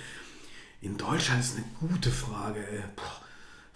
In 0.81 0.97
Deutschland 0.97 1.41
ist 1.41 1.57
eine 1.59 1.67
gute 1.93 2.09
Frage, 2.11 2.61
ey. 2.73 2.81
Boah. 2.97 3.21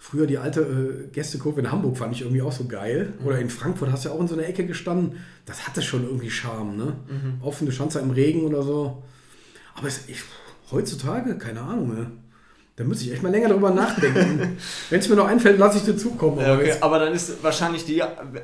Früher 0.05 0.27
die 0.27 0.37
alte 0.37 0.59
äh, 0.61 1.07
Gästekurve 1.13 1.61
in 1.61 1.71
Hamburg 1.71 1.97
fand 1.97 2.13
ich 2.13 2.23
irgendwie 2.23 2.41
auch 2.41 2.51
so 2.51 2.65
geil. 2.65 3.13
Oder 3.23 3.39
in 3.39 3.49
Frankfurt 3.49 3.89
hast 3.89 4.03
du 4.03 4.09
ja 4.09 4.15
auch 4.15 4.19
in 4.19 4.27
so 4.27 4.33
einer 4.35 4.45
Ecke 4.45 4.65
gestanden. 4.65 5.17
Das 5.45 5.65
hatte 5.65 5.81
schon 5.81 6.03
irgendwie 6.03 6.29
Charme, 6.29 6.75
ne? 6.75 6.95
Offen, 7.41 7.65
du 7.65 7.71
standst 7.71 7.95
da 7.95 8.01
im 8.01 8.11
Regen 8.11 8.41
oder 8.41 8.63
so. 8.63 9.01
Aber 9.75 9.87
es, 9.87 10.01
ich, 10.09 10.17
heutzutage, 10.71 11.37
keine 11.37 11.61
Ahnung, 11.61 11.95
ne? 11.95 12.11
Da 12.75 12.83
müsste 12.83 13.05
ich 13.05 13.13
echt 13.13 13.23
mal 13.23 13.31
länger 13.31 13.47
drüber 13.47 13.71
nachdenken. 13.71 14.57
Wenn 14.89 14.99
es 14.99 15.07
mir 15.07 15.15
noch 15.15 15.27
einfällt, 15.27 15.57
lasse 15.57 15.77
ich 15.77 15.85
dir 15.85 15.95
zukommen. 15.95 16.37
Aber 16.39 16.55
okay. 16.55 16.73
Aber 16.81 16.99
dann 16.99 17.13
ist 17.13 17.41
wahrscheinlich 17.41 17.85
die, 17.85 18.03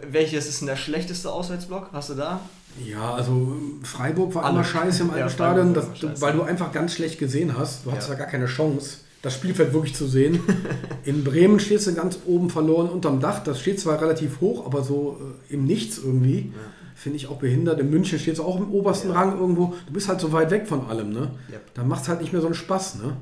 welches 0.09 0.47
ist 0.47 0.61
denn 0.61 0.67
der 0.67 0.77
schlechteste 0.77 1.29
Auswärtsblock? 1.29 1.89
Hast 1.91 2.11
du 2.11 2.13
da? 2.13 2.39
Ja, 2.85 3.15
also 3.15 3.57
Freiburg 3.83 4.33
war 4.33 4.45
Alle. 4.45 4.53
immer 4.53 4.63
scheiße 4.63 5.03
im 5.03 5.09
alten 5.09 5.19
Ja, 5.19 5.29
Stadion, 5.29 5.73
das, 5.73 5.87
weil 6.21 6.31
du 6.33 6.43
einfach 6.43 6.71
ganz 6.71 6.93
schlecht 6.93 7.19
gesehen 7.19 7.57
hast. 7.57 7.85
Du 7.85 7.91
hattest 7.91 8.07
Ja. 8.07 8.13
da 8.15 8.19
gar 8.21 8.29
keine 8.31 8.45
Chance, 8.45 8.99
das 9.21 9.33
Spielfeld 9.33 9.73
wirklich 9.73 9.95
zu 9.95 10.07
sehen. 10.07 10.39
In 11.03 11.23
Bremen 11.23 11.59
stehst 11.59 11.87
du 11.87 11.93
ganz 11.93 12.19
oben 12.25 12.49
verloren 12.49 12.89
unterm 12.89 13.19
Dach. 13.19 13.43
Das 13.43 13.59
steht 13.59 13.79
zwar 13.79 14.01
relativ 14.01 14.39
hoch, 14.41 14.65
aber 14.65 14.83
so 14.83 15.17
äh, 15.49 15.53
im 15.53 15.65
Nichts 15.65 15.97
irgendwie. 15.97 16.51
Finde 16.95 17.15
ich 17.17 17.27
auch 17.27 17.37
behindert. 17.37 17.79
In 17.79 17.89
München 17.89 18.19
steht 18.19 18.33
es 18.33 18.39
auch 18.41 18.57
im 18.57 18.71
obersten 18.71 19.09
Ja. 19.09 19.15
Rang 19.15 19.39
irgendwo. 19.39 19.73
Du 19.87 19.93
bist 19.93 20.07
halt 20.09 20.19
so 20.19 20.31
weit 20.33 20.51
weg 20.51 20.67
von 20.67 20.85
allem, 20.87 21.11
ne? 21.11 21.31
Yep. 21.51 21.73
Da 21.73 21.83
macht 21.83 22.03
es 22.03 22.09
halt 22.09 22.19
nicht 22.21 22.31
mehr 22.33 22.41
so 22.41 22.47
einen 22.47 22.55
Spaß, 22.55 22.95
ne? 22.95 23.15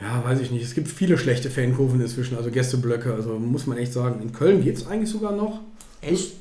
Ja, 0.00 0.24
weiß 0.24 0.40
ich 0.40 0.50
nicht. 0.50 0.64
Es 0.64 0.74
gibt 0.74 0.88
viele 0.88 1.18
schlechte 1.18 1.50
Fankurven 1.50 2.00
inzwischen, 2.00 2.38
also 2.38 2.50
Gästeblöcke. 2.50 3.12
Also 3.12 3.38
muss 3.38 3.66
man 3.66 3.76
echt 3.76 3.92
sagen. 3.92 4.22
In 4.22 4.32
Köln 4.32 4.62
geht 4.64 4.76
es 4.78 4.86
eigentlich 4.86 5.10
sogar 5.10 5.32
noch. 5.32 5.60
Echt? 6.00 6.36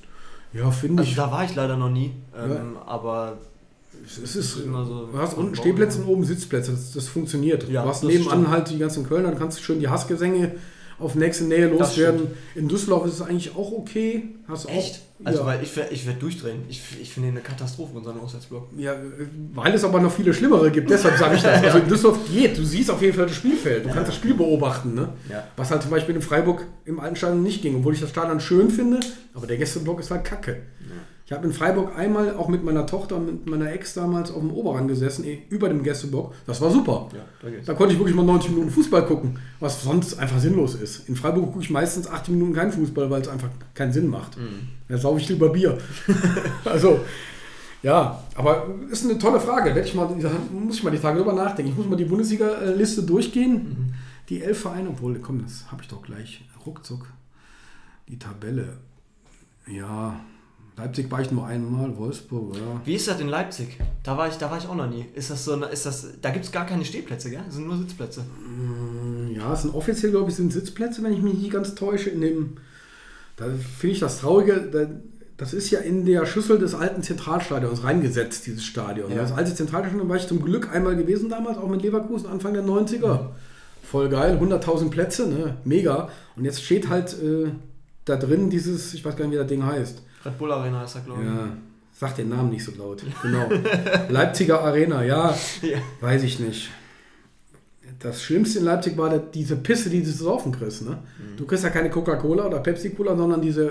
Ja, 0.54 0.72
finde 0.72 1.02
Also 1.02 1.10
ich. 1.12 1.18
da 1.18 1.30
war 1.30 1.44
ich 1.44 1.56
leider 1.56 1.76
noch 1.76 1.90
nie. 1.90 2.14
Ähm, 2.36 2.78
Aber 2.86 3.38
Es 4.24 4.36
ist 4.36 4.58
immer 4.58 4.84
so- 4.86 5.08
du 5.12 5.18
hast 5.18 5.38
unten 5.38 5.56
Stehplätze 5.56 6.00
und 6.02 6.08
oben 6.08 6.24
Sitzplätze. 6.26 6.72
Das, 6.72 6.92
das 6.94 7.08
funktioniert. 7.08 7.70
Ja, 7.70 7.84
du 7.84 7.90
hast 7.90 8.04
nebenan 8.04 8.30
stimmt. 8.30 8.48
halt 8.50 8.70
die 8.70 8.78
ganzen 8.80 9.08
Kölner, 9.08 9.30
dann 9.30 9.38
kannst 9.40 9.60
du 9.60 9.64
schön 9.64 9.80
die 9.80 9.88
Hassgesänge 9.88 10.54
auf 10.98 11.16
nächste 11.16 11.46
Nähe 11.46 11.68
loswerden. 11.70 12.28
In 12.56 12.68
Düsseldorf 12.68 13.06
ist 13.06 13.14
es 13.14 13.22
eigentlich 13.22 13.56
auch 13.56 13.72
okay. 13.72 14.36
Hast 14.50 14.68
Echt? 14.68 14.96
Auch, 15.22 15.26
Also, 15.28 15.40
ja. 15.42 15.46
weil 15.46 15.64
ich, 15.64 15.72
ich 15.92 16.06
werde 16.06 16.20
durchdrehen. 16.20 16.64
Ich, 16.68 16.82
ich 17.02 17.14
finde 17.14 17.30
eine 17.30 17.40
Katastrophe, 17.40 17.96
unseren 17.98 18.20
Auswärtsblock. 18.20 18.68
Ja, 18.78 18.96
weil 19.54 19.74
es 19.74 19.84
aber 19.86 20.02
noch 20.02 20.12
viele 20.12 20.34
schlimmere 20.34 20.70
gibt, 20.72 20.90
deshalb 20.90 21.18
sage 21.18 21.36
ich 21.36 21.42
das. 21.42 21.64
Also 21.64 21.78
in 21.78 21.88
Düsseldorf 21.88 22.20
geht, 22.30 22.58
du 22.58 22.66
siehst 22.66 22.92
auf 22.92 23.02
jeden 23.02 23.16
Fall 23.16 23.28
das 23.28 23.36
Spielfeld, 23.36 23.86
du 23.86 23.90
kannst 23.90 24.10
das 24.10 24.16
Spiel 24.16 24.34
beobachten, 24.34 24.94
ne? 24.94 25.10
Ja. 25.30 25.48
Was 25.56 25.72
halt 25.72 25.82
zum 25.84 25.92
Beispiel 25.92 26.16
in 26.16 26.22
Freiburg 26.22 26.66
im 26.84 27.00
alten 27.00 27.16
Stadion 27.16 27.44
nicht 27.44 27.62
ging, 27.62 27.78
obwohl 27.78 27.94
ich 27.94 28.02
das 28.02 28.10
Stadion 28.10 28.40
schön 28.42 28.70
finde, 28.70 29.00
aber 29.34 29.48
der 29.48 29.56
Gästeblock 29.58 30.00
ist 30.02 30.12
halt 30.12 30.26
kacke. 30.26 30.64
Ich 31.30 31.34
habe 31.36 31.46
in 31.46 31.54
Freiburg 31.54 31.96
einmal 31.96 32.36
auch 32.38 32.48
mit 32.48 32.64
meiner 32.64 32.88
Tochter 32.88 33.18
und 33.18 33.28
mit 33.28 33.48
meiner 33.48 33.72
Ex 33.72 33.94
damals 33.94 34.32
auf 34.32 34.40
dem 34.40 34.50
Oberrang 34.50 34.88
gesessen, 34.88 35.24
eh, 35.26 35.44
über 35.50 35.70
dem 35.70 35.84
Gästeblock. 35.84 36.34
Das 36.48 36.60
war 36.60 36.72
super. 36.72 37.08
Ja, 37.14 37.52
da 37.68 37.76
konnte 37.76 37.94
ich 37.94 38.00
wirklich 38.00 38.16
mal 38.16 38.26
90 38.26 38.50
Minuten 38.50 38.72
Fußball 38.72 39.06
gucken, 39.06 39.38
was 39.60 39.84
sonst 39.84 40.18
einfach 40.18 40.40
sinnlos 40.40 40.74
ist. 40.74 41.08
In 41.08 41.16
Freiburg 41.16 41.52
gucke 41.52 41.62
ich 41.62 41.70
meistens 41.70 42.08
80 42.08 42.34
Minuten 42.34 42.54
keinen 42.54 42.72
Fußball, 42.72 43.12
weil 43.12 43.22
es 43.22 43.28
einfach 43.28 43.50
keinen 43.76 43.94
Sinn 43.94 44.08
macht. 44.08 44.38
Da 44.88 44.98
saufe 44.98 45.20
ich 45.20 45.30
lieber 45.30 45.50
Bier. 45.50 45.78
also, 46.66 47.00
ja, 47.84 48.24
aber 48.34 48.66
ist 48.90 49.06
eine 49.06 49.20
tolle 49.20 49.40
Frage. 49.40 49.76
Werd 49.76 49.86
ich 49.86 49.94
mal, 49.94 50.08
muss 50.52 50.78
ich 50.78 50.84
mal 50.84 50.90
die 50.90 50.98
Tage 50.98 51.20
drüber 51.20 51.34
nachdenken. 51.34 51.74
Ich 51.74 51.78
muss 51.78 51.88
mal 51.88 51.96
die 51.96 52.06
Bundesliga-Liste 52.06 53.04
durchgehen. 53.04 53.94
Die 54.30 54.42
elf 54.42 54.62
Vereine, 54.62 54.90
obwohl, 54.90 55.20
komm, 55.20 55.44
das 55.44 55.72
habe 55.72 55.84
ich 55.84 55.90
doch 55.90 56.02
gleich 56.02 56.44
ruckzuck. 56.66 57.06
Die 58.08 58.18
Tabelle. 58.18 58.78
Ja, 59.68 60.20
Leipzig 60.80 61.12
war 61.12 61.22
ich 61.22 61.30
nur 61.32 61.46
einmal, 61.46 61.98
Wolfsburg, 61.98 62.56
ja. 62.56 62.82
Wie 62.86 62.96
ist 62.96 63.08
das 63.08 63.20
in 63.20 63.28
Leipzig? 63.28 63.78
Da 64.04 64.18
war 64.18 64.28
ich, 64.30 64.36
da 64.36 64.50
war 64.50 64.58
ich 64.58 64.68
auch 64.68 64.76
noch 64.76 64.90
nie. 64.90 65.06
Ist 65.14 65.30
das 65.30 65.44
so, 65.44 65.54
eine- 65.54 65.66
ist 65.68 65.86
das, 65.86 66.08
da 66.22 66.30
gibt 66.30 66.46
es 66.46 66.52
gar 66.52 66.66
keine 66.66 66.86
Stehplätze, 66.86 67.30
gell? 67.30 67.42
Das 67.46 67.56
sind 67.56 67.68
nur 67.68 67.78
Sitzplätze. 67.78 68.22
Ja, 69.36 69.54
es 69.54 69.64
sind 69.64 69.74
offiziell, 69.76 70.12
glaube 70.12 70.30
ich, 70.30 70.36
sind 70.36 70.52
Sitzplätze, 70.54 71.04
wenn 71.04 71.14
ich 71.14 71.22
mich 71.22 71.34
nicht 71.34 71.52
ganz 71.52 71.76
täusche. 71.76 72.10
In 72.10 72.22
dem, 72.22 72.58
da 73.36 73.46
finde 73.78 73.94
ich 73.94 74.00
das 74.00 74.20
Traurige, 74.20 74.70
da, 74.72 74.88
das 75.38 75.54
ist 75.54 75.70
ja 75.70 75.80
in 75.80 76.06
der 76.06 76.26
Schüssel 76.26 76.60
des 76.60 76.76
alten 76.76 77.04
Zentralstadions 77.04 77.84
reingesetzt, 77.84 78.46
dieses 78.48 78.64
Stadion. 78.66 79.10
Ja. 79.12 79.18
Das 79.18 79.32
alte 79.32 79.54
Zentralstadion 79.54 80.08
war 80.10 80.16
ich 80.18 80.28
zum 80.28 80.44
Glück 80.44 80.70
einmal 80.74 80.96
gewesen 80.96 81.30
damals, 81.30 81.58
auch 81.58 81.68
mit 81.70 81.82
Leverkusen, 81.82 82.28
Anfang 82.28 82.54
der 82.54 82.64
90er. 82.64 83.28
Voll 83.84 84.10
geil, 84.10 84.38
100.000 84.42 84.90
Plätze, 84.90 85.28
ne? 85.28 85.58
mega. 85.66 86.10
Und 86.36 86.46
jetzt 86.46 86.64
steht 86.64 86.90
halt 86.90 87.14
äh, 87.22 87.52
da 88.06 88.18
drin 88.18 88.50
dieses, 88.50 88.94
ich 88.94 89.04
weiß 89.04 89.16
gar 89.16 89.26
nicht, 89.26 89.34
wie 89.34 89.38
das 89.40 89.48
Ding 89.48 89.66
heißt. 89.66 90.04
Red 90.26 90.38
Bull 90.38 90.52
Arena 90.52 90.84
ist 90.84 90.96
da, 90.96 91.00
glaube 91.00 91.22
ich. 91.24 91.28
Ja, 91.28 91.48
sag 91.94 92.16
den 92.16 92.30
Namen 92.30 92.50
nicht 92.50 92.64
so 92.66 92.72
laut. 92.78 93.04
Genau. 93.22 93.50
Leipziger 94.10 94.62
Arena, 94.62 95.04
ja. 95.04 95.34
Ja. 95.62 95.78
Weiß 96.02 96.24
ich 96.24 96.40
nicht. 96.40 96.70
Das 98.00 98.22
Schlimmste 98.22 98.60
in 98.60 98.66
Leipzig 98.66 98.98
war 98.98 99.10
diese 99.18 99.56
Pisse, 99.58 99.90
die 99.90 100.02
du 100.04 100.10
zu 100.12 100.24
saufen 100.24 100.52
kriegst. 100.52 100.84
Ne? 100.84 101.00
Du 101.38 101.46
kriegst 101.46 101.64
ja 101.64 101.70
keine 101.70 101.90
Coca-Cola 101.90 102.46
oder 102.46 102.60
Pepsi-Cola, 102.60 103.16
sondern 103.16 103.42
diese 103.42 103.66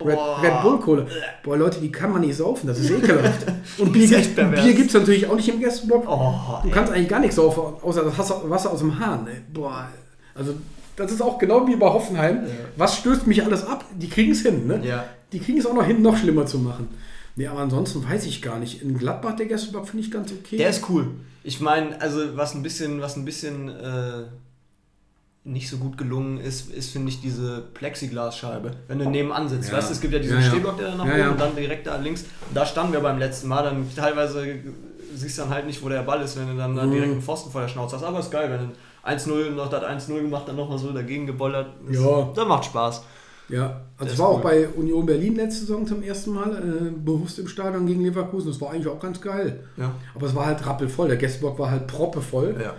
Red. 0.00 0.16
Red 0.42 0.62
Bull-Cola. 0.62 1.06
Boah, 1.42 1.56
Leute, 1.56 1.80
die 1.80 1.90
kann 1.92 2.12
man 2.12 2.20
nicht 2.22 2.36
saufen, 2.36 2.66
das 2.68 2.78
ist 2.78 2.90
ekelhaft. 2.90 3.46
Und 3.78 3.92
Bier, 3.92 4.04
ist 4.04 4.10
gibt- 4.14 4.36
pervers. 4.36 4.64
Bier 4.64 4.74
gibt 4.74 4.88
es 4.88 4.94
natürlich 4.94 5.26
auch 5.28 5.34
nicht 5.36 5.48
im 5.48 5.58
Gästeblock. 5.60 6.04
Oh, 6.08 6.60
Du 6.62 6.70
kannst 6.70 6.92
eigentlich 6.92 7.08
gar 7.08 7.20
nichts 7.20 7.36
saufen, 7.36 7.62
außer 7.82 8.04
das 8.04 8.16
Wasser- 8.18 8.70
aus 8.72 8.78
dem 8.78 8.98
Hahn. 8.98 9.26
Ey. 9.26 9.40
Boah, 9.52 9.88
also 10.34 10.54
das 10.96 11.12
ist 11.12 11.20
auch 11.20 11.38
genau 11.38 11.66
wie 11.66 11.76
bei 11.76 11.86
Hoffenheim. 11.86 12.42
Was 12.76 12.96
stößt 12.98 13.26
mich 13.26 13.44
alles 13.44 13.64
ab? 13.64 13.84
Die 13.94 14.08
kriegen 14.08 14.32
es 14.32 14.42
hin. 14.42 14.66
Ne? 14.66 14.80
Ja. 14.84 15.04
Die 15.32 15.38
kriegen 15.40 15.58
es 15.58 15.66
auch 15.66 15.74
noch 15.74 15.84
hin, 15.84 16.00
noch 16.02 16.16
schlimmer 16.16 16.46
zu 16.46 16.58
machen. 16.58 16.88
Nee, 17.36 17.46
aber 17.46 17.60
ansonsten 17.60 18.02
weiß 18.08 18.24
ich 18.26 18.42
gar 18.42 18.58
nicht. 18.58 18.82
In 18.82 18.96
Gladbach, 18.98 19.36
der 19.36 19.46
Gästeblock, 19.46 19.86
finde 19.88 20.04
ich 20.04 20.10
ganz 20.10 20.32
okay. 20.32 20.56
Der 20.56 20.70
ist 20.70 20.88
cool. 20.88 21.08
Ich 21.44 21.60
meine, 21.60 22.00
also 22.00 22.20
was 22.36 22.54
ein 22.54 22.62
bisschen, 22.62 23.00
was 23.00 23.16
ein 23.16 23.24
bisschen 23.24 23.68
äh, 23.68 24.24
nicht 25.44 25.68
so 25.70 25.76
gut 25.78 25.96
gelungen 25.96 26.38
ist, 26.38 26.70
ist, 26.72 26.90
finde 26.90 27.10
ich, 27.10 27.20
diese 27.20 27.62
Plexiglasscheibe. 27.74 28.72
Wenn 28.88 28.98
du 28.98 29.08
nebenan 29.08 29.48
sitzt. 29.48 29.70
Ja. 29.70 29.76
Weißt 29.78 29.88
du, 29.88 29.94
es 29.94 30.00
gibt 30.00 30.12
ja 30.14 30.18
diesen 30.18 30.40
Ja. 30.40 30.42
Stehblock, 30.42 30.76
der 30.78 30.88
da 30.90 30.96
nach 30.96 31.06
Ja, 31.06 31.12
oben 31.12 31.20
ja. 31.20 31.30
und 31.30 31.40
dann 31.40 31.56
direkt 31.56 31.86
da 31.86 31.96
links. 31.96 32.22
Und 32.22 32.56
da 32.56 32.66
standen 32.66 32.92
wir 32.92 33.00
beim 33.00 33.18
letzten 33.18 33.48
Mal, 33.48 33.62
dann 33.62 33.86
teilweise 33.94 34.44
siehst 35.14 35.38
du 35.38 35.42
dann 35.42 35.50
halt 35.50 35.66
nicht, 35.66 35.82
wo 35.82 35.88
der 35.88 36.02
Ball 36.02 36.20
ist, 36.22 36.36
wenn 36.38 36.48
du 36.48 36.56
dann, 36.56 36.74
dann 36.76 36.88
Mhm. 36.88 36.92
direkt 36.92 37.12
einen 37.12 37.22
Pfosten 37.22 37.50
vor 37.50 37.60
der 37.62 37.68
Schnauze 37.68 37.96
hast. 37.96 38.02
Aber 38.02 38.18
ist 38.18 38.30
geil, 38.30 38.50
wenn 38.50 38.68
du 38.68 38.74
1-0 39.04 39.50
noch 39.52 39.70
das 39.70 39.84
1-0 39.84 40.20
gemacht, 40.22 40.48
dann 40.48 40.56
nochmal 40.56 40.78
so 40.78 40.90
dagegen 40.92 41.26
gebollert. 41.26 41.68
Ja. 41.90 42.28
Das 42.34 42.46
macht 42.46 42.64
Spaß. 42.66 43.04
Ja, 43.48 43.80
also 43.96 44.12
ist 44.12 44.18
war 44.18 44.28
auch 44.28 44.40
bei 44.42 44.68
Union 44.68 45.06
Berlin 45.06 45.36
letzte 45.36 45.60
Saison 45.60 45.86
zum 45.86 46.02
ersten 46.02 46.32
Mal 46.32 46.56
äh, 46.56 46.90
bewusst 46.90 47.38
im 47.38 47.48
Stadion 47.48 47.86
gegen 47.86 48.02
Leverkusen. 48.02 48.48
Das 48.48 48.60
war 48.60 48.72
eigentlich 48.72 48.88
auch 48.88 49.00
ganz 49.00 49.20
geil. 49.20 49.60
Ja. 49.76 49.94
Aber 50.14 50.26
es 50.26 50.34
war 50.34 50.46
halt 50.46 50.66
rappelvoll. 50.66 51.08
Der 51.08 51.16
Gästeblock 51.16 51.58
war 51.58 51.70
halt 51.70 51.86
proppevoll. 51.86 52.56
Ja. 52.62 52.74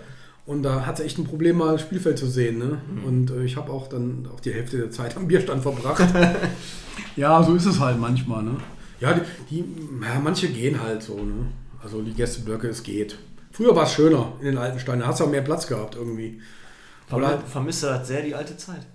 Und 0.46 0.62
da 0.62 0.86
hat 0.86 0.98
es 0.98 1.04
echt 1.04 1.18
ein 1.18 1.24
Problem, 1.24 1.58
mal 1.58 1.72
das 1.72 1.82
Spielfeld 1.82 2.18
zu 2.18 2.26
sehen. 2.26 2.58
Ne? 2.58 2.78
Mhm. 2.92 3.04
Und 3.04 3.30
äh, 3.30 3.44
ich 3.44 3.56
habe 3.56 3.72
auch 3.72 3.88
dann 3.88 4.28
auch 4.32 4.40
die 4.40 4.52
Hälfte 4.52 4.78
der 4.78 4.90
Zeit 4.90 5.16
am 5.16 5.26
Bierstand 5.26 5.62
verbracht. 5.62 6.04
ja, 7.16 7.42
so 7.42 7.54
ist 7.54 7.66
es 7.66 7.80
halt 7.80 7.98
manchmal. 7.98 8.42
Ne? 8.42 8.56
Ja, 9.00 9.12
die, 9.12 9.22
die, 9.50 9.64
ja, 10.02 10.20
manche 10.20 10.48
gehen 10.48 10.80
halt 10.80 11.02
so. 11.02 11.16
Ne? 11.16 11.46
Also 11.82 12.02
die 12.02 12.14
Gästeblöcke, 12.14 12.68
es 12.68 12.82
geht. 12.82 13.18
Früher 13.52 13.74
war 13.74 13.84
es 13.84 13.92
schöner 13.92 14.32
in 14.40 14.46
den 14.46 14.58
alten 14.58 14.78
Steinen. 14.78 15.00
Da 15.00 15.08
hast 15.08 15.20
du 15.20 15.24
auch 15.24 15.30
mehr 15.30 15.42
Platz 15.42 15.66
gehabt 15.66 15.96
irgendwie. 15.96 16.40
Oder 17.10 17.28
halt, 17.28 17.42
Vermisse 17.42 17.86
das 17.86 18.06
sehr 18.06 18.22
die 18.22 18.34
alte 18.34 18.56
Zeit. 18.56 18.86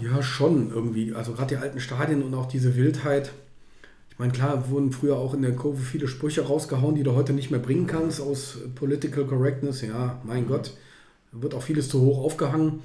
Ja, 0.00 0.22
schon 0.22 0.70
irgendwie. 0.70 1.14
Also 1.14 1.32
gerade 1.32 1.54
die 1.54 1.60
alten 1.62 1.80
Stadien 1.80 2.22
und 2.22 2.34
auch 2.34 2.46
diese 2.46 2.74
Wildheit. 2.76 3.32
Ich 4.10 4.18
meine, 4.18 4.32
klar 4.32 4.70
wurden 4.70 4.92
früher 4.92 5.16
auch 5.16 5.34
in 5.34 5.42
der 5.42 5.56
Kurve 5.56 5.82
viele 5.82 6.06
Sprüche 6.08 6.42
rausgehauen, 6.42 6.94
die 6.94 7.02
du 7.02 7.14
heute 7.14 7.32
nicht 7.32 7.50
mehr 7.50 7.60
bringen 7.60 7.86
kannst 7.86 8.20
aus 8.20 8.58
Political 8.76 9.24
Correctness. 9.24 9.82
Ja, 9.82 10.20
mein 10.24 10.46
Gott, 10.46 10.72
da 11.32 11.42
wird 11.42 11.54
auch 11.54 11.62
vieles 11.62 11.88
zu 11.88 12.00
hoch 12.00 12.24
aufgehangen. 12.24 12.80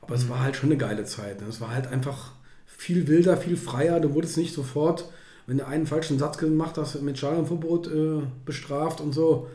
Aber 0.00 0.16
es 0.16 0.28
war 0.28 0.40
halt 0.40 0.56
schon 0.56 0.70
eine 0.70 0.78
geile 0.78 1.04
Zeit. 1.04 1.40
Ne? 1.40 1.46
Es 1.48 1.60
war 1.60 1.72
halt 1.72 1.86
einfach 1.86 2.32
viel 2.66 3.06
wilder, 3.06 3.36
viel 3.36 3.56
freier. 3.56 4.00
Du 4.00 4.14
wurdest 4.14 4.36
nicht 4.36 4.52
sofort, 4.54 5.08
wenn 5.46 5.58
du 5.58 5.66
einen 5.66 5.86
falschen 5.86 6.18
Satz 6.18 6.38
gemacht 6.38 6.76
hast, 6.78 7.00
mit 7.02 7.16
Stadionverbot 7.18 7.86
äh, 7.86 8.22
bestraft 8.44 9.00
und 9.00 9.12
so. 9.12 9.46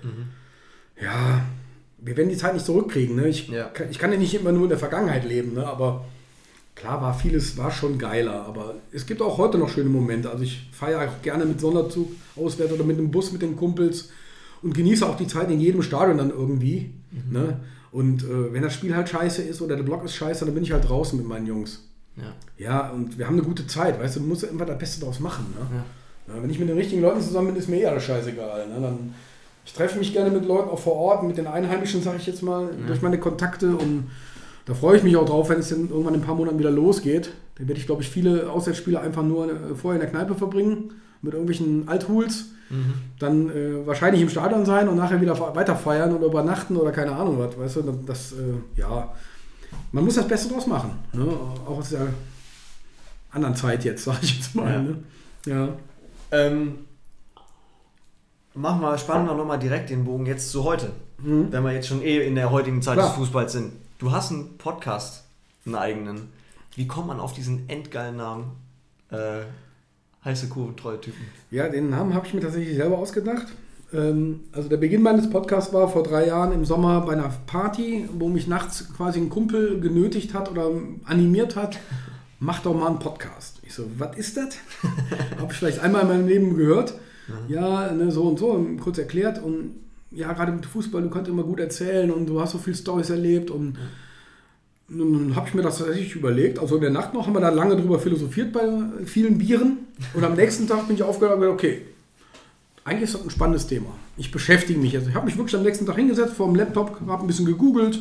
Ja, 1.02 1.42
wir 2.00 2.16
werden 2.16 2.30
die 2.30 2.38
Zeit 2.38 2.54
nicht 2.54 2.66
zurückkriegen. 2.66 3.16
Ne? 3.18 3.28
Ich, 3.28 3.50
Ja. 3.50 3.66
kann, 3.66 3.90
ich 3.90 4.00
kann 4.00 4.12
ja 4.14 4.18
nicht 4.18 4.34
immer 4.34 4.52
nur 4.54 4.64
in 4.64 4.70
der 4.70 4.78
Vergangenheit 4.80 5.26
leben, 5.26 5.54
ne? 5.56 5.68
aber 5.68 6.06
klar 6.80 7.02
war 7.02 7.14
vieles 7.14 7.58
war 7.58 7.72
schon 7.72 7.98
geiler. 7.98 8.46
Aber 8.46 8.76
es 8.92 9.06
gibt 9.06 9.22
auch 9.22 9.38
heute 9.38 9.58
noch 9.58 9.70
schöne 9.70 9.90
Momente. 9.90 10.30
Also 10.30 10.44
ich 10.44 10.70
feiere 10.72 11.10
auch 11.10 11.22
gerne 11.22 11.46
mit 11.46 11.60
Sonderzug 11.60 12.10
auswärts 12.36 12.74
oder 12.74 12.84
mit 12.84 12.98
dem 12.98 13.12
Bus 13.12 13.32
mit 13.32 13.42
den 13.42 13.56
Kumpels 13.56 14.10
und 14.62 14.74
genieße 14.74 15.08
auch 15.08 15.18
die 15.18 15.28
Zeit 15.28 15.52
in 15.52 15.60
jedem 15.60 15.82
Stadion 15.82 16.18
dann 16.18 16.30
irgendwie. 16.30 16.92
Ne? 17.32 17.60
Und 17.92 18.24
äh, 18.24 18.54
wenn 18.54 18.62
das 18.62 18.74
Spiel 18.74 18.96
halt 18.96 19.10
scheiße 19.10 19.42
ist 19.42 19.62
oder 19.62 19.76
der 19.76 19.84
Block 19.84 20.04
ist 20.04 20.16
scheiße, 20.16 20.46
dann 20.46 20.54
bin 20.54 20.64
ich 20.64 20.72
halt 20.72 20.88
draußen 20.88 21.18
mit 21.18 21.28
meinen 21.28 21.48
Jungs. 21.48 21.84
Ja. 22.16 22.34
Ja, 22.58 22.90
und 22.90 23.18
wir 23.18 23.28
haben 23.28 23.36
eine 23.36 23.44
gute 23.44 23.68
Zeit, 23.68 24.00
weißt 24.00 24.16
du, 24.16 24.20
du 24.22 24.26
musst 24.26 24.44
ja 24.44 24.50
immer 24.50 24.66
das 24.66 24.78
Beste 24.78 25.04
draus 25.04 25.20
machen. 25.20 25.46
Ne? 25.58 25.78
Ja. 25.78 26.34
Ja, 26.34 26.44
wenn 26.44 26.50
ich 26.50 26.60
mit 26.60 26.68
den 26.68 26.78
richtigen 26.78 27.02
Leuten 27.02 27.22
zusammen 27.22 27.48
bin, 27.48 27.56
ist 27.56 27.70
mir 27.70 27.78
eh 27.78 27.86
alles 27.86 28.04
scheißegal. 28.04 28.68
Ne? 28.68 28.82
Dann, 28.82 29.14
ich 29.66 29.74
treffe 29.74 29.98
mich 29.98 30.14
gerne 30.14 30.32
mit 30.32 30.46
Leuten 30.46 30.70
auch 30.70 30.80
vor 30.80 30.96
Ort, 30.96 31.24
mit 31.24 31.38
den 31.38 31.48
Einheimischen, 31.48 32.02
sage 32.02 32.18
ich 32.18 32.28
jetzt 32.28 32.42
mal, 32.42 32.70
durch 32.86 33.02
meine 33.02 33.20
Kontakte. 33.20 33.76
Und 33.76 34.10
da 34.68 34.74
freue 34.74 34.98
ich 34.98 35.04
mich 35.04 35.16
auch 35.16 35.26
drauf, 35.26 35.50
wenn 35.50 35.60
es 35.60 35.70
dann 35.70 35.90
irgendwann 35.90 36.14
in 36.14 36.22
ein 36.22 36.26
paar 36.26 36.36
Monaten 36.36 36.60
wieder 36.60 36.72
losgeht. 36.72 37.32
Dann 37.56 37.68
werde 37.68 37.80
ich, 37.80 37.88
glaube 37.88 38.04
ich, 38.04 38.10
viele 38.10 38.52
Auswärtsspiele 38.52 39.00
einfach 39.00 39.24
nur 39.24 39.50
äh, 39.50 39.76
vorher 39.76 40.00
in 40.00 40.06
der 40.06 40.10
Kneipe 40.12 40.36
verbringen, 40.36 40.92
mit 41.22 41.34
irgendwelchen 41.34 41.88
Althuls. 41.88 42.46
Dann 43.20 43.50
äh, 43.50 43.88
wahrscheinlich 43.88 44.22
im 44.22 44.30
Stadion 44.30 44.66
sein 44.66 44.90
und 44.90 44.98
nachher 44.98 45.22
wieder 45.22 45.40
weiter 45.56 45.76
feiern 45.76 46.14
oder 46.14 46.26
übernachten 46.26 46.76
oder 46.76 46.92
keine 46.92 47.14
Ahnung 47.14 47.40
was. 47.40 47.58
Weißt 47.58 47.78
du, 47.78 48.00
das, 48.06 48.34
äh, 48.34 48.80
ja. 48.80 49.14
Man 49.94 50.04
muss 50.04 50.16
das 50.16 50.28
Beste 50.28 50.54
draus 50.54 50.68
machen. 50.68 50.92
Ne? 51.14 51.26
Auch 51.66 51.78
aus 51.78 51.92
der 51.92 52.08
anderen 53.32 53.56
Zeit 53.56 53.86
jetzt, 53.86 54.04
sage 54.06 54.20
ich 54.22 54.36
jetzt 54.36 54.54
mal. 54.54 54.72
Ja. 54.74 54.82
Ne? 54.82 54.98
ja. 55.46 55.70
Ähm, 56.32 56.80
machen 58.54 58.82
wir, 58.82 58.98
spannen 58.98 59.28
wir 59.28 59.34
nochmal 59.34 59.60
direkt 59.60 59.90
den 59.90 60.04
Bogen 60.04 60.26
jetzt 60.26 60.52
zu 60.52 60.66
heute. 60.66 60.92
Mhm. 61.20 61.48
Wenn 61.52 61.64
wir 61.64 61.72
jetzt 61.72 61.88
schon 61.88 62.02
eh 62.02 62.28
in 62.28 62.36
der 62.36 62.52
heutigen 62.52 62.82
Zeit 62.82 62.96
Klar. 62.96 63.08
des 63.08 63.16
Fußballs 63.16 63.54
sind. 63.54 63.72
Du 63.98 64.12
hast 64.12 64.32
einen 64.32 64.60
Podcast, 64.60 65.24
einen 65.66 65.74
eigenen. 65.74 66.30
Wie 66.76 66.86
kommt 66.86 67.08
man 67.08 67.20
auf 67.20 67.34
diesen 67.34 67.68
endgeilen 67.68 68.18
Namen? 68.18 68.52
Äh, 69.10 69.46
heiße 70.24 70.50
Kurve, 70.50 70.76
treue 70.76 71.02
Typen. 71.02 71.26
Ja, 71.50 71.68
den 71.68 71.90
Namen 71.90 72.14
habe 72.14 72.28
ich 72.28 72.34
mir 72.36 72.42
tatsächlich 72.42 72.76
selber 72.76 73.00
ausgedacht. 73.00 73.48
Ähm, 73.92 74.42
also 74.52 74.70
der 74.70 74.78
Beginn 74.78 75.02
meines 75.02 75.32
Podcasts 75.32 75.74
war 75.74 75.90
vor 75.90 76.04
drei 76.04 76.28
Jahren 76.28 76.52
im 76.52 76.64
Sommer 76.64 77.02
bei 77.02 77.14
einer 77.14 77.34
Party, 77.48 78.08
wo 78.14 78.30
mich 78.30 78.46
nachts 78.48 78.94
quasi 78.96 79.20
ein 79.20 79.30
Kumpel 79.30 79.80
genötigt 79.80 80.36
hat 80.36 80.52
oder 80.52 80.70
animiert 81.06 81.56
hat, 81.56 81.80
mach 82.40 82.60
doch 82.60 82.76
mal 82.76 82.90
einen 82.90 83.00
Podcast. 83.00 83.62
Ich 83.64 83.74
so, 83.74 83.90
was 83.98 84.16
ist 84.16 84.38
das? 84.38 84.58
habe 85.40 85.52
ich 85.52 85.58
vielleicht 85.58 85.80
einmal 85.80 86.04
in 86.04 86.08
meinem 86.08 86.28
Leben 86.28 86.56
gehört. 86.56 86.94
Ja, 87.48 87.92
ne, 87.92 88.12
so 88.12 88.24
und 88.24 88.38
so, 88.38 88.64
kurz 88.80 89.00
erklärt. 89.00 89.42
Und 89.42 89.87
ja, 90.18 90.34
gerade 90.34 90.52
mit 90.52 90.66
Fußball, 90.66 91.04
du 91.04 91.12
kannst 91.12 91.30
immer 91.30 91.44
gut 91.44 91.60
erzählen 91.60 92.10
und 92.10 92.26
du 92.26 92.42
hast 92.42 92.54
so 92.54 92.58
viel 92.58 92.74
Stories 92.74 93.12
erlebt 93.12 93.52
und 93.52 93.78
nun 94.90 95.36
habe 95.36 95.48
ich 95.48 95.54
mir 95.54 95.62
das 95.62 95.78
tatsächlich 95.78 96.16
überlegt. 96.16 96.58
Also 96.58 96.76
in 96.76 96.82
der 96.82 96.90
Nacht 96.90 97.14
noch 97.14 97.28
haben 97.28 97.34
wir 97.34 97.40
da 97.40 97.50
lange 97.50 97.76
drüber 97.76 98.00
philosophiert 98.00 98.52
bei 98.52 98.68
vielen 99.06 99.38
Bieren. 99.38 99.78
Und 100.16 100.24
am 100.24 100.34
nächsten 100.34 100.68
Tag 100.68 100.88
bin 100.88 100.96
ich 100.96 101.04
aufgehört 101.04 101.36
und 101.36 101.42
gesagt, 101.42 101.60
okay, 101.60 101.82
eigentlich 102.84 103.04
ist 103.04 103.14
das 103.14 103.24
ein 103.24 103.30
spannendes 103.30 103.68
Thema. 103.68 103.90
Ich 104.18 104.32
beschäftige 104.32 104.80
mich 104.80 104.94
jetzt. 104.94 105.08
Ich 105.08 105.14
habe 105.14 105.26
mich 105.26 105.38
wirklich 105.38 105.56
am 105.56 105.64
nächsten 105.64 105.86
Tag 105.86 105.98
hingesetzt 105.98 106.34
vor 106.34 106.48
dem 106.48 106.56
Laptop, 106.56 107.00
habe 107.06 107.24
ein 107.24 107.28
bisschen 107.28 107.46
gegoogelt 107.46 108.00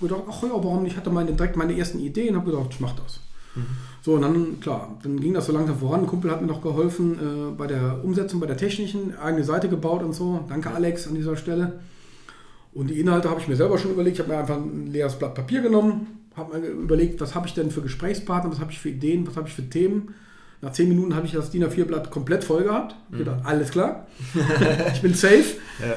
Hab 0.00 0.08
gedacht, 0.08 0.24
ach 0.28 0.42
ja, 0.42 0.50
warum 0.50 0.82
nicht? 0.82 0.92
Ich 0.92 0.98
hatte 0.98 1.08
meine, 1.08 1.32
direkt 1.32 1.56
meine 1.56 1.78
ersten 1.78 2.00
Ideen, 2.00 2.36
habe 2.36 2.50
gedacht, 2.50 2.68
ich 2.72 2.80
mach 2.80 2.94
das. 2.96 3.20
So, 4.02 4.14
und 4.14 4.22
dann, 4.22 4.60
klar, 4.60 4.96
dann 5.02 5.20
ging 5.20 5.34
das 5.34 5.46
so 5.46 5.52
langsam 5.52 5.78
voran. 5.78 6.00
Ein 6.00 6.06
Kumpel 6.06 6.30
hat 6.30 6.40
mir 6.40 6.46
noch 6.46 6.62
geholfen 6.62 7.14
äh, 7.14 7.50
bei 7.56 7.66
der 7.66 8.02
Umsetzung, 8.04 8.40
bei 8.40 8.46
der 8.46 8.56
technischen, 8.56 9.16
eigene 9.18 9.44
Seite 9.44 9.68
gebaut 9.68 10.02
und 10.02 10.14
so. 10.14 10.44
Danke, 10.48 10.70
Alex, 10.70 11.06
an 11.08 11.14
dieser 11.14 11.36
Stelle. 11.36 11.80
Und 12.72 12.88
die 12.88 13.00
Inhalte 13.00 13.28
habe 13.28 13.40
ich 13.40 13.48
mir 13.48 13.56
selber 13.56 13.78
schon 13.78 13.90
überlegt. 13.90 14.16
Ich 14.16 14.20
habe 14.20 14.32
mir 14.32 14.38
einfach 14.38 14.56
ein 14.56 14.86
leeres 14.86 15.16
Blatt 15.16 15.34
Papier 15.34 15.62
genommen, 15.62 16.06
habe 16.36 16.58
mir 16.58 16.66
überlegt, 16.68 17.20
was 17.20 17.34
habe 17.34 17.46
ich 17.48 17.54
denn 17.54 17.70
für 17.70 17.82
Gesprächspartner, 17.82 18.50
was 18.50 18.60
habe 18.60 18.70
ich 18.70 18.78
für 18.78 18.90
Ideen, 18.90 19.26
was 19.26 19.36
habe 19.36 19.48
ich 19.48 19.54
für 19.54 19.68
Themen. 19.68 20.14
Nach 20.60 20.72
zehn 20.72 20.88
Minuten 20.88 21.14
habe 21.14 21.26
ich 21.26 21.32
das 21.32 21.50
DIN 21.50 21.64
A4-Blatt 21.64 22.10
komplett 22.10 22.44
voll 22.44 22.64
gehabt. 22.64 22.94
Ich 23.12 23.18
gedacht, 23.18 23.40
alles 23.44 23.70
klar, 23.70 24.06
ich 24.92 25.02
bin 25.02 25.14
safe. 25.14 25.56
Ja. 25.80 25.94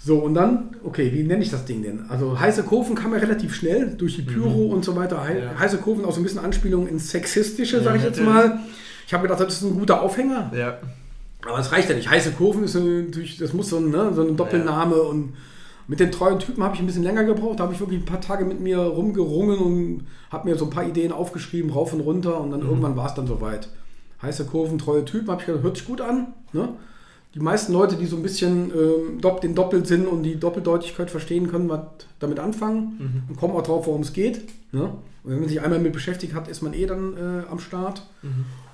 So, 0.00 0.18
und 0.20 0.34
dann, 0.34 0.76
okay, 0.84 1.10
wie 1.12 1.24
nenne 1.24 1.42
ich 1.42 1.50
das 1.50 1.64
Ding 1.64 1.82
denn? 1.82 2.04
Also 2.08 2.38
heiße 2.38 2.62
Kurven 2.62 2.94
kam 2.94 3.12
ja 3.12 3.18
relativ 3.18 3.54
schnell 3.54 3.94
durch 3.98 4.14
die 4.16 4.22
Pyro 4.22 4.66
und 4.66 4.84
so 4.84 4.94
weiter. 4.94 5.22
Hei- 5.24 5.40
Ja. 5.40 5.58
Heiße 5.58 5.78
Kurven 5.78 6.04
auch 6.04 6.12
so 6.12 6.20
ein 6.20 6.22
bisschen 6.22 6.38
Anspielung 6.38 6.86
ins 6.86 7.10
Sexistische, 7.10 7.82
sage 7.82 7.98
ich 7.98 8.04
jetzt 8.04 8.22
mal. 8.22 8.60
Ich 9.06 9.12
habe 9.12 9.22
gedacht, 9.24 9.40
das 9.40 9.54
ist 9.54 9.62
ein 9.62 9.78
guter 9.78 10.00
Aufhänger. 10.00 10.52
Ja. 10.54 10.78
Aber 11.46 11.58
es 11.58 11.72
reicht 11.72 11.88
ja 11.88 11.96
nicht. 11.96 12.08
Heiße 12.08 12.30
Kurven 12.32 12.62
ist 12.64 12.74
natürlich, 12.74 13.38
das 13.38 13.52
muss 13.52 13.70
so 13.70 13.78
ein, 13.78 13.90
ne, 13.90 14.12
so 14.14 14.22
ein 14.22 14.36
Doppelname 14.36 14.96
und 15.02 15.34
mit 15.88 16.00
den 16.00 16.12
treuen 16.12 16.38
Typen 16.38 16.62
habe 16.62 16.74
ich 16.74 16.80
ein 16.80 16.86
bisschen 16.86 17.02
länger 17.02 17.24
gebraucht. 17.24 17.58
Da 17.58 17.64
habe 17.64 17.72
ich 17.74 17.80
wirklich 17.80 18.00
ein 18.00 18.04
paar 18.04 18.20
Tage 18.20 18.44
mit 18.44 18.60
mir 18.60 18.78
rumgerungen 18.78 19.58
und 19.58 20.06
habe 20.30 20.48
mir 20.48 20.56
so 20.56 20.66
ein 20.66 20.70
paar 20.70 20.86
Ideen 20.86 21.10
aufgeschrieben, 21.12 21.70
rauf 21.72 21.92
und 21.92 22.00
runter 22.00 22.40
und 22.40 22.50
dann 22.52 22.60
irgendwann 22.60 22.94
war 22.96 23.06
es 23.06 23.14
dann 23.14 23.26
soweit. 23.26 23.68
Heiße 24.22 24.44
Kurven, 24.44 24.78
treue 24.78 25.04
Typen, 25.04 25.30
habe 25.30 25.40
ich 25.40 25.46
gedacht, 25.46 25.62
hört 25.64 25.76
sich 25.76 25.86
gut 25.86 26.00
an. 26.00 26.28
Ne? 26.52 26.68
Die 27.34 27.40
meisten 27.40 27.72
Leute, 27.72 27.96
die 27.96 28.06
so 28.06 28.16
ein 28.16 28.22
bisschen 28.22 28.70
ähm, 28.70 29.20
den 29.42 29.54
Doppelsinn 29.54 30.06
und 30.06 30.22
die 30.22 30.40
Doppeldeutigkeit 30.40 31.10
verstehen 31.10 31.50
können, 31.50 31.68
was 31.68 31.80
damit 32.18 32.38
anfangen 32.38 33.24
und 33.28 33.36
kommen 33.36 33.54
auch 33.54 33.62
drauf, 33.62 33.86
worum 33.86 34.00
es 34.02 34.12
geht. 34.12 34.48
Ne? 34.72 34.84
Und 35.24 35.32
wenn 35.32 35.40
man 35.40 35.48
sich 35.48 35.60
einmal 35.60 35.78
mit 35.78 35.92
beschäftigt 35.92 36.34
hat, 36.34 36.48
ist 36.48 36.62
man 36.62 36.72
eh 36.72 36.86
dann 36.86 37.14
äh, 37.16 37.50
am 37.50 37.58
Start. 37.58 38.02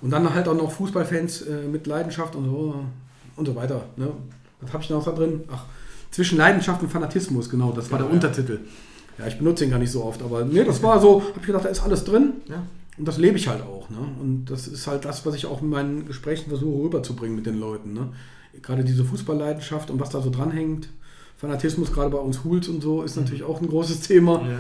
Und 0.01 0.11
dann 0.11 0.33
halt 0.33 0.47
auch 0.47 0.55
noch 0.57 0.71
Fußballfans 0.71 1.43
äh, 1.43 1.67
mit 1.67 1.87
Leidenschaft 1.87 2.37
und 2.37 2.45
so 2.45 2.75
und 3.37 3.47
so 3.47 3.57
weiter. 3.57 3.87
Ne? 3.97 4.09
Was 4.61 4.73
habe 4.73 4.83
ich 4.83 4.91
noch 4.91 5.05
da 5.05 5.13
drin? 5.13 5.43
Ach, 5.51 5.65
zwischen 6.11 6.39
Leidenschaft 6.39 6.83
und 6.83 6.91
Fanatismus, 6.91 7.51
genau, 7.51 7.73
das 7.73 7.91
war 7.91 7.99
Genau, 7.99 8.11
der 8.11 8.21
ja. 8.21 8.27
Untertitel. 8.29 8.61
Ja, 9.19 9.27
ich 9.27 9.37
benutze 9.39 9.65
ihn 9.65 9.71
gar 9.71 9.79
nicht 9.79 9.91
so 9.91 10.05
oft, 10.05 10.23
aber 10.23 10.45
nee, 10.45 10.65
das 10.65 10.83
war 10.83 11.01
so, 11.01 11.21
habe 11.23 11.41
ich 11.41 11.47
gedacht, 11.47 11.65
da 11.65 11.69
ist 11.69 11.83
alles 11.83 12.05
drin. 12.05 12.35
Ja. 12.49 12.63
Und 12.97 13.09
das 13.09 13.19
lebe 13.19 13.37
ich 13.37 13.49
halt 13.49 13.63
auch. 13.63 13.91
Ne? 13.91 13.99
Und 14.21 14.47
das 14.47 14.69
ist 14.69 14.87
halt 14.87 15.05
das, 15.05 15.27
was 15.27 15.35
ich 15.35 15.47
auch 15.47 15.63
in 15.63 15.69
meinen 15.69 16.07
Gesprächen 16.07 16.49
versuche 16.49 16.85
rüberzubringen 16.85 17.35
mit 17.35 17.47
den 17.47 17.59
Leuten. 17.59 17.93
Ne? 17.93 18.09
Gerade 18.63 18.85
diese 18.85 19.05
Fußballleidenschaft 19.05 19.91
und 19.91 20.01
was 20.01 20.11
da 20.11 20.21
so 20.21 20.31
dranhängt. 20.31 20.89
Fanatismus, 21.37 21.93
gerade 21.93 22.11
bei 22.11 22.19
uns 22.19 22.45
Hools 22.45 22.69
und 22.69 22.83
so, 22.83 23.03
ist 23.03 23.17
natürlich 23.17 23.43
auch 23.43 23.61
ein 23.61 23.69
großes 23.69 24.01
Thema. 24.01 24.41
Ja. 24.43 24.59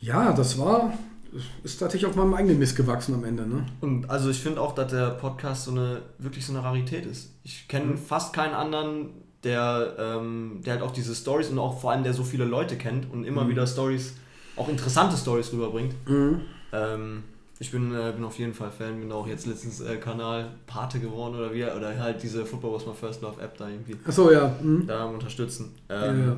Ja, 0.00 0.32
das 0.32 0.58
war, 0.58 0.92
ist 1.62 1.78
tatsächlich 1.78 2.08
auf 2.08 2.16
meinem 2.16 2.34
eigenen 2.34 2.58
Mist 2.58 2.76
gewachsen 2.76 3.14
am 3.14 3.24
Ende. 3.24 3.46
Ne? 3.46 3.66
Und 3.80 4.08
also 4.08 4.30
ich 4.30 4.40
finde 4.40 4.60
auch, 4.60 4.74
dass 4.74 4.90
der 4.90 5.10
Podcast 5.10 5.64
so 5.64 5.72
eine 5.72 6.02
wirklich 6.18 6.46
so 6.46 6.52
eine 6.52 6.62
Rarität 6.62 7.04
ist. 7.04 7.32
Ich 7.42 7.68
kenne 7.68 7.96
fast 7.96 8.32
keinen 8.32 8.54
anderen, 8.54 9.10
der, 9.44 9.94
ähm, 9.98 10.60
der 10.64 10.74
halt 10.74 10.82
auch 10.82 10.92
diese 10.92 11.14
Stories 11.14 11.48
und 11.48 11.58
auch 11.58 11.80
vor 11.80 11.92
allem 11.92 12.04
der 12.04 12.14
so 12.14 12.22
viele 12.24 12.44
Leute 12.44 12.76
kennt 12.76 13.12
und 13.12 13.24
immer 13.24 13.48
wieder 13.48 13.66
Stories, 13.66 14.14
auch 14.56 14.68
interessante 14.68 15.16
Stories 15.16 15.52
rüberbringt. 15.52 15.94
Ähm, 16.72 17.24
ich 17.60 17.72
bin, 17.72 17.92
äh, 17.92 18.12
bin 18.14 18.24
auf 18.24 18.38
jeden 18.38 18.54
Fall 18.54 18.70
Fan, 18.70 19.00
bin 19.00 19.10
auch 19.10 19.26
jetzt 19.26 19.46
letztens 19.46 19.80
äh, 19.80 19.96
Kanal 19.96 20.52
Pate 20.66 21.00
geworden 21.00 21.34
oder 21.34 21.52
wie, 21.52 21.64
oder 21.64 21.98
halt 21.98 22.22
diese 22.22 22.46
Football 22.46 22.74
was 22.74 22.86
my 22.86 22.94
first 22.94 23.20
love 23.22 23.40
App 23.40 23.56
da 23.58 23.68
irgendwie 23.68 23.96
Achso, 24.06 24.30
ja. 24.30 24.54
Hm. 24.60 24.86
da 24.86 25.06
unterstützen. 25.06 25.74
Ja, 25.88 26.06
Ähm, 26.06 26.26
ja. 26.26 26.36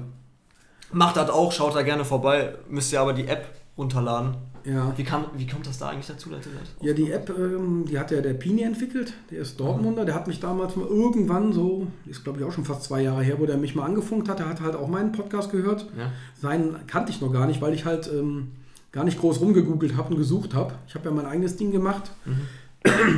Macht 0.92 1.16
das 1.16 1.30
auch, 1.30 1.52
schaut 1.52 1.76
da 1.76 1.82
gerne 1.82 2.04
vorbei, 2.04 2.54
müsst 2.68 2.92
ihr 2.92 3.00
aber 3.00 3.12
die 3.12 3.26
App 3.28 3.46
runterladen. 3.76 4.34
ja. 4.64 4.92
Wie, 4.96 5.04
kann, 5.04 5.26
wie 5.36 5.46
kommt 5.46 5.66
das 5.66 5.78
da 5.78 5.90
eigentlich 5.90 6.06
dazu, 6.06 6.30
das 6.30 6.46
Ja, 6.80 6.94
die 6.94 7.12
App, 7.12 7.30
ähm, 7.30 7.84
die 7.86 7.98
hat 7.98 8.10
ja 8.10 8.22
der 8.22 8.34
Pini 8.34 8.62
entwickelt, 8.62 9.12
der 9.30 9.40
ist 9.40 9.60
Dortmunder, 9.60 10.04
der 10.06 10.14
hat 10.14 10.26
mich 10.26 10.40
damals 10.40 10.74
mal 10.74 10.86
irgendwann 10.86 11.52
so, 11.52 11.86
ist 12.06 12.24
glaube 12.24 12.40
ich 12.40 12.44
auch 12.44 12.52
schon 12.52 12.64
fast 12.64 12.84
zwei 12.84 13.02
Jahre 13.02 13.22
her, 13.22 13.38
wo 13.38 13.46
der 13.46 13.58
mich 13.58 13.74
mal 13.74 13.84
angefunkt 13.84 14.28
hat, 14.28 14.38
der 14.38 14.48
hat 14.48 14.62
halt 14.62 14.74
auch 14.74 14.88
meinen 14.88 15.12
Podcast 15.12 15.52
gehört. 15.52 15.86
Ja. 15.96 16.10
Seinen 16.40 16.86
kannte 16.86 17.12
ich 17.12 17.20
noch 17.20 17.32
gar 17.32 17.46
nicht, 17.46 17.60
weil 17.60 17.74
ich 17.74 17.84
halt 17.84 18.10
ähm, 18.12 18.52
gar 18.92 19.04
nicht 19.04 19.18
groß 19.20 19.40
rumgegoogelt 19.40 19.96
habe 19.96 20.10
und 20.10 20.16
gesucht 20.16 20.54
habe. 20.54 20.74
Ich 20.88 20.94
habe 20.94 21.08
ja 21.08 21.14
mein 21.14 21.26
eigenes 21.26 21.56
Ding 21.56 21.70
gemacht. 21.70 22.10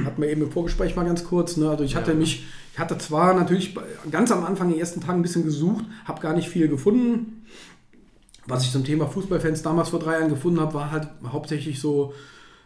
Hat 0.05 0.18
mir 0.18 0.29
eben 0.29 0.43
im 0.43 0.51
Vorgespräch 0.51 0.97
mal 0.97 1.05
ganz 1.05 1.25
kurz. 1.25 1.57
Ne? 1.57 1.68
Also 1.70 1.85
ich 1.85 1.95
hatte 1.97 2.11
Ja. 2.12 2.16
mich, 2.16 2.45
ich 2.73 2.79
hatte 2.79 2.99
zwar 2.99 3.33
natürlich 3.35 3.75
ganz 4.11 4.31
am 4.33 4.45
Anfang, 4.45 4.68
in 4.68 4.73
den 4.75 4.81
ersten 4.81 5.01
Tagen 5.01 5.20
ein 5.20 5.23
bisschen 5.23 5.45
gesucht, 5.45 5.85
habe 6.05 6.20
gar 6.20 6.35
nicht 6.35 6.49
viel 6.49 6.68
gefunden. 6.68 7.45
Was 8.47 8.64
ich 8.64 8.73
zum 8.73 8.85
Thema 8.85 9.07
Fußballfans 9.07 9.62
damals 9.62 9.91
vor 9.91 10.01
drei 10.01 10.18
Jahren 10.18 10.29
gefunden 10.29 10.61
habe, 10.61 10.75
war 10.75 10.91
halt 10.91 11.07
hauptsächlich 11.31 11.79
so, 11.79 12.12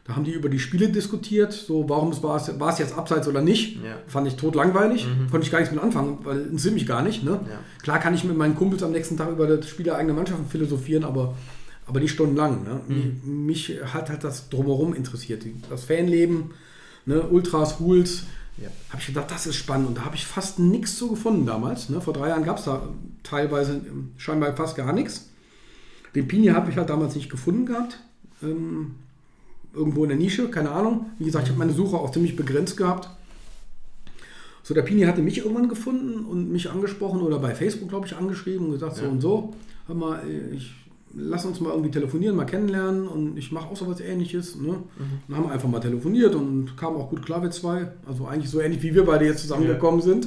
da 0.06 0.16
haben 0.16 0.24
die 0.24 0.30
über 0.32 0.48
die 0.48 0.58
Spiele 0.58 0.88
diskutiert, 0.88 1.52
so 1.52 1.86
warum 1.88 2.12
es 2.12 2.22
war 2.22 2.36
es, 2.36 2.58
war 2.58 2.70
es 2.72 2.78
jetzt 2.78 2.96
abseits 2.96 3.28
oder 3.28 3.42
nicht. 3.42 3.76
Ja. 3.84 3.96
Fand 4.06 4.26
ich 4.26 4.36
tot 4.36 4.54
langweilig, 4.54 5.06
konnte 5.30 5.44
ich 5.44 5.52
gar 5.52 5.58
nichts 5.58 5.74
mit 5.74 5.84
anfangen, 5.84 6.18
weil 6.24 6.38
es 6.38 6.46
interessiert 6.46 6.74
mich 6.74 6.86
gar 6.86 7.02
nicht. 7.02 7.24
Ne? 7.24 7.32
Ja. 7.32 7.58
Klar 7.82 7.98
kann 7.98 8.14
ich 8.14 8.24
mit 8.24 8.38
meinen 8.38 8.54
Kumpels 8.54 8.82
am 8.82 8.92
nächsten 8.92 9.18
Tag 9.18 9.28
über 9.30 9.46
das 9.46 9.68
Spiel 9.68 9.84
der 9.84 9.96
eigenen 9.96 10.16
Mannschaften 10.16 10.46
philosophieren, 10.48 11.04
aber, 11.04 11.34
aber 11.86 12.00
nicht 12.00 12.12
stundenlang. 12.12 12.64
Ne? 12.64 12.80
Mich, 12.88 13.68
mich 13.70 13.80
hat 13.84 14.08
halt 14.10 14.24
das 14.24 14.48
drumherum 14.48 14.94
interessiert, 14.94 15.44
das 15.70 15.84
Fanleben, 15.84 16.50
ne? 17.04 17.22
Ultras, 17.22 17.78
Hools. 17.78 18.24
Ja. 18.58 18.68
Habe 18.88 19.00
ich 19.00 19.06
gedacht, 19.08 19.30
das 19.30 19.46
ist 19.46 19.56
spannend 19.56 19.88
und 19.88 19.98
da 19.98 20.04
habe 20.06 20.16
ich 20.16 20.26
fast 20.26 20.58
nichts 20.58 20.96
so 20.98 21.08
gefunden 21.08 21.44
damals. 21.44 21.90
Ne? 21.90 22.00
Vor 22.00 22.14
drei 22.14 22.28
Jahren 22.30 22.42
gab 22.44 22.58
es 22.58 22.64
da 22.64 22.88
teilweise 23.22 23.74
ähm, 23.74 24.12
scheinbar 24.16 24.56
fast 24.56 24.76
gar 24.76 24.92
nichts. 24.94 25.28
Den 26.14 26.26
Pini 26.26 26.46
habe 26.46 26.70
ich 26.70 26.78
halt 26.78 26.88
damals 26.88 27.14
nicht 27.14 27.28
gefunden 27.30 27.66
gehabt. 27.66 28.00
Ähm, 28.42 28.94
irgendwo 29.74 30.04
in 30.04 30.08
der 30.08 30.16
Nische, 30.18 30.48
keine 30.48 30.70
Ahnung. 30.70 31.10
Wie 31.18 31.26
gesagt, 31.26 31.44
ich 31.44 31.50
habe 31.50 31.58
meine 31.58 31.74
Suche 31.74 31.96
auch 31.98 32.10
ziemlich 32.12 32.34
begrenzt 32.34 32.78
gehabt. 32.78 33.10
So, 34.62 34.72
der 34.72 34.82
Pini 34.82 35.02
hatte 35.02 35.20
mich 35.20 35.36
irgendwann 35.38 35.68
gefunden 35.68 36.24
und 36.24 36.50
mich 36.50 36.70
angesprochen 36.70 37.20
oder 37.20 37.38
bei 37.38 37.54
Facebook, 37.54 37.90
glaube 37.90 38.06
ich, 38.06 38.16
angeschrieben 38.16 38.66
und 38.66 38.72
gesagt, 38.72 38.96
so 38.96 39.02
Ja. 39.02 39.08
und 39.10 39.20
so, 39.20 39.54
hör 39.86 39.94
mal, 39.94 40.22
ich 40.52 40.72
lass 41.18 41.44
uns 41.46 41.60
mal 41.60 41.70
irgendwie 41.70 41.90
telefonieren, 41.90 42.36
mal 42.36 42.44
kennenlernen 42.44 43.08
und 43.08 43.36
ich 43.38 43.50
mache 43.52 43.68
auch 43.70 43.76
sowas 43.76 44.00
ähnliches. 44.00 44.56
Ne? 44.56 44.76
Dann 45.28 45.36
haben 45.36 45.44
wir 45.46 45.52
einfach 45.52 45.68
mal 45.68 45.80
telefoniert 45.80 46.34
und 46.34 46.76
kamen 46.76 46.96
auch 46.96 47.08
gut 47.10 47.24
klar, 47.24 47.42
wir 47.42 47.50
zwei. 47.50 47.88
Also 48.06 48.26
eigentlich 48.26 48.50
so 48.50 48.60
ähnlich 48.60 48.82
wie 48.82 48.94
wir 48.94 49.04
beide 49.06 49.24
jetzt 49.24 49.40
zusammengekommen 49.42 50.00
sind. 50.02 50.26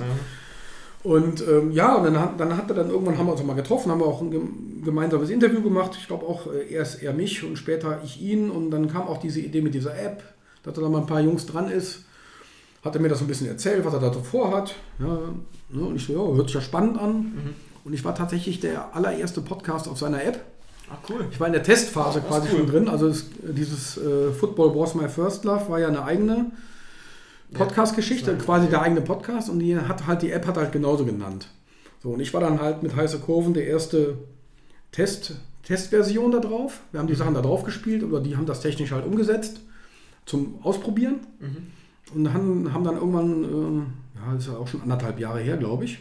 Und 1.01 1.41
ähm, 1.47 1.71
ja, 1.71 1.95
und 1.95 2.03
dann, 2.03 2.19
hat- 2.19 2.39
dann 2.39 2.57
hat 2.57 2.69
er 2.69 2.75
dann 2.75 2.89
irgendwann 2.89 3.17
haben 3.17 3.27
wir 3.27 3.31
uns 3.33 3.43
mal 3.43 3.53
getroffen, 3.55 3.89
haben 3.91 4.01
wir 4.01 4.05
auch 4.07 4.21
ein 4.21 4.31
gem- 4.31 4.81
gemeinsames 4.83 5.29
Interview 5.29 5.61
gemacht. 5.61 5.91
Ich 5.99 6.07
glaube 6.07 6.25
auch 6.25 6.47
äh, 6.51 6.73
erst 6.73 7.01
er 7.01 7.13
mich 7.13 7.43
und 7.45 7.55
später 7.57 8.01
ich 8.03 8.21
ihn. 8.21 8.49
Und 8.51 8.69
dann 8.71 8.89
kam 8.89 9.03
auch 9.03 9.17
diese 9.17 9.39
Idee 9.39 9.61
mit 9.61 9.73
dieser 9.73 9.97
App, 9.97 10.23
dass 10.63 10.73
da 10.73 10.81
mal 10.89 10.99
ein 10.99 11.05
paar 11.07 11.21
Jungs 11.21 11.45
dran 11.45 11.69
ist. 11.71 12.03
Hat 12.83 12.95
er 12.95 13.01
mir 13.01 13.07
das 13.09 13.19
so 13.19 13.25
ein 13.25 13.29
bisschen 13.29 13.47
erzählt, 13.47 13.85
was 13.85 13.93
er 13.93 13.99
da 14.01 14.11
so 14.13 14.21
vorhat. 14.21 14.75
Ja, 14.99 15.19
ne, 15.69 15.81
und 15.85 15.95
ich 15.95 16.05
so, 16.05 16.13
ja, 16.13 16.35
hört 16.35 16.47
sich 16.47 16.55
ja 16.55 16.61
spannend 16.61 16.97
an. 16.97 17.33
Und 17.85 17.93
ich 17.93 18.03
war 18.03 18.13
tatsächlich 18.13 18.59
der 18.59 18.93
allererste 18.95 19.39
Podcast 19.41 19.87
auf 19.87 19.97
seiner 19.97 20.21
App. 20.23 20.43
Ah, 20.91 20.97
cool. 21.09 21.25
Ich 21.31 21.39
war 21.39 21.47
in 21.47 21.53
der 21.53 21.63
Testphase 21.63 22.19
ist 22.19 22.27
quasi 22.27 22.47
cool. 22.51 22.57
schon 22.59 22.67
drin. 22.67 22.87
Also 22.89 23.07
es, 23.07 23.25
dieses 23.43 23.97
äh, 23.97 24.31
Football 24.31 24.75
Was 24.75 24.95
My 24.95 25.07
First 25.07 25.43
Love 25.45 25.69
war 25.69 25.79
ja 25.79 25.87
eine 25.87 26.03
eigene 26.03 26.51
Podcast-Geschichte, 27.53 28.31
Ja, 28.31 28.37
quasi 28.37 28.65
ja. 28.65 28.71
der 28.71 28.81
eigene 28.83 29.01
Podcast 29.01 29.49
und 29.49 29.59
die 29.59 29.77
hat 29.77 30.05
halt 30.07 30.21
die 30.21 30.31
App 30.31 30.45
hat 30.45 30.57
halt 30.57 30.71
genauso 30.71 31.05
genannt. 31.05 31.47
So 32.03 32.09
und 32.09 32.19
ich 32.19 32.33
war 32.33 32.41
dann 32.41 32.61
halt 32.61 32.83
mit 32.83 32.95
heiße 32.95 33.19
Kurven 33.19 33.53
der 33.53 33.65
erste 33.67 34.17
Test 34.91 35.35
Testversion 35.63 36.31
da 36.31 36.39
drauf. 36.39 36.79
Wir 36.91 36.99
haben 36.99 37.05
Mhm. 37.05 37.11
die 37.11 37.15
Sachen 37.15 37.33
da 37.33 37.41
drauf 37.41 37.63
gespielt 37.63 38.03
oder 38.03 38.19
die 38.21 38.35
haben 38.37 38.45
das 38.45 38.61
technisch 38.61 38.91
halt 38.91 39.05
umgesetzt 39.05 39.59
zum 40.25 40.59
Ausprobieren 40.63 41.19
Mhm. 41.39 42.15
und 42.15 42.33
haben, 42.33 42.73
haben 42.73 42.83
dann 42.83 42.95
irgendwann, 42.95 43.43
ähm, 43.43 43.85
ja, 44.15 44.33
das 44.33 44.45
ist 44.45 44.51
ja 44.51 44.57
auch 44.57 44.67
schon 44.67 44.81
anderthalb 44.81 45.19
Jahre 45.19 45.39
her, 45.39 45.57
glaube 45.57 45.85
ich, 45.85 45.99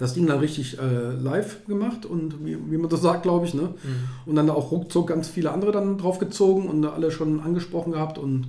das 0.00 0.14
Ding 0.14 0.26
dann 0.26 0.38
richtig 0.38 0.78
äh, 0.78 1.10
live 1.20 1.66
gemacht 1.66 2.06
und 2.06 2.42
wie, 2.44 2.56
wie 2.70 2.78
man 2.78 2.88
das 2.88 3.02
sagt, 3.02 3.22
glaube 3.22 3.44
ich, 3.44 3.52
ne? 3.52 3.62
Mhm. 3.62 4.08
Und 4.24 4.34
dann 4.34 4.48
auch 4.48 4.72
ruckzuck 4.72 5.08
ganz 5.08 5.28
viele 5.28 5.52
andere 5.52 5.72
dann 5.72 5.98
draufgezogen 5.98 6.68
und 6.68 6.86
alle 6.86 7.10
schon 7.10 7.38
angesprochen 7.40 7.92
gehabt 7.92 8.16
und 8.16 8.46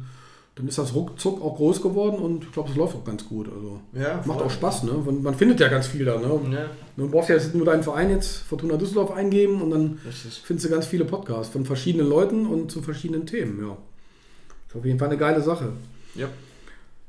dann 0.55 0.67
ist 0.69 0.77
das 0.77 0.93
ruckzuck 0.95 1.41
auch 1.41 1.57
groß 1.57 1.81
geworden 1.81 2.21
und 2.21 2.45
ich 2.45 2.51
glaube, 2.53 2.69
es 2.69 2.77
läuft 2.77 2.95
auch 2.95 3.03
ganz 3.03 3.27
gut. 3.27 3.49
Also 3.53 3.81
Ja, 3.93 4.21
macht 4.25 4.41
auch 4.41 4.49
Spaß, 4.49 4.83
ne? 4.83 4.93
Man, 5.05 5.21
man 5.23 5.35
findet 5.35 5.59
ja 5.59 5.67
ganz 5.67 5.87
viel 5.87 6.05
da, 6.05 6.17
ne? 6.17 6.39
Ja, 6.53 6.69
Du 6.95 7.09
brauchst 7.09 7.27
ja 7.27 7.35
jetzt 7.35 7.53
nur 7.53 7.65
deinen 7.65 7.83
Verein 7.83 8.11
jetzt, 8.11 8.37
Fortuna 8.37 8.77
Düsseldorf, 8.77 9.11
eingeben 9.11 9.61
und 9.61 9.71
dann 9.71 9.99
richtig. 10.05 10.41
findest 10.45 10.67
du 10.67 10.71
ganz 10.71 10.85
viele 10.85 11.03
Podcasts 11.03 11.51
von 11.51 11.65
verschiedenen 11.65 12.07
Leuten 12.07 12.45
und 12.45 12.71
zu 12.71 12.81
verschiedenen 12.81 13.25
Themen, 13.25 13.59
ja. 13.61 13.75
Ist 14.69 14.75
auf 14.77 14.85
jeden 14.85 14.99
Fall 14.99 15.09
eine 15.09 15.17
geile 15.17 15.41
Sache. 15.41 15.73
Ja. 16.15 16.29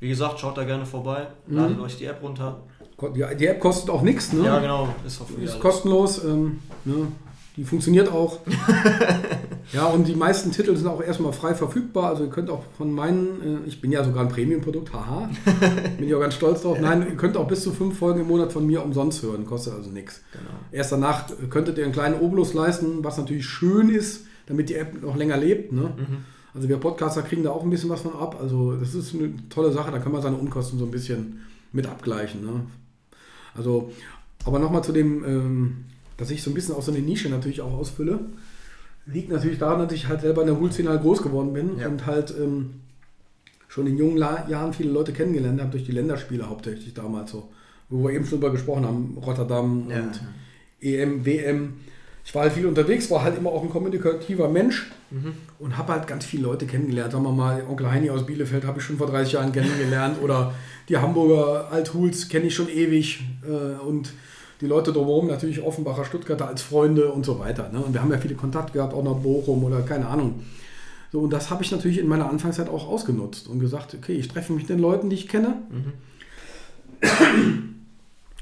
Wie 0.03 0.09
gesagt, 0.09 0.41
schaut 0.41 0.59
da 0.59 0.65
gerne 0.65 0.85
vorbei, 0.85 1.29
Mhm. 1.47 1.57
ladet 1.57 1.79
euch 1.79 1.97
die 1.97 2.07
App 2.07 2.21
runter. 2.25 2.61
Die, 3.15 3.47
App 3.47 3.61
kostet 3.61 3.89
auch 3.89 4.03
nichts, 4.03 4.33
ne? 4.33 4.45
Ja, 4.45 4.59
genau, 4.59 4.89
ist 5.07 5.21
Ist 5.41 5.61
kostenlos, 5.61 6.25
ähm, 6.25 6.59
ne? 6.85 7.07
die 7.57 7.63
funktioniert 7.65 8.11
auch. 8.11 8.41
Ja, 9.73 9.87
und 9.87 10.09
die 10.09 10.17
meisten 10.17 10.51
Titel 10.51 10.77
sind 10.77 10.89
auch 10.89 11.01
erstmal 11.01 11.33
frei 11.33 11.55
verfügbar. 11.55 12.11
Also 12.11 12.25
ihr 12.25 12.31
könnt 12.31 12.51
auch 12.51 12.65
von 12.77 12.93
meinen, 12.93 13.63
äh, 13.65 13.69
ich 13.69 13.81
bin 13.81 13.93
ja 13.93 14.03
sogar 14.03 14.25
ein 14.25 14.29
Premium-Produkt, 14.29 14.93
haha, 14.93 15.31
bin 15.99 16.09
ich 16.09 16.15
auch 16.15 16.21
ganz 16.21 16.35
stolz 16.35 16.63
drauf. 16.63 16.79
Nein, 16.81 17.07
ihr 17.09 17.17
könnt 17.17 17.37
auch 17.37 17.47
bis 17.47 17.63
zu 17.63 17.71
fünf 17.71 17.97
Folgen 17.97 18.21
im 18.23 18.27
Monat 18.27 18.53
von 18.53 18.67
mir 18.67 18.85
umsonst 18.85 19.23
hören, 19.23 19.47
kostet 19.47 19.75
also 19.75 19.89
nichts. 19.89 20.21
Genau. 20.33 20.45
Erst 20.73 20.91
danach 20.93 21.27
könntet 21.49 21.79
ihr 21.79 21.85
einen 21.85 21.93
kleinen 21.93 22.21
Obolus 22.21 22.55
leisten, 22.55 23.05
was 23.05 23.17
natürlich 23.19 23.47
schön 23.47 23.89
ist, 23.89 24.27
damit 24.47 24.69
die 24.69 24.75
App 24.75 25.01
noch 25.01 25.17
länger 25.17 25.37
lebt. 25.37 25.73
Ne? 25.73 25.95
Also 26.55 26.69
wir 26.69 26.77
Podcaster 26.77 27.23
kriegen 27.23 27.43
da 27.43 27.51
auch 27.51 27.63
ein 27.63 27.71
bisschen 27.71 27.89
was 27.91 28.03
von 28.03 28.15
ab. 28.15 28.39
Also 28.41 28.77
das 28.77 28.95
ist 28.95 29.15
eine 29.15 29.33
tolle 29.49 29.73
Sache, 29.73 29.91
da 29.91 29.99
kann 29.99 30.13
man 30.13 30.21
seine 30.23 30.37
Unkosten 30.37 30.79
so 30.79 30.85
ein 30.85 30.91
bisschen 30.91 31.41
mit 31.73 31.87
abgleichen. 31.87 32.45
Ne? 32.45 32.61
Also, 33.55 33.91
aber 34.45 34.59
nochmal 34.59 34.85
zu 34.85 34.93
dem, 34.93 35.25
ähm, 35.25 35.77
dass 36.19 36.31
ich 36.31 36.43
so 36.43 36.51
ein 36.51 36.55
bisschen 36.55 36.75
auch 36.75 36.83
so 36.83 36.93
eine 36.93 37.01
Nische 37.01 37.29
natürlich 37.31 37.61
auch 37.63 37.73
ausfülle. 37.73 38.21
Liegt 39.07 39.31
natürlich 39.31 39.59
daran, 39.59 39.81
dass 39.81 39.93
ich 39.93 40.09
halt 40.09 40.21
selber 40.21 40.43
in 40.43 40.49
der 40.49 40.61
Hulszene 40.61 40.91
halt 40.91 41.03
groß 41.03 41.23
geworden 41.23 41.53
bin 41.55 41.79
Ja. 41.79 41.89
und 41.89 42.05
halt 42.07 42.33
ähm, 42.39 42.75
schon 43.69 43.87
in 43.87 43.97
jungen 43.97 44.17
La 44.19 44.47
Jahren 44.49 44.73
viele 44.75 44.91
Leute 44.91 45.13
kennengelernt 45.13 45.61
habe 45.61 45.71
durch 45.73 45.85
die 45.85 45.93
Länderspiele 45.93 46.49
hauptsächlich 46.49 46.93
damals 46.95 47.31
so. 47.33 47.49
Wo 47.89 48.05
wir 48.05 48.11
eben 48.15 48.25
schon 48.27 48.39
drüber 48.41 48.53
gesprochen 48.53 48.85
haben, 48.87 49.19
Rotterdam 49.21 49.87
Ja. 49.91 50.03
und 50.03 50.21
EM, 50.81 51.25
WM. 51.25 51.75
Ich 52.25 52.35
war 52.35 52.43
halt 52.43 52.53
viel 52.53 52.66
unterwegs, 52.66 53.11
war 53.11 53.23
halt 53.23 53.37
immer 53.37 53.51
auch 53.51 53.62
ein 53.62 53.70
kommunikativer 53.70 54.49
Mensch 54.49 54.91
und 55.59 55.77
habe 55.77 55.93
halt 55.93 56.07
ganz 56.07 56.25
viele 56.25 56.45
Leute 56.45 56.66
kennengelernt. 56.66 57.12
Sagen 57.12 57.25
wir 57.25 57.33
mal, 57.33 57.64
Onkel 57.68 57.91
Heini 57.91 58.11
aus 58.11 58.25
Bielefeld 58.25 58.64
habe 58.64 58.79
ich 58.79 58.85
schon 58.85 58.97
vor 58.97 59.09
30 59.09 59.35
Jahren 59.35 59.53
kennengelernt 59.53 60.18
oder 60.23 60.55
die 60.89 60.97
Hamburger 60.97 61.70
Althuls 61.70 62.29
kenne 62.29 62.47
ich 62.47 62.55
schon 62.55 62.68
ewig 62.68 63.25
äh, 63.45 63.81
und 63.85 64.12
die 64.61 64.66
Leute 64.66 64.93
drumherum 64.93 65.27
natürlich 65.27 65.61
Offenbacher, 65.61 66.05
Stuttgarter 66.05 66.47
als 66.47 66.62
Freunde 66.62 67.11
und 67.11 67.27
so 67.27 67.41
weiter. 67.41 67.68
Ne? 67.73 67.81
Und 67.81 67.93
wir 67.93 68.01
haben 68.01 68.12
ja 68.12 68.18
viele 68.18 68.37
Kontakte 68.37 68.75
gehabt, 68.75 68.95
auch 68.95 69.03
nach 69.03 69.14
Bochum 69.14 69.64
oder 69.64 69.83
keine 69.83 70.07
Ahnung. 70.07 70.45
So, 71.11 71.20
und 71.20 71.33
das 71.33 71.51
habe 71.51 71.62
ich 71.64 71.73
natürlich 71.73 71.99
in 71.99 72.07
meiner 72.07 72.31
Anfangszeit 72.31 72.68
auch 72.68 72.89
ausgenutzt 72.89 73.49
und 73.49 73.59
gesagt, 73.59 73.95
okay, 73.95 74.14
ich 74.14 74.29
treffe 74.29 74.53
mich 74.53 74.62
mit 74.62 74.70
den 74.70 74.79
Leuten, 74.79 75.11
die 75.11 75.16
ich 75.16 75.29
kenne. 75.29 75.57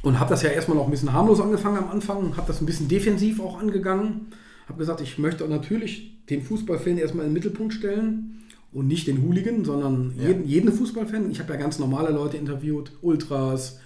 Und 0.02 0.18
habe 0.18 0.30
das 0.30 0.42
ja 0.42 0.50
erstmal 0.50 0.78
noch 0.78 0.86
ein 0.86 0.90
bisschen 0.90 1.12
harmlos 1.12 1.40
angefangen 1.40 1.76
am 1.78 1.90
Anfang, 1.90 2.36
habe 2.36 2.46
das 2.46 2.60
ein 2.60 2.66
bisschen 2.66 2.88
defensiv 2.88 3.40
auch 3.40 3.58
angegangen. 3.60 4.28
Habe 4.66 4.78
gesagt, 4.78 5.00
ich 5.00 5.18
möchte 5.18 5.46
natürlich 5.46 6.24
den 6.30 6.42
Fußballfan 6.42 6.96
erstmal 6.96 7.26
in 7.26 7.30
den 7.30 7.34
Mittelpunkt 7.34 7.74
stellen 7.74 8.44
und 8.72 8.86
nicht 8.86 9.06
den 9.06 9.22
Hooligan, 9.22 9.64
sondern 9.64 10.14
Ja. 10.16 10.28
jeden, 10.28 10.46
jeden 10.46 10.72
Fußballfan. 10.72 11.30
Ich 11.30 11.40
habe 11.40 11.52
ja 11.52 11.58
ganz 11.58 11.78
normale 11.78 12.10
Leute 12.12 12.36
interviewt, 12.36 12.92
Ultras, 13.02 13.80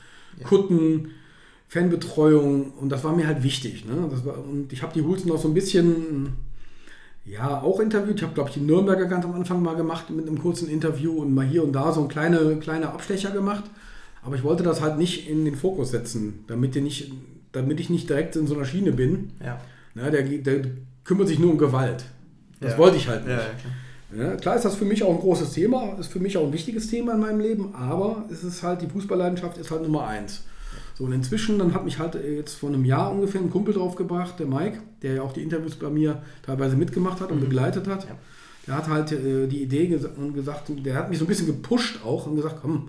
Kutten, 0.44 1.10
Fanbetreuung 1.68 2.72
und 2.72 2.90
das 2.90 3.02
war 3.02 3.16
mir 3.16 3.26
halt 3.26 3.42
wichtig. 3.42 3.84
Ne? 3.84 4.08
War, 4.24 4.38
und 4.38 4.72
ich 4.72 4.82
habe 4.82 4.92
die 4.92 5.02
Hools 5.02 5.24
noch 5.24 5.38
so 5.40 5.48
ein 5.48 5.54
bisschen, 5.54 6.34
ja, 7.24 7.60
auch 7.62 7.80
interviewt. 7.80 8.16
Ich 8.16 8.22
habe, 8.22 8.34
glaube 8.34 8.50
ich, 8.50 8.54
die 8.54 8.60
Nürnberger 8.60 9.06
ganz 9.06 9.24
am 9.24 9.34
Anfang 9.34 9.62
mal 9.62 9.74
gemacht 9.74 10.10
mit 10.10 10.28
einem 10.28 10.38
kurzen 10.38 10.68
Interview 10.68 11.12
und 11.20 11.34
mal 11.34 11.46
hier 11.46 11.64
und 11.64 11.72
da 11.72 11.90
so 11.92 12.02
ein 12.02 12.08
kleine, 12.08 12.56
kleine 12.60 12.90
Abstecher 12.90 13.30
gemacht. 13.30 13.64
Aber 14.25 14.37
ich 14.37 14.43
wollte 14.43 14.62
das 14.62 14.81
halt 14.81 14.97
nicht 14.99 15.29
in 15.29 15.45
den 15.45 15.55
Fokus 15.57 15.91
setzen, 15.91 16.45
damit, 16.47 16.75
nicht, 16.77 17.12
damit 17.53 17.79
ich 17.81 17.91
nicht 17.91 18.09
direkt 18.09 18.37
in 18.37 18.47
so 18.47 18.55
einer 18.55 18.64
Schiene 18.64 18.93
bin. 18.93 19.31
Ja. 19.45 19.61
Na, 19.95 20.11
der, 20.11 20.22
der 20.22 20.62
kümmert 21.05 21.29
sich 21.29 21.39
nur 21.39 21.51
um 21.53 21.59
Gewalt. 21.59 22.05
Das 22.61 22.72
Ja. 22.72 22.79
wollte 22.79 22.97
ich 22.97 23.09
halt 23.09 23.27
nicht. 23.27 23.37
Ja, 23.37 23.45
klar. 24.16 24.37
Klar 24.37 24.57
ist 24.57 24.64
das 24.64 24.77
für 24.77 24.85
mich 24.85 25.03
auch 25.03 25.11
ein 25.12 25.18
großes 25.20 25.53
Thema, 25.53 25.97
ist 25.99 26.12
für 26.12 26.20
mich 26.20 26.37
auch 26.37 26.45
ein 26.47 26.53
wichtiges 26.53 26.87
Thema 26.89 27.14
in 27.14 27.20
meinem 27.20 27.41
Leben, 27.41 27.75
aber 27.75 28.25
es 28.31 28.45
ist 28.45 28.62
halt, 28.62 28.81
die 28.81 28.87
Fußballleidenschaft 28.87 29.59
ist 29.59 29.70
halt 29.72 29.83
Nummer 29.83 30.07
eins. 30.07 30.43
So, 30.97 31.05
und 31.05 31.12
inzwischen, 31.12 31.59
dann 31.59 31.75
hat 31.75 31.85
mich 31.85 31.99
halt 31.99 32.14
jetzt 32.14 32.55
vor 32.55 32.68
einem 32.68 32.85
Jahr 32.85 33.11
ungefähr 33.11 33.41
ein 33.41 33.51
Kumpel 33.51 33.75
draufgebracht, 33.75 34.39
der 34.39 34.47
Mike, 34.47 34.79
der 35.03 35.14
ja 35.14 35.22
auch 35.22 35.33
die 35.33 35.43
Interviews 35.43 35.75
bei 35.75 35.91
mir 35.91 36.22
teilweise 36.47 36.77
mitgemacht 36.77 37.20
hat 37.20 37.33
und 37.33 37.41
begleitet 37.41 37.89
hat. 37.89 38.05
Ja. 38.05 38.16
Der 38.68 38.77
hat 38.77 38.89
halt 38.89 39.11
äh, 39.12 39.49
die 39.49 39.62
Idee 39.62 39.89
gesa 39.89 40.09
und 40.16 40.33
gesagt, 40.35 40.70
der 40.87 40.95
hat 40.95 41.11
mich 41.11 41.18
so 41.18 41.25
ein 41.25 41.29
bisschen 41.29 41.49
gepusht 41.49 41.99
auch 42.05 42.27
und 42.29 42.37
gesagt, 42.37 42.61
komm, 42.62 42.89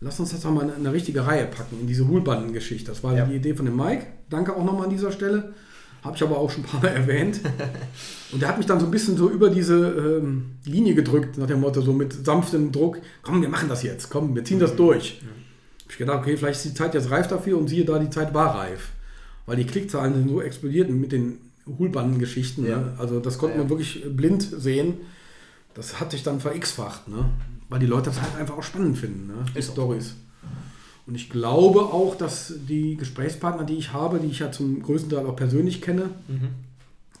lass 0.00 0.20
uns 0.20 0.30
das 0.30 0.42
doch 0.42 0.50
mal 0.50 0.64
in 0.64 0.70
eine 0.74 0.92
richtige 0.92 1.26
Reihe 1.26 1.46
packen, 1.46 1.80
in 1.80 1.86
diese 1.86 2.06
Hulbanden-Geschichte. 2.08 2.90
Das 2.90 3.02
war 3.02 3.16
Ja. 3.16 3.24
die 3.26 3.36
Idee 3.36 3.54
von 3.54 3.66
dem 3.66 3.76
Mike. 3.76 4.06
Danke 4.30 4.54
auch 4.54 4.64
nochmal 4.64 4.84
an 4.84 4.90
dieser 4.90 5.12
Stelle. 5.12 5.54
Habe 6.02 6.14
ich 6.16 6.22
aber 6.22 6.38
auch 6.38 6.50
schon 6.50 6.62
ein 6.62 6.66
paar 6.66 6.80
Mal 6.82 6.88
erwähnt. 6.90 7.40
Und 8.32 8.40
der 8.40 8.48
hat 8.48 8.58
mich 8.58 8.66
dann 8.66 8.78
so 8.78 8.86
ein 8.86 8.90
bisschen 8.92 9.16
so 9.16 9.28
über 9.28 9.50
diese 9.50 10.20
ähm, 10.22 10.52
Linie 10.64 10.94
gedrückt, 10.94 11.38
nach 11.38 11.46
dem 11.46 11.60
Motto, 11.60 11.80
so 11.80 11.92
mit 11.92 12.12
sanftem 12.24 12.70
Druck, 12.70 12.98
komm, 13.22 13.42
wir 13.42 13.48
machen 13.48 13.68
das 13.68 13.82
jetzt, 13.82 14.10
komm, 14.10 14.34
wir 14.34 14.44
ziehen 14.44 14.60
das 14.60 14.76
durch. 14.76 15.20
Hab 15.84 15.90
ich 15.90 15.98
gedacht, 15.98 16.18
okay, 16.18 16.36
vielleicht 16.36 16.64
ist 16.64 16.72
die 16.72 16.74
Zeit 16.74 16.94
jetzt 16.94 17.10
reif 17.10 17.26
dafür 17.28 17.58
und 17.58 17.68
siehe 17.68 17.84
da, 17.84 17.98
die 17.98 18.10
Zeit 18.10 18.34
war 18.34 18.56
reif. 18.56 18.90
Weil 19.46 19.56
die 19.56 19.66
Klickzahlen 19.66 20.14
sind 20.14 20.28
so 20.28 20.40
explodiert 20.42 20.90
mit 20.90 21.12
den 21.12 21.38
Hulbanden-Geschichten. 21.78 22.66
Ja. 22.66 22.78
Ne? 22.78 22.92
Also 22.98 23.20
das 23.20 23.38
konnte 23.38 23.56
ja. 23.56 23.62
man 23.62 23.70
wirklich 23.70 24.04
blind 24.08 24.42
sehen. 24.42 24.94
Das 25.74 26.00
hat 26.00 26.10
sich 26.12 26.22
dann 26.22 26.40
ver-x-facht, 26.40 27.08
ne? 27.08 27.30
Weil 27.68 27.78
die 27.80 27.86
Leute 27.86 28.10
das 28.10 28.20
halt 28.20 28.36
einfach 28.38 28.56
auch 28.58 28.62
spannend 28.62 28.98
finden, 28.98 29.26
ne? 29.28 29.44
die. 29.54 29.62
Stories. 29.62 30.14
Und 31.06 31.14
ich 31.14 31.30
glaube 31.30 31.80
auch, 31.80 32.16
dass 32.16 32.52
die 32.68 32.96
Gesprächspartner, 32.96 33.64
die 33.64 33.76
ich 33.76 33.92
habe, 33.92 34.18
die 34.18 34.26
ich 34.26 34.40
ja 34.40 34.50
zum 34.50 34.82
größten 34.82 35.10
Teil 35.10 35.24
auch 35.26 35.36
persönlich 35.36 35.80
kenne, 35.80 36.10
Mhm. 36.28 36.48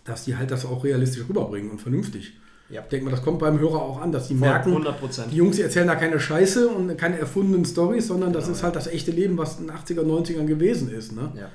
dass 0.04 0.24
die 0.24 0.36
halt 0.36 0.50
das 0.50 0.64
auch 0.66 0.82
realistisch 0.84 1.24
rüberbringen 1.28 1.70
und 1.70 1.80
vernünftig. 1.80 2.32
Ja. 2.68 2.80
Ich 2.82 2.88
denke 2.88 3.04
mal, 3.04 3.10
das 3.12 3.22
kommt 3.22 3.38
beim 3.38 3.60
Hörer 3.60 3.80
auch 3.80 4.00
an, 4.00 4.10
dass 4.10 4.26
die 4.26 4.34
Voll, 4.34 4.48
merken, 4.48 4.70
100 4.72 4.98
Prozent. 4.98 5.32
die 5.32 5.36
Jungs 5.36 5.56
erzählen 5.60 5.86
da 5.86 5.94
keine 5.94 6.18
Scheiße 6.18 6.66
und 6.68 6.96
keine 6.98 7.16
erfundenen 7.18 7.64
Stories, 7.64 8.08
sondern 8.08 8.32
das 8.32 8.44
Genau, 8.46 8.56
ist 8.56 8.62
halt 8.64 8.74
das 8.74 8.88
echte 8.88 9.12
Leben, 9.12 9.38
was 9.38 9.60
in 9.60 9.68
den 9.68 9.76
80er, 9.76 10.02
90ern 10.02 10.46
gewesen 10.46 10.90
ist. 10.90 11.12
Ne? 11.12 11.30
Ja. 11.36 11.48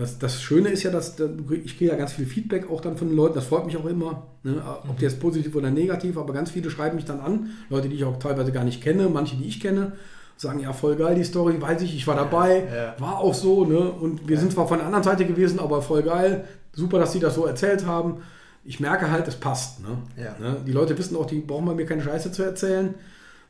Das, 0.00 0.18
das 0.18 0.40
Schöne 0.42 0.70
ist 0.70 0.82
ja, 0.82 0.90
dass 0.90 1.16
da- 1.16 1.28
ich 1.64 1.76
kriege 1.76 1.90
ja 1.92 1.96
ganz 1.96 2.12
viel 2.12 2.24
Feedback 2.26 2.70
auch 2.70 2.80
dann 2.80 2.96
von 2.96 3.08
den 3.08 3.16
Leuten, 3.16 3.34
das 3.34 3.44
freut 3.46 3.66
mich 3.66 3.76
auch 3.76 3.84
immer, 3.84 4.26
ne? 4.42 4.62
ob 4.88 4.96
die 4.98 5.04
jetzt 5.04 5.20
positiv 5.20 5.54
oder 5.54 5.70
negativ, 5.70 6.16
aber 6.16 6.32
ganz 6.32 6.50
viele 6.50 6.70
schreiben 6.70 6.96
mich 6.96 7.04
dann 7.04 7.20
an, 7.20 7.50
Leute, 7.68 7.88
die 7.88 7.96
ich 7.96 8.04
auch 8.04 8.18
teilweise 8.18 8.50
gar 8.52 8.64
nicht 8.64 8.82
kenne, 8.82 9.08
manche, 9.08 9.36
die 9.36 9.44
ich 9.46 9.60
kenne, 9.60 9.92
sagen, 10.36 10.60
ja, 10.60 10.72
voll 10.72 10.96
geil 10.96 11.14
die 11.16 11.24
Story, 11.24 11.60
weiß 11.60 11.82
ich, 11.82 11.94
ich 11.94 12.06
war 12.06 12.16
dabei, 12.16 12.66
Ja. 12.74 12.94
war 12.98 13.18
auch 13.18 13.34
so, 13.34 13.64
ne? 13.66 13.78
und 13.78 14.26
wir 14.26 14.38
sind 14.38 14.52
zwar 14.52 14.66
von 14.66 14.78
der 14.78 14.86
anderen 14.86 15.04
Seite 15.04 15.26
gewesen, 15.26 15.58
aber 15.60 15.82
voll 15.82 16.02
geil, 16.02 16.44
super, 16.72 16.98
dass 16.98 17.12
sie 17.12 17.20
das 17.20 17.34
so 17.34 17.44
erzählt 17.44 17.84
haben. 17.86 18.22
Ich 18.64 18.80
merke 18.80 19.10
halt, 19.10 19.26
es 19.28 19.36
passt. 19.36 19.80
Ne? 19.80 19.88
Ja. 20.16 20.34
Ne? 20.40 20.56
Die 20.66 20.72
Leute 20.72 20.96
wissen 20.96 21.16
auch, 21.16 21.26
die 21.26 21.40
brauchen 21.40 21.66
bei 21.66 21.74
mir 21.74 21.84
keine 21.86 22.02
Scheiße 22.02 22.30
zu 22.32 22.42
erzählen. 22.42 22.94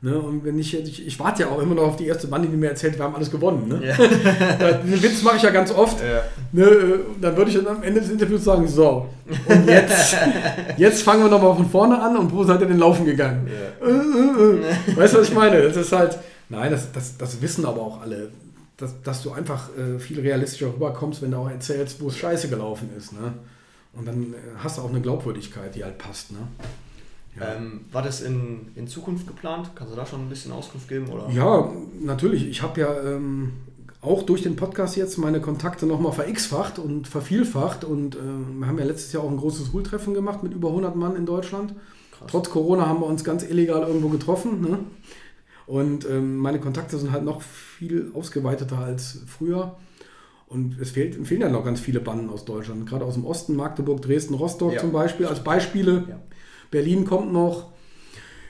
Ne? 0.03 0.17
Und 0.17 0.43
wenn 0.43 0.57
ich, 0.57 0.75
ich, 0.75 1.05
ich 1.05 1.19
warte 1.19 1.43
ja 1.43 1.49
auch 1.49 1.61
immer 1.61 1.75
noch 1.75 1.83
auf 1.83 1.95
die 1.95 2.07
erste 2.07 2.25
Bande, 2.25 2.47
die 2.47 2.57
mir 2.57 2.69
erzählt, 2.69 2.97
wir 2.97 3.05
haben 3.05 3.13
alles 3.13 3.29
gewonnen. 3.29 3.67
Ne? 3.67 3.87
Ja. 3.87 3.95
Den 4.77 5.03
Witz 5.03 5.21
mache 5.21 5.37
ich 5.37 5.43
ja 5.43 5.51
ganz 5.51 5.71
oft. 5.71 6.01
Ja. 6.01 6.23
Ne, 6.51 6.99
dann 7.21 7.37
würde 7.37 7.51
ich 7.51 7.57
dann 7.57 7.67
am 7.67 7.83
Ende 7.83 8.01
des 8.01 8.09
Interviews 8.09 8.43
sagen, 8.43 8.67
so, 8.67 9.07
und 9.45 9.67
jetzt, 9.67 10.17
jetzt 10.77 11.03
fangen 11.03 11.23
wir 11.23 11.29
nochmal 11.29 11.55
von 11.55 11.69
vorne 11.69 12.01
an 12.01 12.17
und 12.17 12.31
wo 12.31 12.43
seid 12.43 12.61
ihr 12.61 12.67
denn 12.67 12.79
laufen 12.79 13.05
gegangen? 13.05 13.47
Äh, 13.47 13.87
äh, 13.87 14.91
äh. 14.91 14.97
Weißt 14.97 15.13
du, 15.13 15.19
was 15.19 15.29
ich 15.29 15.35
meine? 15.35 15.61
Das 15.61 15.77
ist 15.77 15.91
halt, 15.91 16.17
nein, 16.49 16.71
das, 16.71 16.91
das, 16.91 17.17
das 17.17 17.39
wissen 17.39 17.63
aber 17.63 17.81
auch 17.81 18.01
alle, 18.01 18.31
dass, 18.77 18.99
dass 19.03 19.21
du 19.21 19.31
einfach 19.31 19.69
viel 19.99 20.19
realistischer 20.19 20.73
rüberkommst, 20.73 21.21
wenn 21.21 21.29
du 21.29 21.37
auch 21.37 21.49
erzählst, 21.49 22.01
wo 22.01 22.07
es 22.07 22.17
scheiße 22.17 22.49
gelaufen 22.49 22.89
ist. 22.97 23.13
Ne? 23.13 23.33
Und 23.93 24.07
dann 24.07 24.33
hast 24.63 24.79
du 24.79 24.81
auch 24.81 24.89
eine 24.89 25.01
Glaubwürdigkeit, 25.01 25.75
die 25.75 25.83
halt 25.83 25.99
passt. 25.99 26.31
Ne? 26.31 26.39
Ja. 27.39 27.53
Ähm, 27.55 27.81
war 27.91 28.01
das 28.01 28.21
in, 28.21 28.67
in 28.75 28.87
Zukunft 28.87 29.25
geplant? 29.27 29.71
Kannst 29.75 29.93
du 29.93 29.97
da 29.97 30.05
schon 30.05 30.21
ein 30.21 30.29
bisschen 30.29 30.51
Auskunft 30.51 30.89
geben? 30.89 31.07
Oder? 31.09 31.29
Ja, 31.29 31.71
natürlich. 32.01 32.47
Ich 32.47 32.61
habe 32.61 32.81
ja 32.81 33.01
ähm, 33.03 33.53
auch 34.01 34.23
durch 34.23 34.41
den 34.41 34.55
Podcast 34.55 34.97
jetzt 34.97 35.17
meine 35.17 35.39
Kontakte 35.39 35.85
nochmal 35.85 36.11
ver-x-facht 36.11 36.77
und 36.79 37.07
vervielfacht. 37.07 37.83
Und 37.85 38.15
äh, 38.15 38.19
wir 38.59 38.67
haben 38.67 38.77
ja 38.79 38.85
letztes 38.85 39.13
Jahr 39.13 39.23
auch 39.23 39.29
ein 39.31 39.37
großes 39.37 39.71
Hool-Treffen 39.73 40.13
gemacht 40.13 40.43
mit 40.43 40.53
über 40.53 40.69
100 40.69 40.95
Mann 40.95 41.15
in 41.15 41.25
Deutschland. 41.25 41.73
Krass. 42.11 42.27
Trotz 42.31 42.49
Corona 42.49 42.85
haben 42.87 42.99
wir 42.99 43.05
uns 43.07 43.23
ganz 43.23 43.43
illegal 43.43 43.83
irgendwo 43.87 44.09
getroffen. 44.09 44.61
Ne? 44.61 44.79
Und 45.67 46.05
ähm, 46.09 46.37
meine 46.37 46.59
Kontakte 46.59 46.97
sind 46.97 47.11
halt 47.13 47.23
noch 47.23 47.41
viel 47.41 48.11
ausgeweiteter 48.13 48.79
als 48.79 49.19
früher. 49.25 49.77
Und 50.47 50.77
es 50.81 50.91
fehlt, 50.91 51.15
fehlen 51.25 51.39
ja 51.41 51.49
noch 51.49 51.63
ganz 51.63 51.79
viele 51.79 52.01
Banden 52.01 52.29
aus 52.29 52.43
Deutschland. 52.43 52.85
Gerade 52.89 53.05
aus 53.05 53.13
dem 53.13 53.25
Osten, 53.25 53.55
Magdeburg, 53.55 54.01
Dresden, 54.01 54.33
Rostock 54.33 54.73
Ja. 54.73 54.81
zum 54.81 54.91
Beispiel, 54.91 55.25
als 55.27 55.41
Beispiele. 55.45 56.03
Ja. 56.09 56.19
Berlin 56.71 57.05
kommt 57.05 57.31
noch. 57.33 57.65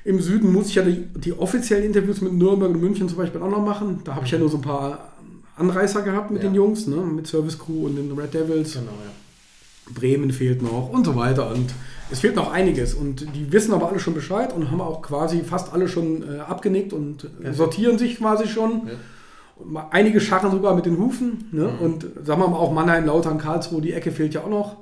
Im 0.04 0.20
Süden 0.20 0.52
muss 0.52 0.68
ich 0.70 0.76
ja 0.76 0.84
die, 0.84 1.06
die 1.16 1.34
offiziellen 1.34 1.84
Interviews 1.86 2.22
mit 2.22 2.34
Nürnberg 2.34 2.72
und 2.72 2.82
München 2.82 3.08
zum 3.10 3.18
Beispiel 3.18 3.42
auch 3.42 3.50
noch 3.52 3.64
machen. 3.64 4.02
Da 4.04 4.16
habe 4.16 4.26
ich 4.26 4.32
ja 4.32 4.40
nur 4.40 4.50
so 4.50 4.58
ein 4.58 4.62
paar 4.64 5.12
Anreißer 5.58 6.02
gehabt 6.02 6.32
mit 6.32 6.42
Ja. 6.42 6.50
den 6.50 6.56
Jungs, 6.56 6.88
ne? 6.88 6.96
mit 6.98 7.28
Service 7.28 7.60
Crew 7.60 7.86
und 7.86 7.96
den 7.98 8.12
Red 8.18 8.34
Devils. 8.34 8.74
Genau, 8.74 8.86
ja. 8.92 9.94
Bremen 9.94 10.32
fehlt 10.32 10.62
noch 10.62 10.90
und 10.90 11.06
so 11.06 11.16
weiter. 11.16 11.52
Und 11.52 11.72
es 12.10 12.20
fehlt 12.22 12.36
noch 12.36 12.52
einiges. 12.52 12.94
Und 12.94 13.28
die 13.36 13.52
wissen 13.52 13.74
aber 13.74 13.90
alle 13.90 14.00
schon 14.00 14.14
Bescheid 14.14 14.54
und 14.56 14.72
haben 14.72 14.82
auch 14.82 15.02
quasi 15.02 15.42
fast 15.42 15.74
alle 15.74 15.88
schon 15.88 16.24
äh, 16.24 16.40
abgenickt 16.40 16.94
und 16.94 17.26
äh, 17.26 17.28
Perfekt. 17.28 17.56
sortieren 17.58 17.98
sich 18.00 18.18
quasi 18.18 18.48
schon. 18.48 18.88
Ja. 18.88 19.88
Einige 19.92 20.20
scharren 20.20 20.50
sogar 20.50 20.74
mit 20.76 20.88
den 20.88 20.98
Hufen. 20.98 21.46
Ne? 21.52 21.74
Mhm. 21.80 21.86
Und 21.86 22.04
sagen 22.26 22.42
wir 22.42 22.48
mal 22.48 22.58
auch 22.58 22.72
Mannheim, 22.72 23.06
Lautern, 23.06 23.38
Karlsruhe, 23.38 23.82
die 23.82 23.94
Ecke 23.94 24.12
fehlt 24.12 24.34
ja 24.34 24.42
auch 24.42 24.50
noch. 24.50 24.78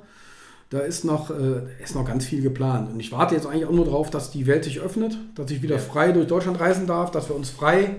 Da 0.70 0.78
ist 0.78 1.04
noch, 1.04 1.30
äh, 1.30 1.62
ist 1.82 1.94
noch 1.96 2.04
ganz 2.04 2.24
viel 2.24 2.42
geplant. 2.42 2.92
Und 2.92 3.00
ich 3.00 3.10
warte 3.10 3.34
jetzt 3.34 3.46
eigentlich 3.46 3.66
auch 3.66 3.72
nur 3.72 3.84
darauf, 3.86 4.08
dass 4.10 4.30
die 4.30 4.46
Welt 4.46 4.62
sich 4.64 4.80
öffnet, 4.80 5.18
dass 5.34 5.50
ich 5.50 5.62
wieder 5.62 5.76
Ja. 5.76 5.80
frei 5.80 6.12
durch 6.12 6.28
Deutschland 6.28 6.60
reisen 6.60 6.86
darf, 6.86 7.10
dass 7.10 7.28
wir 7.28 7.34
uns 7.34 7.50
frei 7.50 7.96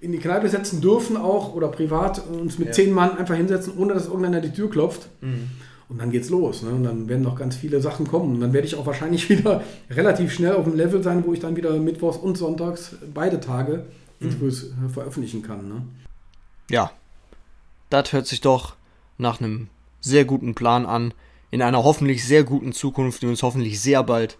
in 0.00 0.10
die 0.10 0.18
Kneipe 0.18 0.48
setzen 0.48 0.80
dürfen 0.80 1.16
auch 1.16 1.54
oder 1.54 1.68
privat 1.68 2.20
uns 2.26 2.58
mit 2.58 2.68
Ja. 2.68 2.74
zehn 2.74 2.92
Mann 2.92 3.16
einfach 3.16 3.36
hinsetzen, 3.36 3.74
ohne 3.78 3.94
dass 3.94 4.06
irgendeiner 4.06 4.40
die 4.40 4.50
Tür 4.50 4.68
klopft. 4.68 5.08
Mhm. 5.20 5.50
Und 5.88 6.00
dann 6.00 6.10
geht's 6.10 6.28
los. 6.28 6.62
Ne? 6.62 6.70
Und 6.70 6.82
dann 6.84 7.08
werden 7.08 7.22
noch 7.22 7.36
ganz 7.36 7.54
viele 7.54 7.80
Sachen 7.80 8.08
kommen. 8.08 8.34
Und 8.34 8.40
dann 8.40 8.52
werde 8.52 8.66
ich 8.66 8.74
auch 8.74 8.86
wahrscheinlich 8.86 9.28
wieder 9.30 9.62
relativ 9.88 10.32
schnell 10.32 10.54
auf 10.54 10.64
dem 10.64 10.74
Level 10.74 11.04
sein, 11.04 11.22
wo 11.24 11.32
ich 11.32 11.38
dann 11.40 11.54
wieder 11.54 11.70
mittwochs 11.78 12.16
und 12.16 12.36
sonntags 12.36 12.96
beide 13.14 13.38
Tage 13.38 13.84
Interviews 14.18 14.64
äh, 14.70 14.88
veröffentlichen 14.88 15.42
kann. 15.42 15.68
Ne? 15.68 15.82
Ja, 16.68 16.90
das 17.90 18.12
hört 18.12 18.26
sich 18.26 18.40
doch 18.40 18.74
nach 19.18 19.40
einem 19.40 19.68
sehr 20.00 20.24
guten 20.24 20.54
Plan 20.56 20.84
an. 20.86 21.14
In 21.52 21.60
einer 21.60 21.84
hoffentlich 21.84 22.24
sehr 22.24 22.44
guten 22.44 22.72
Zukunft, 22.72 23.20
die 23.20 23.26
uns 23.26 23.42
hoffentlich 23.42 23.78
sehr 23.78 24.02
bald 24.02 24.38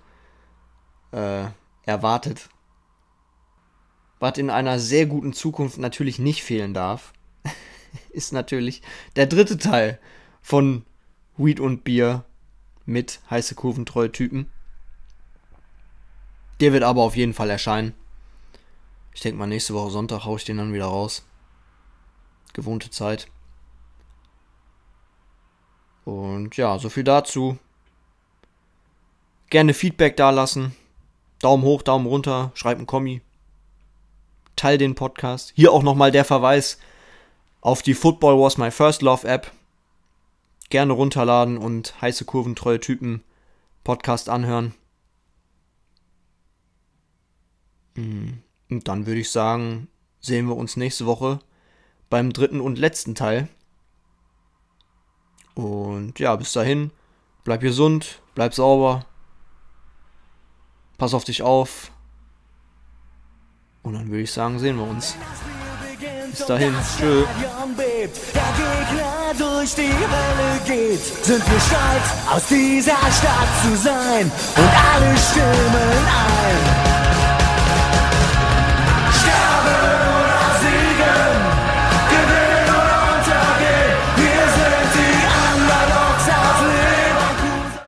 äh, 1.12 1.44
erwartet. 1.84 2.48
Was 4.18 4.38
in 4.38 4.48
einer 4.48 4.78
sehr 4.78 5.04
guten 5.04 5.34
Zukunft 5.34 5.76
natürlich 5.76 6.18
nicht 6.18 6.42
fehlen 6.42 6.72
darf, 6.72 7.12
ist 8.12 8.32
natürlich 8.32 8.80
der 9.14 9.26
dritte 9.26 9.58
Teil 9.58 10.00
von 10.40 10.86
Weed 11.36 11.60
und 11.60 11.84
Bier 11.84 12.24
mit 12.86 13.20
heiße 13.28 13.56
kurventreue 13.56 14.10
Typen. 14.10 14.50
Der 16.60 16.72
wird 16.72 16.82
aber 16.82 17.02
auf 17.02 17.14
jeden 17.14 17.34
Fall 17.34 17.50
erscheinen. 17.50 17.92
Ich 19.12 19.20
denke 19.20 19.38
mal, 19.38 19.46
nächste 19.46 19.74
Woche 19.74 19.90
Sonntag 19.90 20.24
haue 20.24 20.38
ich 20.38 20.44
den 20.44 20.56
dann 20.56 20.72
wieder 20.72 20.86
raus. 20.86 21.26
Gewohnte 22.54 22.88
Zeit. 22.88 23.28
Und 26.04 26.56
ja, 26.56 26.78
so 26.78 26.88
viel 26.88 27.04
dazu. 27.04 27.58
Gerne 29.50 29.74
Feedback 29.74 30.16
dalassen. 30.16 30.74
Daumen 31.40 31.62
hoch, 31.64 31.82
Daumen 31.82 32.06
runter, 32.06 32.52
schreibt 32.54 32.80
ein 32.80 32.86
Kommi. 32.86 33.20
Teil 34.56 34.78
den 34.78 34.94
Podcast. 34.94 35.52
Hier 35.56 35.72
auch 35.72 35.82
nochmal 35.82 36.10
der 36.10 36.24
Verweis 36.24 36.78
auf 37.60 37.82
die 37.82 37.94
Football 37.94 38.40
Was 38.40 38.58
My 38.58 38.70
First 38.70 39.02
Love 39.02 39.26
App. 39.26 39.52
Gerne 40.70 40.92
runterladen 40.92 41.58
und 41.58 42.00
heiße 42.00 42.24
Kurven, 42.24 42.56
treue 42.56 42.80
Typen 42.80 43.22
Podcast 43.84 44.28
anhören. 44.28 44.74
Mm, 47.94 48.38
Und 48.70 48.88
dann 48.88 49.06
würde 49.06 49.20
ich 49.20 49.30
sagen, 49.30 49.88
sehen 50.20 50.46
wir 50.46 50.56
uns 50.56 50.76
nächste 50.76 51.06
Woche 51.06 51.40
beim 52.08 52.32
dritten 52.32 52.60
und 52.60 52.78
letzten 52.78 53.14
Teil. 53.14 53.48
Und 55.54 56.18
ja, 56.18 56.34
bis 56.36 56.52
dahin, 56.52 56.90
bleib 57.44 57.60
gesund, 57.60 58.22
bleib 58.34 58.54
sauber, 58.54 59.04
pass 60.98 61.14
auf 61.14 61.24
dich 61.24 61.42
auf. 61.42 61.90
Und 63.82 63.94
dann 63.94 64.08
würde 64.08 64.22
ich 64.22 64.32
sagen, 64.32 64.58
sehen 64.58 64.76
wir 64.76 64.86
uns. 64.86 65.16
Bis 66.30 66.46
dahin, 66.46 66.74
tschö. 66.96 67.24
Durch 69.38 69.74
die 69.74 69.88
Hölle 69.88 70.60
geht, 70.66 71.00
sind 71.00 71.50
wir 71.50 71.60
stolz, 71.60 72.30
aus 72.30 72.46
dieser 72.48 72.96
Stadt 72.96 73.48
zu 73.62 73.76
sein 73.76 74.30
und 74.56 74.70
alle 74.94 75.16
stimmen 75.16 76.06
ein. 76.06 77.11